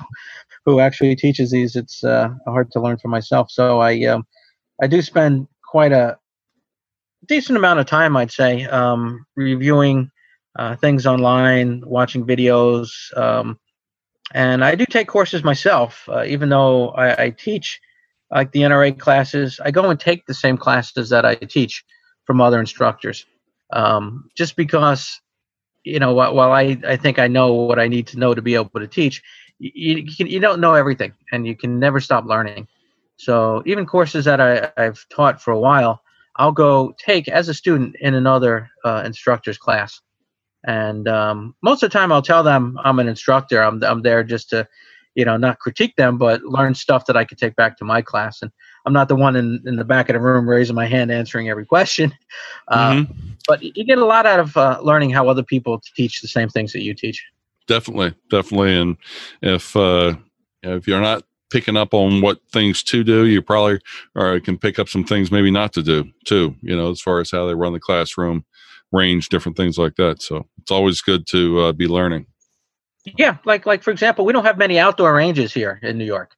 who 0.64 0.80
actually 0.80 1.14
teaches 1.14 1.50
these, 1.50 1.76
it's 1.76 2.02
uh, 2.02 2.30
hard 2.46 2.70
to 2.72 2.80
learn 2.80 2.98
for 2.98 3.08
myself. 3.08 3.50
So 3.50 3.80
I 3.80 4.04
um, 4.04 4.26
I 4.82 4.86
do 4.86 5.02
spend 5.02 5.48
quite 5.70 5.92
a 5.92 6.18
decent 7.26 7.58
amount 7.58 7.80
of 7.80 7.86
time, 7.86 8.16
I'd 8.16 8.32
say, 8.32 8.64
um, 8.64 9.26
reviewing 9.36 10.10
uh, 10.58 10.76
things 10.76 11.06
online, 11.06 11.82
watching 11.86 12.26
videos, 12.26 12.88
um, 13.16 13.58
and 14.34 14.64
I 14.64 14.74
do 14.74 14.86
take 14.86 15.08
courses 15.08 15.42
myself. 15.42 16.08
Uh, 16.08 16.24
even 16.24 16.48
though 16.48 16.90
I, 16.90 17.24
I, 17.24 17.30
teach 17.30 17.80
like 18.30 18.52
the 18.52 18.60
NRA 18.60 18.98
classes, 18.98 19.60
I 19.64 19.70
go 19.70 19.88
and 19.90 19.98
take 19.98 20.26
the 20.26 20.34
same 20.34 20.58
classes 20.58 21.10
that 21.10 21.24
I 21.24 21.34
teach 21.34 21.84
from 22.24 22.40
other 22.40 22.60
instructors, 22.60 23.24
um, 23.72 24.28
just 24.36 24.56
because 24.56 25.20
you 25.84 25.98
know 25.98 26.12
while 26.12 26.52
I, 26.52 26.78
I 26.86 26.96
think 26.96 27.18
I 27.18 27.28
know 27.28 27.54
what 27.54 27.78
I 27.78 27.88
need 27.88 28.08
to 28.08 28.18
know 28.18 28.34
to 28.34 28.42
be 28.42 28.54
able 28.54 28.80
to 28.80 28.86
teach 28.86 29.22
you, 29.58 29.96
you, 29.96 30.26
you 30.26 30.40
don't 30.40 30.60
know 30.60 30.74
everything 30.74 31.12
and 31.32 31.46
you 31.46 31.56
can 31.56 31.78
never 31.78 32.00
stop 32.00 32.24
learning 32.24 32.68
so 33.16 33.62
even 33.66 33.86
courses 33.86 34.24
that 34.24 34.40
I, 34.40 34.70
i've 34.76 35.04
taught 35.08 35.42
for 35.42 35.52
a 35.52 35.58
while 35.58 36.02
i'll 36.36 36.52
go 36.52 36.94
take 36.98 37.28
as 37.28 37.48
a 37.48 37.54
student 37.54 37.96
in 38.00 38.14
another 38.14 38.70
uh, 38.84 39.02
instructor's 39.04 39.58
class 39.58 40.00
and 40.66 41.08
um, 41.08 41.54
most 41.62 41.82
of 41.82 41.90
the 41.90 41.98
time 41.98 42.12
i'll 42.12 42.22
tell 42.22 42.42
them 42.42 42.78
i'm 42.84 42.98
an 42.98 43.08
instructor 43.08 43.62
i'm, 43.62 43.82
I'm 43.82 44.02
there 44.02 44.24
just 44.24 44.50
to 44.50 44.66
you 45.14 45.24
know 45.24 45.36
not 45.36 45.58
critique 45.58 45.96
them 45.96 46.18
but 46.18 46.42
learn 46.42 46.74
stuff 46.74 47.06
that 47.06 47.16
i 47.16 47.24
could 47.24 47.38
take 47.38 47.56
back 47.56 47.76
to 47.78 47.84
my 47.84 48.02
class 48.02 48.42
and 48.42 48.50
i'm 48.86 48.92
not 48.92 49.08
the 49.08 49.16
one 49.16 49.36
in, 49.36 49.62
in 49.66 49.76
the 49.76 49.84
back 49.84 50.08
of 50.08 50.14
the 50.14 50.20
room 50.20 50.48
raising 50.48 50.76
my 50.76 50.86
hand 50.86 51.12
answering 51.12 51.48
every 51.48 51.66
question 51.66 52.12
uh, 52.68 52.90
mm-hmm. 52.92 53.12
but 53.46 53.62
you 53.62 53.84
get 53.84 53.98
a 53.98 54.04
lot 54.04 54.26
out 54.26 54.40
of 54.40 54.56
uh, 54.56 54.78
learning 54.82 55.10
how 55.10 55.28
other 55.28 55.42
people 55.42 55.80
teach 55.94 56.20
the 56.20 56.28
same 56.28 56.48
things 56.48 56.72
that 56.72 56.82
you 56.82 56.94
teach 56.94 57.24
definitely, 57.68 58.14
definitely. 58.30 58.76
And 58.76 58.96
if 59.42 59.76
uh, 59.76 60.16
if 60.64 60.88
you're 60.88 61.00
not 61.00 61.22
picking 61.50 61.76
up 61.76 61.94
on 61.94 62.20
what 62.20 62.40
things 62.50 62.82
to 62.82 63.04
do, 63.04 63.26
you 63.26 63.40
probably 63.40 63.78
or 64.16 64.40
can 64.40 64.58
pick 64.58 64.80
up 64.80 64.88
some 64.88 65.04
things 65.04 65.30
maybe 65.30 65.52
not 65.52 65.72
to 65.74 65.82
do 65.82 66.10
too. 66.24 66.56
You 66.62 66.76
know, 66.76 66.90
as 66.90 67.00
far 67.00 67.20
as 67.20 67.30
how 67.30 67.46
they 67.46 67.54
run 67.54 67.74
the 67.74 67.78
classroom, 67.78 68.44
range, 68.92 69.28
different 69.28 69.56
things 69.56 69.78
like 69.78 69.96
that. 69.96 70.22
So 70.22 70.46
it's 70.60 70.70
always 70.70 71.00
good 71.00 71.26
to 71.28 71.60
uh, 71.60 71.72
be 71.72 71.86
learning. 71.86 72.26
Yeah, 73.16 73.38
like 73.44 73.64
like 73.64 73.82
for 73.82 73.90
example, 73.90 74.24
we 74.24 74.32
don't 74.32 74.44
have 74.44 74.58
many 74.58 74.78
outdoor 74.78 75.14
ranges 75.14 75.52
here 75.52 75.80
in 75.82 75.98
New 75.98 76.04
York. 76.04 76.34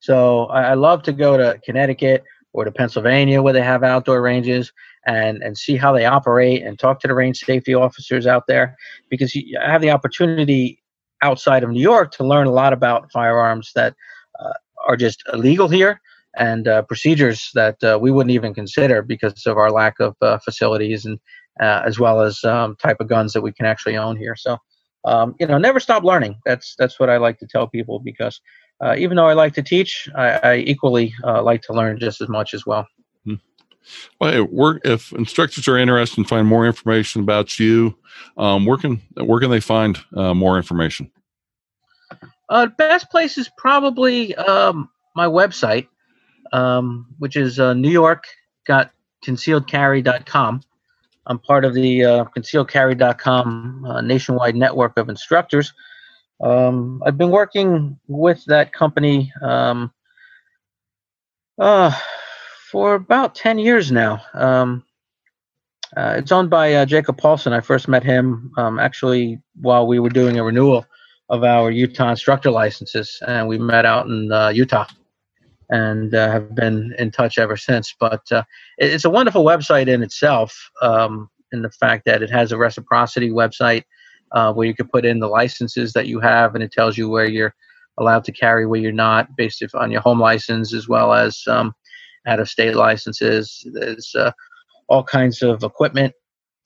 So 0.00 0.46
I, 0.46 0.70
I 0.70 0.74
love 0.74 1.02
to 1.04 1.12
go 1.12 1.36
to 1.36 1.60
Connecticut 1.64 2.24
or 2.52 2.64
to 2.64 2.72
Pennsylvania 2.72 3.42
where 3.42 3.52
they 3.52 3.62
have 3.62 3.84
outdoor 3.84 4.22
ranges 4.22 4.72
and 5.06 5.42
and 5.42 5.56
see 5.56 5.76
how 5.76 5.92
they 5.92 6.04
operate 6.04 6.62
and 6.62 6.78
talk 6.78 7.00
to 7.00 7.08
the 7.08 7.14
range 7.14 7.38
safety 7.38 7.74
officers 7.74 8.26
out 8.26 8.46
there 8.46 8.76
because 9.08 9.34
you 9.34 9.58
have 9.60 9.82
the 9.82 9.90
opportunity 9.90 10.82
outside 11.22 11.62
of 11.62 11.70
New 11.70 11.80
York 11.80 12.12
to 12.12 12.24
learn 12.24 12.46
a 12.46 12.52
lot 12.52 12.72
about 12.72 13.12
firearms 13.12 13.72
that 13.74 13.94
uh, 14.40 14.52
are 14.86 14.96
just 14.96 15.22
illegal 15.32 15.68
here 15.68 16.00
and 16.36 16.68
uh, 16.68 16.82
procedures 16.82 17.50
that 17.54 17.82
uh, 17.82 17.98
we 18.00 18.10
wouldn't 18.10 18.32
even 18.32 18.54
consider 18.54 19.02
because 19.02 19.46
of 19.46 19.58
our 19.58 19.70
lack 19.70 19.98
of 20.00 20.16
uh, 20.22 20.38
facilities 20.38 21.04
and 21.04 21.18
uh, 21.60 21.82
as 21.84 21.98
well 21.98 22.20
as 22.20 22.42
um, 22.44 22.76
type 22.76 23.00
of 23.00 23.08
guns 23.08 23.32
that 23.32 23.42
we 23.42 23.52
can 23.52 23.66
actually 23.66 23.96
own 23.96 24.16
here. 24.16 24.36
So 24.36 24.58
um, 25.04 25.34
you 25.40 25.46
know, 25.46 25.58
never 25.58 25.80
stop 25.80 26.04
learning. 26.04 26.36
That's 26.44 26.74
that's 26.78 27.00
what 27.00 27.08
I 27.08 27.16
like 27.16 27.38
to 27.38 27.46
tell 27.46 27.66
people 27.66 28.00
because 28.00 28.40
uh, 28.84 28.96
even 28.98 29.16
though 29.16 29.26
I 29.26 29.32
like 29.32 29.54
to 29.54 29.62
teach, 29.62 30.08
I, 30.14 30.28
I 30.42 30.56
equally 30.56 31.14
like 31.24 31.62
to 31.62 31.72
learn 31.72 31.98
just 31.98 32.20
as 32.20 32.28
much 32.28 32.52
as 32.54 32.66
well. 32.66 32.86
Well, 34.20 34.46
hey, 34.46 34.80
if 34.84 35.12
instructors 35.12 35.66
are 35.68 35.78
interested 35.78 36.18
and 36.18 36.28
find 36.28 36.46
more 36.46 36.66
information 36.66 37.22
about 37.22 37.58
you, 37.58 37.96
um, 38.36 38.66
where 38.66 38.78
can 38.78 39.00
where 39.14 39.40
can 39.40 39.50
they 39.50 39.60
find 39.60 39.98
uh, 40.16 40.34
more 40.34 40.56
information? 40.56 41.10
Uh, 42.48 42.66
best 42.66 43.10
place 43.10 43.38
is 43.38 43.48
probably 43.56 44.34
um, 44.34 44.90
my 45.14 45.26
website, 45.26 45.88
um, 46.52 47.06
which 47.18 47.36
is 47.36 47.60
uh, 47.60 47.74
New 47.74 47.90
York 47.90 48.24
got 48.66 48.90
concealedcarry.com. 49.24 50.62
I'm 51.30 51.38
part 51.38 51.64
of 51.64 51.74
the 51.74 52.04
uh, 52.04 52.24
concealedcarry.com 52.36 53.84
uh, 53.84 54.00
nationwide 54.00 54.56
network 54.56 54.98
of 54.98 55.08
instructors. 55.08 55.72
Um, 56.40 57.00
I've 57.06 57.16
been 57.16 57.30
working 57.30 57.96
with 58.08 58.44
that 58.46 58.72
company 58.72 59.32
um, 59.40 59.92
uh, 61.56 61.96
for 62.68 62.94
about 62.94 63.36
10 63.36 63.60
years 63.60 63.92
now. 63.92 64.20
Um, 64.34 64.82
uh, 65.96 66.14
it's 66.18 66.32
owned 66.32 66.50
by 66.50 66.74
uh, 66.74 66.84
Jacob 66.84 67.16
Paulsen. 67.16 67.52
I 67.52 67.60
first 67.60 67.86
met 67.86 68.02
him 68.02 68.52
um, 68.56 68.80
actually 68.80 69.40
while 69.54 69.86
we 69.86 70.00
were 70.00 70.10
doing 70.10 70.36
a 70.36 70.42
renewal 70.42 70.84
of 71.28 71.44
our 71.44 71.70
Utah 71.70 72.10
instructor 72.10 72.50
licenses, 72.50 73.22
and 73.24 73.46
we 73.46 73.56
met 73.56 73.86
out 73.86 74.06
in 74.06 74.32
uh, 74.32 74.48
Utah 74.48 74.86
and 75.70 76.14
uh, 76.14 76.30
have 76.30 76.54
been 76.54 76.94
in 76.98 77.10
touch 77.10 77.38
ever 77.38 77.56
since. 77.56 77.94
But 77.98 78.30
uh, 78.30 78.42
it's 78.78 79.04
a 79.04 79.10
wonderful 79.10 79.44
website 79.44 79.88
in 79.88 80.02
itself, 80.02 80.70
um, 80.82 81.30
in 81.52 81.62
the 81.62 81.70
fact 81.70 82.04
that 82.06 82.22
it 82.22 82.30
has 82.30 82.52
a 82.52 82.58
reciprocity 82.58 83.30
website 83.30 83.84
uh, 84.32 84.52
where 84.52 84.66
you 84.66 84.74
can 84.74 84.88
put 84.88 85.04
in 85.04 85.20
the 85.20 85.28
licenses 85.28 85.92
that 85.92 86.06
you 86.06 86.20
have, 86.20 86.54
and 86.54 86.62
it 86.62 86.72
tells 86.72 86.98
you 86.98 87.08
where 87.08 87.28
you're 87.28 87.54
allowed 87.98 88.24
to 88.24 88.32
carry, 88.32 88.66
where 88.66 88.80
you're 88.80 88.92
not, 88.92 89.36
based 89.36 89.62
on 89.74 89.90
your 89.90 90.00
home 90.00 90.20
license, 90.20 90.74
as 90.74 90.88
well 90.88 91.12
as 91.12 91.42
um, 91.46 91.74
out 92.26 92.40
of 92.40 92.48
state 92.48 92.74
licenses. 92.74 93.66
There's 93.72 94.14
uh, 94.14 94.32
all 94.88 95.04
kinds 95.04 95.42
of 95.42 95.62
equipment, 95.62 96.14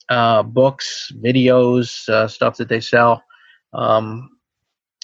uh, 0.09 0.43
books, 0.43 1.11
videos, 1.23 2.07
uh, 2.09 2.27
stuff 2.27 2.57
that 2.57 2.69
they 2.69 2.79
sell. 2.79 3.23
Um, 3.73 4.29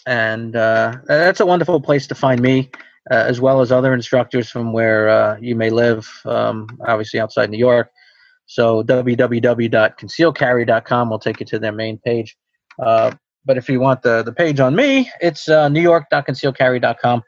and 0.08 0.54
that's 0.54 1.40
a 1.40 1.46
wonderful 1.46 1.82
place 1.82 2.08
to 2.08 2.16
find 2.16 2.42
me, 2.42 2.72
uh, 3.10 3.16
as 3.16 3.42
well 3.42 3.62
as 3.62 3.72
other 3.72 3.94
instructors 3.94 4.50
from 4.50 4.74
where 4.74 5.08
uh, 5.10 5.38
you 5.40 5.56
may 5.56 5.70
live, 5.70 6.10
um, 6.26 6.68
obviously 6.86 7.18
outside 7.20 7.50
New 7.50 7.58
York. 7.58 7.90
So 8.46 8.84
www.concealcarry.com 8.84 11.10
will 11.10 11.20
take 11.20 11.40
you 11.40 11.46
to 11.48 11.60
their 11.60 11.72
main 11.72 11.98
page. 12.00 12.36
but 12.78 13.18
if 13.48 13.70
you 13.70 13.80
want 13.80 14.02
the, 14.02 14.24
the 14.24 14.34
page 14.34 14.60
on 14.60 14.76
me, 14.76 15.10
it's 15.22 15.48
uh, 15.50 15.70
newyork.concealcarry.com 15.70 17.24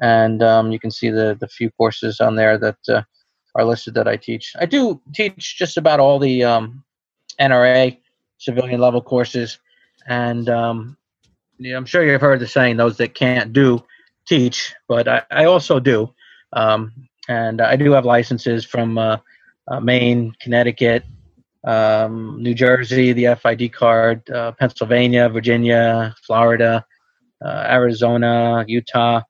and 0.00 0.42
um, 0.42 0.72
you 0.72 0.80
can 0.80 0.90
see 0.90 1.10
the 1.10 1.36
the 1.40 1.48
few 1.48 1.70
courses 1.70 2.20
on 2.20 2.36
there 2.36 2.58
that 2.58 2.78
uh, 2.88 3.02
are 3.54 3.64
listed 3.64 3.94
that 3.94 4.08
I 4.08 4.16
teach. 4.16 4.54
I 4.58 4.66
do 4.66 5.00
teach 5.14 5.58
just 5.58 5.76
about 5.76 6.00
all 6.00 6.18
the 6.18 6.44
um, 6.44 6.82
NRA 7.38 7.98
civilian 8.38 8.80
level 8.80 9.02
courses, 9.02 9.58
and 10.06 10.48
um, 10.48 10.96
I'm 11.64 11.84
sure 11.84 12.04
you've 12.04 12.20
heard 12.20 12.40
the 12.40 12.48
saying, 12.48 12.76
"Those 12.76 12.96
that 12.96 13.14
can't 13.14 13.52
do 13.52 13.84
teach," 14.30 14.74
but 14.88 15.06
I, 15.06 15.22
I 15.30 15.44
also 15.44 15.78
do, 15.78 16.14
um, 16.54 16.92
and 17.28 17.60
I 17.60 17.76
do 17.76 17.92
have 17.92 18.06
licenses 18.06 18.64
from 18.64 18.96
uh, 18.96 19.18
uh, 19.68 19.80
Maine, 19.80 20.34
Connecticut. 20.40 21.04
Um, 21.62 22.42
New 22.42 22.54
Jersey, 22.54 23.12
the 23.12 23.36
FID 23.36 23.74
card, 23.74 24.30
uh, 24.30 24.52
Pennsylvania, 24.52 25.28
Virginia, 25.28 26.14
Florida, 26.26 26.86
uh, 27.44 27.66
Arizona, 27.68 28.64
Utah, 28.66 29.20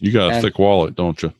you 0.00 0.12
got 0.12 0.30
a 0.30 0.34
and, 0.34 0.42
thick 0.42 0.58
wallet, 0.58 0.96
don't 0.96 1.22
you? 1.22 1.32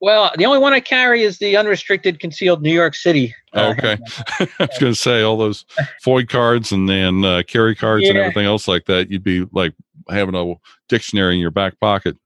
Well, 0.00 0.30
the 0.36 0.44
only 0.44 0.58
one 0.58 0.74
I 0.74 0.80
carry 0.80 1.22
is 1.22 1.38
the 1.38 1.56
unrestricted 1.56 2.20
concealed 2.20 2.60
New 2.60 2.72
York 2.72 2.94
City. 2.94 3.34
Uh, 3.54 3.72
okay. 3.78 3.96
I 4.58 4.66
was 4.66 4.78
going 4.78 4.92
to 4.92 4.94
say 4.94 5.22
all 5.22 5.38
those 5.38 5.64
FOID 6.04 6.28
cards 6.28 6.72
and 6.72 6.88
then 6.88 7.24
uh, 7.24 7.42
carry 7.46 7.74
cards 7.74 8.02
yeah. 8.04 8.10
and 8.10 8.18
everything 8.18 8.44
else 8.44 8.68
like 8.68 8.84
that. 8.86 9.10
You'd 9.10 9.22
be 9.22 9.46
like 9.52 9.72
having 10.10 10.34
a 10.34 10.54
dictionary 10.88 11.34
in 11.34 11.40
your 11.40 11.52
back 11.52 11.78
pocket. 11.80 12.18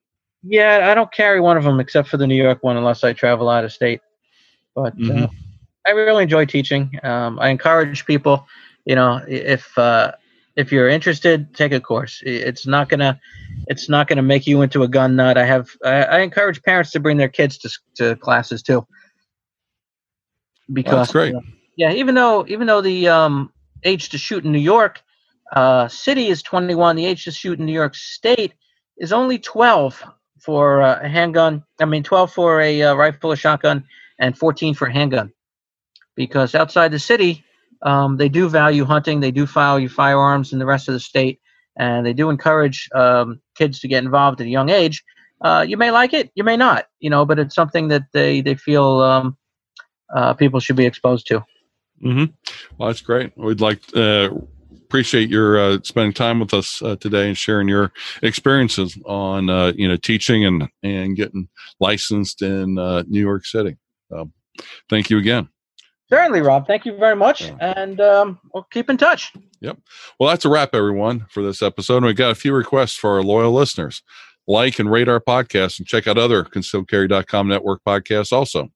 Yeah, 0.42 0.90
I 0.90 0.94
don't 0.94 1.12
carry 1.12 1.40
one 1.40 1.56
of 1.56 1.64
them 1.64 1.80
except 1.80 2.08
for 2.08 2.16
the 2.16 2.26
New 2.26 2.40
York 2.40 2.62
one 2.62 2.76
unless 2.76 3.04
I 3.04 3.12
travel 3.12 3.48
out 3.48 3.64
of 3.64 3.72
state. 3.72 4.00
But 4.74 4.92
uh, 4.94 4.96
mm-hmm. 4.96 5.24
uh, 5.24 5.28
I 5.86 5.90
really 5.90 6.22
enjoy 6.22 6.44
teaching. 6.44 6.98
Um, 7.02 7.38
I 7.40 7.48
encourage 7.48 8.06
people, 8.06 8.46
you 8.84 8.94
know, 8.94 9.20
if 9.26 9.76
uh, 9.76 10.12
if 10.54 10.70
you're 10.70 10.88
interested, 10.88 11.54
take 11.54 11.72
a 11.72 11.80
course. 11.80 12.22
It's 12.24 12.66
not 12.66 12.88
gonna 12.88 13.18
it's 13.66 13.88
not 13.88 14.06
gonna 14.06 14.22
make 14.22 14.46
you 14.46 14.62
into 14.62 14.82
a 14.82 14.88
gun 14.88 15.16
nut. 15.16 15.36
I 15.36 15.44
have 15.44 15.70
I, 15.84 16.04
I 16.04 16.18
encourage 16.20 16.62
parents 16.62 16.92
to 16.92 17.00
bring 17.00 17.16
their 17.16 17.28
kids 17.28 17.58
to 17.58 17.70
to 17.96 18.16
classes 18.16 18.62
too. 18.62 18.86
Because 20.72 21.08
That's 21.08 21.12
great. 21.12 21.34
yeah, 21.76 21.92
even 21.92 22.14
though 22.14 22.46
even 22.46 22.66
though 22.66 22.82
the 22.82 23.08
um, 23.08 23.52
age 23.84 24.10
to 24.10 24.18
shoot 24.18 24.44
in 24.44 24.52
New 24.52 24.58
York 24.58 25.02
Uh, 25.52 25.88
city 25.88 26.28
is 26.28 26.42
21. 26.42 26.96
The 26.96 27.06
age 27.06 27.24
to 27.24 27.32
shoot 27.32 27.58
in 27.58 27.66
New 27.66 27.72
York 27.72 27.94
State 27.94 28.52
is 28.98 29.12
only 29.12 29.38
12 29.38 30.04
for 30.40 30.82
uh, 30.82 31.00
a 31.02 31.08
handgun. 31.08 31.64
I 31.80 31.84
mean, 31.84 32.02
12 32.02 32.32
for 32.32 32.60
a 32.60 32.82
uh, 32.82 32.94
rifle 32.94 33.32
or 33.32 33.36
shotgun, 33.36 33.84
and 34.18 34.36
14 34.36 34.74
for 34.74 34.86
a 34.86 34.92
handgun. 34.92 35.32
Because 36.14 36.54
outside 36.54 36.90
the 36.90 36.98
city, 36.98 37.44
um, 37.82 38.16
they 38.16 38.28
do 38.28 38.48
value 38.48 38.84
hunting, 38.84 39.20
they 39.20 39.30
do 39.30 39.46
value 39.46 39.88
firearms 39.88 40.52
in 40.52 40.58
the 40.58 40.66
rest 40.66 40.88
of 40.88 40.94
the 40.94 41.00
state, 41.00 41.40
and 41.76 42.04
they 42.04 42.12
do 42.12 42.30
encourage 42.30 42.88
um, 42.94 43.40
kids 43.56 43.80
to 43.80 43.88
get 43.88 44.02
involved 44.04 44.40
at 44.40 44.46
a 44.46 44.50
young 44.50 44.68
age. 44.68 45.04
Uh, 45.40 45.64
you 45.66 45.76
may 45.76 45.92
like 45.92 46.12
it, 46.12 46.30
you 46.34 46.42
may 46.42 46.56
not, 46.56 46.86
you 46.98 47.08
know, 47.08 47.24
but 47.24 47.38
it's 47.38 47.54
something 47.54 47.88
that 47.88 48.02
they 48.12 48.40
they 48.40 48.56
feel 48.56 49.00
um, 49.00 49.36
uh, 50.14 50.34
people 50.34 50.58
should 50.58 50.74
be 50.74 50.86
exposed 50.86 51.26
to. 51.28 51.44
Mm-hmm. 52.02 52.24
Well, 52.76 52.88
that's 52.88 53.00
great. 53.00 53.32
We'd 53.36 53.60
like 53.60 53.80
uh, 53.94 54.30
appreciate 54.88 55.28
your 55.28 55.58
uh, 55.60 55.78
spending 55.84 56.14
time 56.14 56.40
with 56.40 56.54
us 56.54 56.80
uh, 56.80 56.96
today 56.96 57.28
and 57.28 57.36
sharing 57.36 57.68
your 57.68 57.92
experiences 58.22 58.98
on 59.04 59.50
uh, 59.50 59.72
you 59.76 59.86
know 59.86 59.96
teaching 59.96 60.46
and 60.46 60.68
and 60.82 61.14
getting 61.14 61.48
licensed 61.78 62.40
in 62.40 62.78
uh, 62.78 63.02
New 63.06 63.20
York 63.20 63.44
City. 63.44 63.76
Um, 64.14 64.32
thank 64.88 65.10
you 65.10 65.18
again. 65.18 65.48
Certainly, 66.08 66.40
Rob. 66.40 66.66
Thank 66.66 66.86
you 66.86 66.96
very 66.96 67.16
much, 67.16 67.52
and 67.60 68.00
um, 68.00 68.38
we'll 68.54 68.66
keep 68.70 68.88
in 68.88 68.96
touch. 68.96 69.32
Yep. 69.60 69.78
Well, 70.18 70.30
that's 70.30 70.46
a 70.46 70.48
wrap, 70.48 70.74
everyone, 70.74 71.26
for 71.28 71.42
this 71.42 71.60
episode. 71.60 71.98
And 71.98 72.06
we 72.06 72.14
got 72.14 72.30
a 72.30 72.34
few 72.34 72.54
requests 72.54 72.94
for 72.94 73.16
our 73.16 73.22
loyal 73.22 73.52
listeners. 73.52 74.02
Like 74.46 74.78
and 74.78 74.90
rate 74.90 75.10
our 75.10 75.20
podcast, 75.20 75.78
and 75.78 75.86
check 75.86 76.06
out 76.06 76.16
other 76.16 76.44
concealedcarry.com 76.44 77.48
network 77.48 77.82
podcasts 77.86 78.32
also 78.32 78.70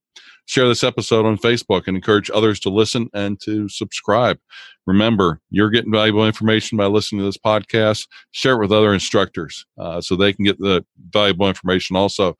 share 0.45 0.67
this 0.67 0.83
episode 0.83 1.25
on 1.25 1.37
Facebook 1.37 1.87
and 1.87 1.95
encourage 1.95 2.29
others 2.33 2.59
to 2.61 2.69
listen 2.69 3.09
and 3.13 3.39
to 3.41 3.69
subscribe. 3.69 4.37
Remember, 4.85 5.39
you're 5.49 5.69
getting 5.69 5.91
valuable 5.91 6.25
information 6.25 6.77
by 6.77 6.85
listening 6.85 7.21
to 7.21 7.25
this 7.25 7.37
podcast. 7.37 8.07
Share 8.31 8.53
it 8.53 8.59
with 8.59 8.71
other 8.71 8.93
instructors 8.93 9.65
uh, 9.77 10.01
so 10.01 10.15
they 10.15 10.33
can 10.33 10.45
get 10.45 10.59
the 10.59 10.85
valuable 11.09 11.47
information. 11.47 11.95
Also, 11.95 12.37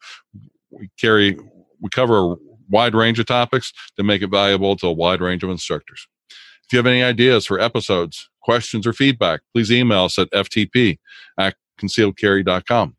we 0.69 0.89
carry, 0.99 1.37
we 1.79 1.89
cover 1.91 2.33
a 2.33 2.35
wide 2.69 2.95
range 2.95 3.19
of 3.19 3.25
topics 3.25 3.71
to 3.97 4.03
make 4.03 4.21
it 4.21 4.29
valuable 4.29 4.75
to 4.77 4.87
a 4.87 4.93
wide 4.93 5.21
range 5.21 5.43
of 5.43 5.49
instructors. 5.49 6.07
If 6.29 6.73
you 6.73 6.77
have 6.77 6.87
any 6.87 7.03
ideas 7.03 7.45
for 7.45 7.59
episodes, 7.59 8.29
questions, 8.41 8.87
or 8.87 8.93
feedback, 8.93 9.41
please 9.53 9.71
email 9.71 10.05
us 10.05 10.17
at 10.17 10.31
ftp 10.31 10.97
at 11.37 11.55
concealedcarry.com. 11.79 12.95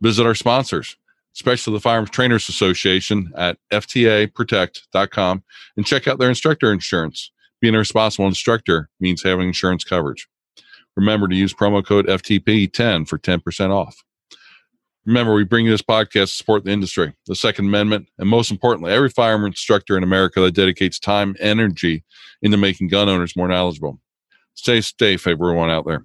Visit 0.00 0.26
our 0.26 0.34
sponsors 0.34 0.96
especially 1.38 1.72
the 1.72 1.80
Firearms 1.80 2.10
Trainers 2.10 2.48
Association 2.48 3.32
at 3.36 3.58
ftaprotect.com 3.72 5.44
and 5.76 5.86
check 5.86 6.08
out 6.08 6.18
their 6.18 6.28
instructor 6.28 6.72
insurance. 6.72 7.30
Being 7.60 7.76
a 7.76 7.78
responsible 7.78 8.26
instructor 8.26 8.90
means 8.98 9.22
having 9.22 9.46
insurance 9.46 9.84
coverage. 9.84 10.28
Remember 10.96 11.28
to 11.28 11.36
use 11.36 11.54
promo 11.54 11.84
code 11.86 12.08
FTP10 12.08 13.06
for 13.06 13.18
10% 13.18 13.70
off. 13.70 14.02
Remember, 15.06 15.32
we 15.32 15.44
bring 15.44 15.64
you 15.64 15.70
this 15.70 15.80
podcast 15.80 16.10
to 16.10 16.26
support 16.26 16.64
the 16.64 16.72
industry, 16.72 17.14
the 17.26 17.36
Second 17.36 17.66
Amendment, 17.66 18.08
and 18.18 18.28
most 18.28 18.50
importantly, 18.50 18.92
every 18.92 19.08
firearm 19.08 19.46
instructor 19.46 19.96
in 19.96 20.02
America 20.02 20.40
that 20.40 20.54
dedicates 20.54 20.98
time 20.98 21.36
and 21.40 21.60
energy 21.60 22.04
into 22.42 22.56
making 22.56 22.88
gun 22.88 23.08
owners 23.08 23.36
more 23.36 23.48
knowledgeable. 23.48 24.00
Stay 24.54 24.80
safe, 24.80 25.26
everyone 25.26 25.70
out 25.70 25.86
there. 25.86 26.04